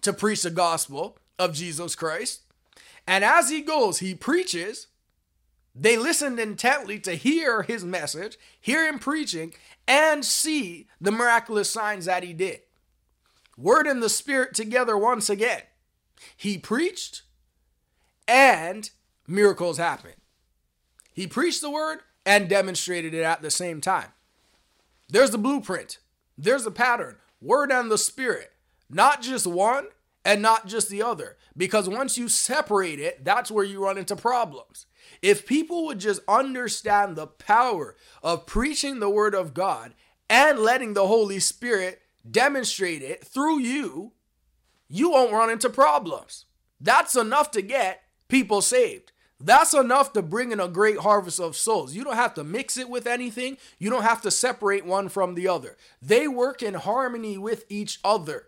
to 0.01 0.13
preach 0.13 0.43
the 0.43 0.51
gospel 0.51 1.17
of 1.39 1.53
Jesus 1.53 1.95
Christ. 1.95 2.41
And 3.07 3.23
as 3.23 3.49
he 3.49 3.61
goes, 3.61 3.99
he 3.99 4.13
preaches. 4.13 4.87
They 5.79 5.95
listened 5.95 6.39
intently 6.39 6.99
to 7.01 7.13
hear 7.13 7.61
his 7.61 7.85
message, 7.85 8.37
hear 8.59 8.87
him 8.87 8.97
preaching, 8.97 9.53
and 9.87 10.25
see 10.25 10.87
the 10.99 11.11
miraculous 11.11 11.69
signs 11.69 12.05
that 12.05 12.23
he 12.23 12.33
did. 12.33 12.61
Word 13.57 13.85
and 13.85 14.01
the 14.01 14.09
Spirit 14.09 14.55
together 14.55 14.97
once 14.97 15.29
again. 15.29 15.61
He 16.35 16.57
preached 16.57 17.21
and 18.27 18.89
miracles 19.27 19.77
happened. 19.77 20.15
He 21.13 21.27
preached 21.27 21.61
the 21.61 21.69
word 21.69 21.99
and 22.25 22.49
demonstrated 22.49 23.13
it 23.13 23.23
at 23.23 23.41
the 23.41 23.51
same 23.51 23.79
time. 23.79 24.11
There's 25.09 25.31
the 25.31 25.37
blueprint, 25.37 25.99
there's 26.37 26.63
the 26.63 26.71
pattern. 26.71 27.17
Word 27.39 27.71
and 27.71 27.91
the 27.91 27.99
Spirit, 27.99 28.51
not 28.89 29.21
just 29.21 29.45
one 29.45 29.87
and 30.25 30.41
not 30.41 30.65
just 30.65 30.89
the 30.89 31.03
other. 31.03 31.37
Because 31.55 31.87
once 31.87 32.17
you 32.17 32.29
separate 32.29 32.99
it, 32.99 33.23
that's 33.23 33.51
where 33.51 33.63
you 33.63 33.83
run 33.83 33.99
into 33.99 34.15
problems. 34.15 34.86
If 35.21 35.45
people 35.45 35.85
would 35.85 35.99
just 35.99 36.21
understand 36.27 37.15
the 37.15 37.27
power 37.27 37.95
of 38.21 38.45
preaching 38.45 38.99
the 38.99 39.09
word 39.09 39.35
of 39.35 39.53
God 39.53 39.93
and 40.29 40.59
letting 40.59 40.93
the 40.93 41.07
Holy 41.07 41.39
Spirit 41.39 42.01
demonstrate 42.29 43.01
it 43.01 43.23
through 43.23 43.59
you, 43.59 44.13
you 44.87 45.11
won't 45.11 45.33
run 45.33 45.49
into 45.49 45.69
problems. 45.69 46.45
That's 46.79 47.15
enough 47.15 47.51
to 47.51 47.61
get 47.61 48.03
people 48.27 48.61
saved. 48.61 49.11
That's 49.39 49.73
enough 49.73 50.13
to 50.13 50.21
bring 50.21 50.51
in 50.51 50.59
a 50.59 50.67
great 50.67 50.97
harvest 50.99 51.39
of 51.39 51.55
souls. 51.55 51.93
You 51.93 52.03
don't 52.03 52.15
have 52.15 52.33
to 52.35 52.43
mix 52.43 52.77
it 52.77 52.89
with 52.89 53.05
anything. 53.05 53.57
You 53.77 53.89
don't 53.89 54.03
have 54.03 54.21
to 54.23 54.31
separate 54.31 54.85
one 54.85 55.09
from 55.09 55.35
the 55.35 55.47
other. 55.47 55.77
They 56.01 56.27
work 56.27 56.63
in 56.63 56.73
harmony 56.73 57.37
with 57.37 57.65
each 57.69 57.99
other 58.03 58.47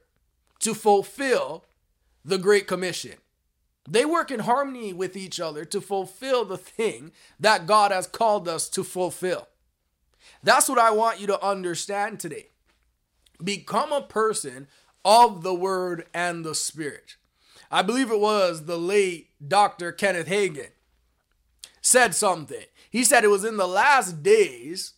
to 0.60 0.74
fulfill 0.74 1.66
the 2.26 2.40
Great 2.40 2.66
Commission. 2.68 3.14
They 3.90 4.06
work 4.06 4.30
in 4.30 4.42
harmony 4.42 4.94
with 4.94 5.18
each 5.18 5.40
other 5.40 5.66
to 5.66 5.82
fulfill 5.82 6.46
the 6.46 6.58
thing 6.58 7.12
that 7.40 7.66
God 7.66 7.92
has 7.92 8.06
called 8.06 8.48
us 8.48 8.70
to 8.70 8.84
fulfill. 8.84 9.48
That's 10.44 10.70
what 10.70 10.78
I 10.78 10.92
want 10.92 11.20
you 11.20 11.28
to 11.28 11.44
understand 11.44 12.20
today. 12.20 12.50
Become 13.44 13.92
a 13.92 14.02
person 14.02 14.68
of 15.04 15.42
the 15.42 15.56
Word 15.56 16.06
and 16.14 16.46
the 16.46 16.56
Spirit. 16.56 17.16
I 17.72 17.82
believe 17.82 18.12
it 18.12 18.20
was 18.20 18.66
the 18.66 18.78
late 18.78 19.30
Dr. 19.46 19.92
Kenneth 19.92 20.28
Hagin 20.28 20.70
said 21.82 22.14
something. 22.14 22.66
He 22.90 23.04
said 23.04 23.24
it 23.24 23.30
was 23.30 23.46
in 23.46 23.58
the 23.58 23.68
last 23.68 24.22
days, 24.22 24.94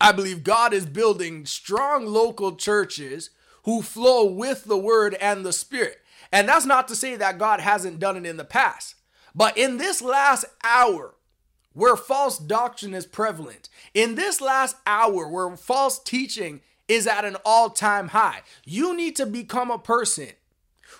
I 0.00 0.12
believe 0.12 0.44
God 0.44 0.74
is 0.74 0.86
building 0.86 1.46
strong 1.46 2.06
local 2.06 2.56
churches 2.56 3.30
who 3.64 3.82
flow 3.82 4.24
with 4.24 4.64
the 4.64 4.78
word 4.78 5.14
and 5.20 5.44
the 5.44 5.52
spirit. 5.52 6.01
And 6.32 6.48
that's 6.48 6.66
not 6.66 6.88
to 6.88 6.96
say 6.96 7.14
that 7.16 7.38
God 7.38 7.60
hasn't 7.60 8.00
done 8.00 8.16
it 8.16 8.26
in 8.26 8.38
the 8.38 8.44
past. 8.44 8.94
But 9.34 9.56
in 9.56 9.76
this 9.76 10.00
last 10.00 10.46
hour, 10.64 11.14
where 11.74 11.96
false 11.96 12.38
doctrine 12.38 12.94
is 12.94 13.06
prevalent, 13.06 13.68
in 13.94 14.14
this 14.14 14.40
last 14.40 14.76
hour 14.86 15.28
where 15.28 15.54
false 15.56 15.98
teaching 15.98 16.60
is 16.88 17.06
at 17.06 17.24
an 17.24 17.36
all 17.44 17.70
time 17.70 18.08
high, 18.08 18.42
you 18.64 18.96
need 18.96 19.14
to 19.16 19.26
become 19.26 19.70
a 19.70 19.78
person 19.78 20.30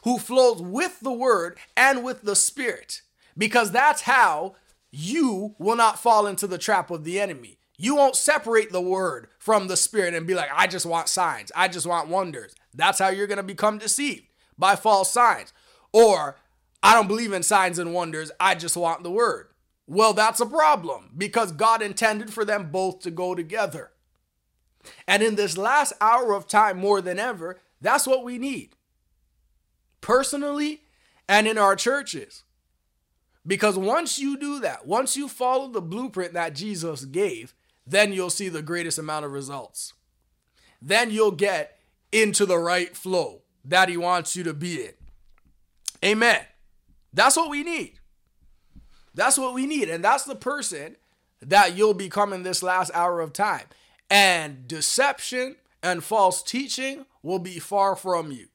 who 0.04 0.18
flows 0.18 0.60
with 0.60 1.00
the 1.00 1.12
word 1.12 1.58
and 1.76 2.04
with 2.04 2.22
the 2.22 2.36
spirit 2.36 3.02
because 3.36 3.70
that's 3.70 4.02
how 4.02 4.54
you 4.90 5.54
will 5.58 5.76
not 5.76 5.98
fall 5.98 6.26
into 6.26 6.46
the 6.46 6.58
trap 6.58 6.90
of 6.90 7.04
the 7.04 7.20
enemy. 7.20 7.58
You 7.78 7.96
won't 7.96 8.16
separate 8.16 8.70
the 8.70 8.80
word 8.80 9.28
from 9.38 9.66
the 9.66 9.76
spirit 9.76 10.14
and 10.14 10.26
be 10.26 10.34
like, 10.34 10.50
I 10.54 10.66
just 10.66 10.86
want 10.86 11.08
signs. 11.08 11.50
I 11.56 11.68
just 11.68 11.86
want 11.86 12.08
wonders. 12.08 12.54
That's 12.74 12.98
how 12.98 13.08
you're 13.08 13.26
going 13.26 13.38
to 13.38 13.42
become 13.42 13.78
deceived 13.78 14.24
by 14.58 14.76
false 14.76 15.12
signs. 15.12 15.52
Or, 15.92 16.36
I 16.82 16.94
don't 16.94 17.08
believe 17.08 17.32
in 17.32 17.42
signs 17.42 17.78
and 17.78 17.94
wonders. 17.94 18.30
I 18.40 18.54
just 18.54 18.76
want 18.76 19.02
the 19.02 19.10
word. 19.10 19.48
Well, 19.86 20.12
that's 20.14 20.40
a 20.40 20.46
problem 20.46 21.10
because 21.16 21.52
God 21.52 21.82
intended 21.82 22.32
for 22.32 22.44
them 22.44 22.70
both 22.70 23.00
to 23.00 23.10
go 23.10 23.34
together. 23.34 23.90
And 25.06 25.22
in 25.22 25.36
this 25.36 25.56
last 25.56 25.92
hour 26.00 26.32
of 26.32 26.48
time, 26.48 26.78
more 26.78 27.00
than 27.00 27.18
ever, 27.18 27.60
that's 27.80 28.06
what 28.06 28.24
we 28.24 28.38
need. 28.38 28.76
Personally 30.00 30.82
and 31.28 31.46
in 31.46 31.58
our 31.58 31.76
churches. 31.76 32.44
Because 33.46 33.76
once 33.76 34.18
you 34.18 34.36
do 34.36 34.60
that, 34.60 34.86
once 34.86 35.16
you 35.16 35.28
follow 35.28 35.68
the 35.68 35.82
blueprint 35.82 36.32
that 36.32 36.54
Jesus 36.54 37.04
gave, 37.04 37.54
then 37.86 38.12
you'll 38.12 38.30
see 38.30 38.48
the 38.48 38.62
greatest 38.62 38.98
amount 38.98 39.24
of 39.24 39.32
results. 39.32 39.92
Then 40.80 41.10
you'll 41.10 41.32
get 41.32 41.78
into 42.12 42.46
the 42.46 42.58
right 42.58 42.96
flow 42.96 43.41
that 43.64 43.88
He 43.88 43.96
wants 43.96 44.36
you 44.36 44.44
to 44.44 44.54
be 44.54 44.84
in. 44.84 44.92
Amen. 46.04 46.40
That's 47.12 47.36
what 47.36 47.50
we 47.50 47.62
need. 47.62 47.94
That's 49.14 49.38
what 49.38 49.54
we 49.54 49.66
need. 49.66 49.88
And 49.88 50.02
that's 50.02 50.24
the 50.24 50.34
person 50.34 50.96
that 51.40 51.76
you'll 51.76 51.94
become 51.94 52.32
in 52.32 52.42
this 52.42 52.62
last 52.62 52.90
hour 52.94 53.20
of 53.20 53.32
time. 53.32 53.66
And 54.10 54.66
deception 54.66 55.56
and 55.82 56.02
false 56.02 56.42
teaching 56.42 57.06
will 57.22 57.38
be 57.38 57.58
far 57.58 57.96
from 57.96 58.32
you. 58.32 58.46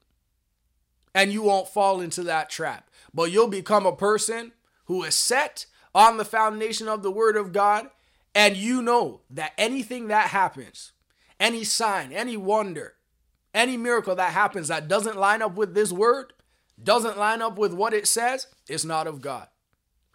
And 1.14 1.32
you 1.32 1.44
won't 1.44 1.68
fall 1.68 2.02
into 2.02 2.24
that 2.24 2.50
trap. 2.50 2.90
But 3.14 3.32
you'll 3.32 3.48
become 3.48 3.86
a 3.86 3.96
person 3.96 4.52
who 4.86 5.04
is 5.04 5.16
set 5.16 5.66
on 5.94 6.18
the 6.18 6.26
foundation 6.26 6.88
of 6.88 7.02
the 7.02 7.12
Word 7.12 7.36
of 7.36 7.52
God, 7.52 7.90
and 8.36 8.56
you 8.56 8.82
know 8.84 9.22
that 9.32 9.54
anything 9.58 10.08
that 10.08 10.30
happens, 10.30 10.92
any 11.40 11.64
sign, 11.64 12.14
any 12.14 12.38
wonder, 12.38 12.94
any 13.54 13.78
miracle 13.78 14.16
that 14.16 14.34
happens 14.34 14.68
that 14.68 14.88
doesn't 14.88 15.18
line 15.18 15.42
up 15.42 15.56
with 15.56 15.74
this 15.74 15.92
Word, 15.92 16.34
doesn't 16.82 17.18
line 17.18 17.42
up 17.42 17.58
with 17.58 17.74
what 17.74 17.94
it 17.94 18.08
says, 18.08 18.48
it's 18.68 18.86
not 18.86 19.08
of 19.08 19.22
God. 19.22 19.48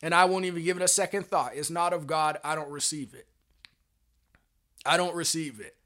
And 0.02 0.14
I 0.14 0.24
won't 0.24 0.44
even 0.44 0.64
give 0.64 0.76
it 0.76 0.82
a 0.82 0.88
second 0.88 1.26
thought. 1.26 1.52
It's 1.54 1.70
not 1.70 1.92
of 1.92 2.06
God. 2.06 2.38
I 2.42 2.54
don't 2.54 2.70
receive 2.70 3.14
it. 3.14 3.26
I 4.84 4.96
don't 4.96 5.14
receive 5.14 5.60
it. 5.60 5.76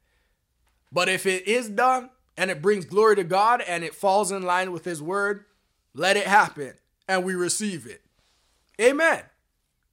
But 0.91 1.07
if 1.07 1.25
it 1.25 1.47
is 1.47 1.69
done 1.69 2.09
and 2.35 2.49
it 2.49 2.61
brings 2.61 2.85
glory 2.85 3.15
to 3.17 3.23
God 3.23 3.61
and 3.61 3.83
it 3.83 3.93
falls 3.93 4.31
in 4.31 4.41
line 4.41 4.71
with 4.71 4.85
His 4.85 5.01
word, 5.01 5.45
let 5.93 6.17
it 6.17 6.25
happen 6.25 6.73
and 7.07 7.23
we 7.23 7.35
receive 7.35 7.85
it. 7.85 8.01
Amen. 8.81 9.21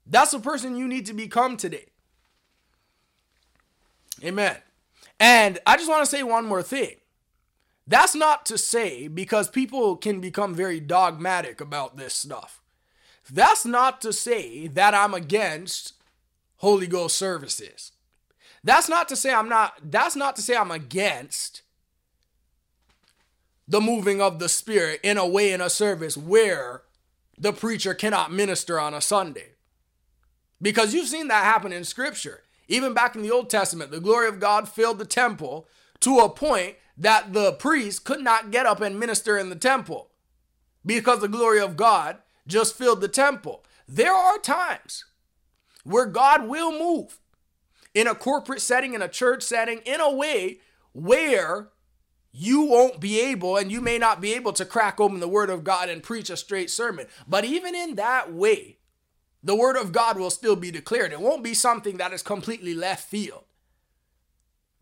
That's 0.06 0.32
the 0.32 0.40
person 0.40 0.76
you 0.76 0.88
need 0.88 1.06
to 1.06 1.14
become 1.14 1.56
today. 1.56 1.86
Amen. 4.22 4.56
And 5.18 5.58
I 5.66 5.76
just 5.76 5.88
want 5.88 6.02
to 6.02 6.10
say 6.10 6.22
one 6.22 6.46
more 6.46 6.62
thing. 6.62 6.96
That's 7.86 8.14
not 8.14 8.46
to 8.46 8.56
say 8.56 9.08
because 9.08 9.48
people 9.48 9.96
can 9.96 10.20
become 10.20 10.54
very 10.54 10.80
dogmatic 10.80 11.60
about 11.60 11.96
this 11.96 12.14
stuff. 12.14 12.62
That's 13.30 13.64
not 13.64 14.00
to 14.02 14.12
say 14.12 14.66
that 14.68 14.94
I'm 14.94 15.14
against 15.14 15.94
Holy 16.56 16.86
Ghost 16.86 17.16
services. 17.16 17.92
That's 18.62 18.88
not 18.88 19.08
to 19.10 19.16
say 19.16 19.32
I'm 19.32 19.48
not 19.48 19.74
that's 19.82 20.16
not 20.16 20.36
to 20.36 20.42
say 20.42 20.56
I'm 20.56 20.70
against 20.70 21.62
the 23.68 23.80
moving 23.80 24.20
of 24.20 24.38
the 24.38 24.48
spirit 24.48 25.00
in 25.02 25.18
a 25.18 25.26
way 25.26 25.52
in 25.52 25.60
a 25.60 25.70
service 25.70 26.16
where 26.16 26.82
the 27.36 27.52
preacher 27.52 27.94
cannot 27.94 28.32
minister 28.32 28.78
on 28.78 28.94
a 28.94 29.00
Sunday. 29.00 29.52
Because 30.60 30.94
you've 30.94 31.08
seen 31.08 31.28
that 31.28 31.44
happen 31.44 31.72
in 31.72 31.84
scripture. 31.84 32.42
Even 32.68 32.94
back 32.94 33.14
in 33.14 33.22
the 33.22 33.30
Old 33.30 33.50
Testament, 33.50 33.90
the 33.90 34.00
glory 34.00 34.28
of 34.28 34.40
God 34.40 34.68
filled 34.68 34.98
the 34.98 35.04
temple 35.04 35.68
to 36.00 36.18
a 36.18 36.28
point 36.28 36.76
that 36.96 37.32
the 37.32 37.52
priest 37.52 38.04
could 38.04 38.20
not 38.20 38.50
get 38.50 38.66
up 38.66 38.80
and 38.80 38.98
minister 38.98 39.36
in 39.36 39.48
the 39.48 39.56
temple 39.56 40.10
because 40.86 41.20
the 41.20 41.28
glory 41.28 41.60
of 41.60 41.76
God 41.76 42.18
just 42.46 42.76
filled 42.76 43.00
the 43.00 43.08
temple. 43.08 43.64
There 43.88 44.12
are 44.12 44.38
times 44.38 45.04
where 45.82 46.06
God 46.06 46.46
will 46.46 46.72
move 46.72 47.18
in 47.94 48.06
a 48.06 48.14
corporate 48.14 48.60
setting, 48.60 48.94
in 48.94 49.02
a 49.02 49.08
church 49.08 49.42
setting, 49.42 49.78
in 49.84 50.00
a 50.00 50.12
way 50.12 50.58
where 50.92 51.68
you 52.32 52.62
won't 52.62 53.00
be 53.00 53.20
able 53.20 53.56
and 53.56 53.70
you 53.70 53.80
may 53.80 53.98
not 53.98 54.20
be 54.20 54.34
able 54.34 54.52
to 54.52 54.64
crack 54.64 55.00
open 55.00 55.20
the 55.20 55.28
word 55.28 55.50
of 55.50 55.62
God 55.62 55.88
and 55.88 56.02
preach 56.02 56.30
a 56.30 56.36
straight 56.36 56.70
sermon. 56.70 57.06
But 57.28 57.44
even 57.44 57.74
in 57.74 57.94
that 57.94 58.32
way, 58.32 58.78
the 59.42 59.54
word 59.54 59.76
of 59.76 59.92
God 59.92 60.18
will 60.18 60.30
still 60.30 60.56
be 60.56 60.70
declared. 60.70 61.12
It 61.12 61.20
won't 61.20 61.44
be 61.44 61.54
something 61.54 61.98
that 61.98 62.12
is 62.12 62.22
completely 62.22 62.74
left 62.74 63.08
field. 63.08 63.44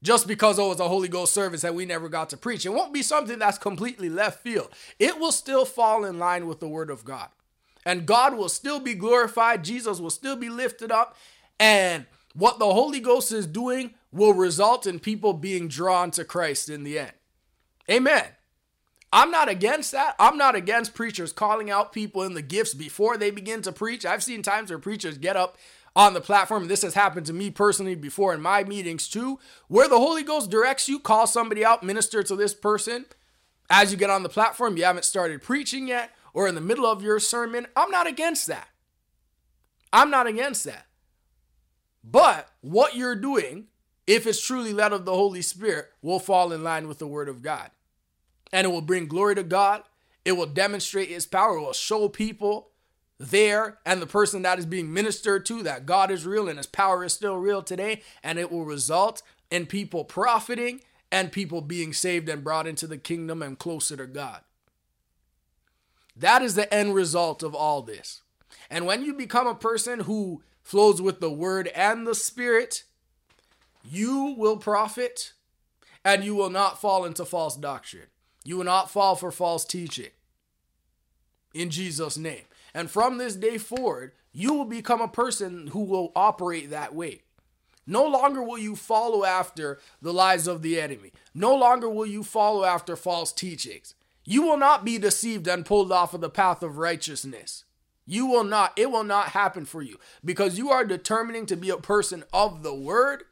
Just 0.03 0.27
because 0.27 0.59
it 0.59 0.63
was 0.63 0.81
a 0.81 0.89
Holy 0.89 1.09
Ghost 1.09 1.33
service 1.33 1.63
that 1.63 1.75
we 1.75 1.87
never 1.87 2.09
got 2.09 2.31
to 2.31 2.37
preach. 2.37 2.67
It 2.67 2.73
won't 2.73 2.93
be 2.93 3.03
something 3.03 3.39
that's 3.39 3.59
completely 3.59 4.09
left 4.09 4.43
field. 4.43 4.69
It 4.99 5.19
will 5.21 5.31
still 5.31 5.65
fall 5.65 6.05
in 6.05 6.19
line 6.19 6.49
with 6.49 6.59
the 6.59 6.69
word 6.69 6.91
of 6.91 7.05
God. 7.05 7.29
And 7.85 8.07
God 8.07 8.37
will 8.37 8.49
still 8.49 8.81
be 8.81 8.95
glorified. 8.95 9.65
Jesus 9.65 10.01
will 10.01 10.11
still 10.11 10.37
be 10.37 10.49
lifted 10.49 10.91
up. 10.91 11.17
And 11.61 12.07
what 12.35 12.59
the 12.59 12.73
Holy 12.73 13.01
Ghost 13.01 13.33
is 13.33 13.47
doing 13.47 13.95
will 14.11 14.35
result 14.35 14.87
in 14.87 14.99
people 14.99 15.33
being 15.33 15.69
drawn 15.69 16.11
to 16.13 16.25
Christ 16.25 16.69
in 16.69 16.83
the 16.83 16.99
end. 16.99 17.13
Amen. 17.91 18.25
I'm 19.13 19.31
not 19.31 19.49
against 19.49 19.93
that. 19.93 20.17
I'm 20.19 20.39
not 20.39 20.55
against 20.55 20.95
preachers 20.95 21.33
calling 21.33 21.71
out 21.71 21.93
people 21.93 22.23
in 22.23 22.33
the 22.33 22.43
gifts 22.43 22.73
before 22.73 23.19
they 23.19 23.31
begin 23.31 23.61
to 23.63 23.73
preach. 23.73 24.07
I've 24.07 24.23
seen 24.23 24.43
times 24.43 24.71
where 24.71 24.79
preachers 24.79 25.19
get 25.19 25.37
up 25.37 25.59
on 25.95 26.15
the 26.15 26.21
platform. 26.21 26.69
This 26.69 26.83
has 26.83 26.95
happened 26.95 27.27
to 27.27 27.33
me 27.33 27.51
personally 27.51 27.95
before 27.95 28.35
in 28.35 28.41
my 28.41 28.65
meetings 28.65 29.09
too, 29.09 29.39
where 29.69 29.89
the 29.89 29.99
Holy 29.99 30.23
Ghost 30.23 30.51
directs 30.51 30.89
you, 30.89 30.99
call 30.99 31.27
somebody 31.27 31.65
out, 31.65 31.83
minister 31.83 32.23
to 32.23 32.37
this 32.37 32.55
person. 32.55 33.07
As 33.71 33.91
you 33.91 33.99
get 33.99 34.11
on 34.11 34.23
the 34.23 34.29
platform, 34.29 34.77
you 34.77 34.85
haven't 34.85 35.05
started 35.05 35.43
preaching 35.43 35.89
yet, 35.89 36.11
or 36.35 36.49
in 36.49 36.55
the 36.55 36.61
middle 36.61 36.87
of 36.87 37.03
your 37.03 37.19
sermon. 37.19 37.67
I'm 37.77 37.91
not 37.91 38.07
against 38.07 38.47
that. 38.49 38.69
I'm 39.93 40.11
not 40.11 40.27
against 40.27 40.65
that. 40.65 40.87
But 42.05 42.49
what 42.61 42.97
you're 42.97 43.15
doing 43.15 43.69
if 44.07 44.27
it's 44.27 44.45
truly 44.45 44.73
led 44.73 44.93
of 44.93 45.05
the 45.05 45.15
Holy 45.15 45.43
Spirit, 45.43 45.91
will 46.01 46.19
fall 46.19 46.53
in 46.53 46.65
line 46.65 46.89
with 46.89 46.99
the 46.99 47.07
Word 47.07 47.29
of 47.29 47.43
God. 47.43 47.71
And 48.53 48.67
it 48.67 48.71
will 48.71 48.83
bring 48.83 49.07
glory 49.07 49.35
to 49.37 49.43
God. 49.43 49.83
It 50.25 50.33
will 50.33 50.47
demonstrate 50.47 51.09
His 51.09 51.27
power. 51.27 51.57
It 51.57 51.61
will 51.61 51.73
show 51.73 52.09
people 52.09 52.71
there 53.23 53.79
and 53.87 54.03
the 54.03 54.07
person 54.07 54.43
that 54.43 54.59
is 54.59 54.67
being 54.67 54.93
ministered 54.93 55.47
to 55.47 55.63
that 55.63 55.87
God 55.87 56.11
is 56.11 56.27
real 56.27 56.49
and 56.49 56.59
His 56.59 56.67
power 56.67 57.05
is 57.05 57.13
still 57.13 57.37
real 57.37 57.63
today. 57.63 58.03
And 58.23 58.39
it 58.39 58.51
will 58.51 58.65
result 58.65 59.23
in 59.51 59.67
people 59.67 60.05
profiting 60.05 60.81
and 61.11 61.31
people 61.31 61.61
being 61.61 61.93
saved 61.93 62.29
and 62.29 62.43
brought 62.43 62.67
into 62.67 62.87
the 62.87 62.99
kingdom 62.99 63.43
and 63.43 63.59
closer 63.59 63.97
to 63.97 64.07
God. 64.07 64.41
That 66.17 66.43
is 66.43 66.55
the 66.55 66.73
end 66.73 66.95
result 66.95 67.43
of 67.43 67.55
all 67.55 67.83
this. 67.83 68.23
And 68.71 68.87
when 68.87 69.05
you 69.05 69.15
become 69.15 69.47
a 69.47 69.55
person 69.55 70.01
who 70.01 70.43
flows 70.63 71.01
with 71.01 71.21
the 71.21 71.31
Word 71.31 71.69
and 71.69 72.07
the 72.07 72.15
Spirit, 72.15 72.85
you 73.89 74.35
will 74.37 74.57
profit 74.57 75.33
and 76.05 76.25
you 76.25 76.35
will 76.35 76.51
not 76.51 76.81
fall 76.81 77.05
into 77.05 77.25
false 77.25 77.57
doctrine. 77.57 78.09
You 78.45 78.59
will 78.59 78.65
not 78.65 78.91
fall 78.91 79.15
for 79.15 79.31
false 79.31 79.65
teaching. 79.65 80.11
In 81.55 81.71
Jesus' 81.71 82.17
name. 82.17 82.43
And 82.75 82.91
from 82.91 83.19
this 83.19 83.37
day 83.37 83.59
forward, 83.59 84.13
you 84.33 84.55
will 84.55 84.65
become 84.65 85.01
a 85.01 85.09
person 85.09 85.69
who 85.69 85.85
will 85.85 86.13
operate 86.17 86.71
that 86.71 86.95
way. 86.95 87.23
No 87.87 88.07
longer 88.07 88.43
will 88.43 88.59
you 88.59 88.77
follow 88.77 89.25
after 89.25 89.81
the 90.01 90.13
lies 90.13 90.47
of 90.47 90.63
the 90.63 90.81
enemy. 90.81 91.13
No 91.35 91.55
longer 91.55 91.89
will 91.89 92.07
you 92.07 92.23
follow 92.23 92.65
after 92.65 92.97
false 92.97 93.33
teachings. 93.33 93.95
You 94.25 94.43
will 94.43 94.57
not 94.57 94.85
be 94.85 94.99
deceived 94.99 95.49
and 95.49 95.67
pulled 95.67 95.91
off 95.91 96.15
of 96.15 96.21
the 96.21 96.31
path 96.31 96.63
of 96.63 96.79
righteousness. 96.79 97.65
You 98.07 98.27
will 98.27 98.45
not, 98.45 98.73
it 98.77 98.91
will 98.91 99.05
not 99.05 99.29
happen 99.29 99.65
for 99.65 99.83
you 99.83 99.99
because 100.25 100.59
you 100.59 100.71
are 100.71 100.85
determining 100.85 101.47
to 101.47 101.57
be 101.57 101.71
a 101.71 101.77
person 101.77 102.25
of 102.33 102.63
the 102.63 102.75
word 102.75 103.25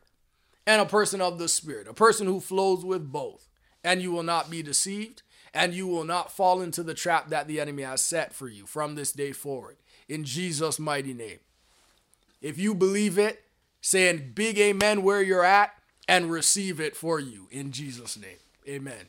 and 0.66 0.80
a 0.80 0.86
person 0.86 1.20
of 1.20 1.38
the 1.38 1.48
Spirit, 1.48 1.88
a 1.88 1.94
person 1.94 2.26
who 2.26 2.40
flows 2.40 2.84
with 2.84 3.10
both. 3.10 3.48
And 3.82 4.02
you 4.02 4.12
will 4.12 4.22
not 4.22 4.50
be 4.50 4.62
deceived, 4.62 5.22
and 5.52 5.74
you 5.74 5.86
will 5.86 6.04
not 6.04 6.32
fall 6.32 6.60
into 6.60 6.82
the 6.82 6.94
trap 6.94 7.28
that 7.28 7.46
the 7.46 7.60
enemy 7.60 7.82
has 7.82 8.00
set 8.00 8.32
for 8.32 8.48
you 8.48 8.66
from 8.66 8.94
this 8.94 9.12
day 9.12 9.32
forward. 9.32 9.76
In 10.08 10.24
Jesus' 10.24 10.78
mighty 10.78 11.14
name. 11.14 11.38
If 12.40 12.58
you 12.58 12.74
believe 12.74 13.18
it, 13.18 13.42
say 13.80 14.08
a 14.08 14.18
big 14.18 14.58
amen 14.58 15.02
where 15.02 15.22
you're 15.22 15.44
at 15.44 15.74
and 16.08 16.30
receive 16.30 16.80
it 16.80 16.96
for 16.96 17.20
you 17.20 17.48
in 17.50 17.72
Jesus' 17.72 18.18
name. 18.18 18.38
Amen. 18.68 19.06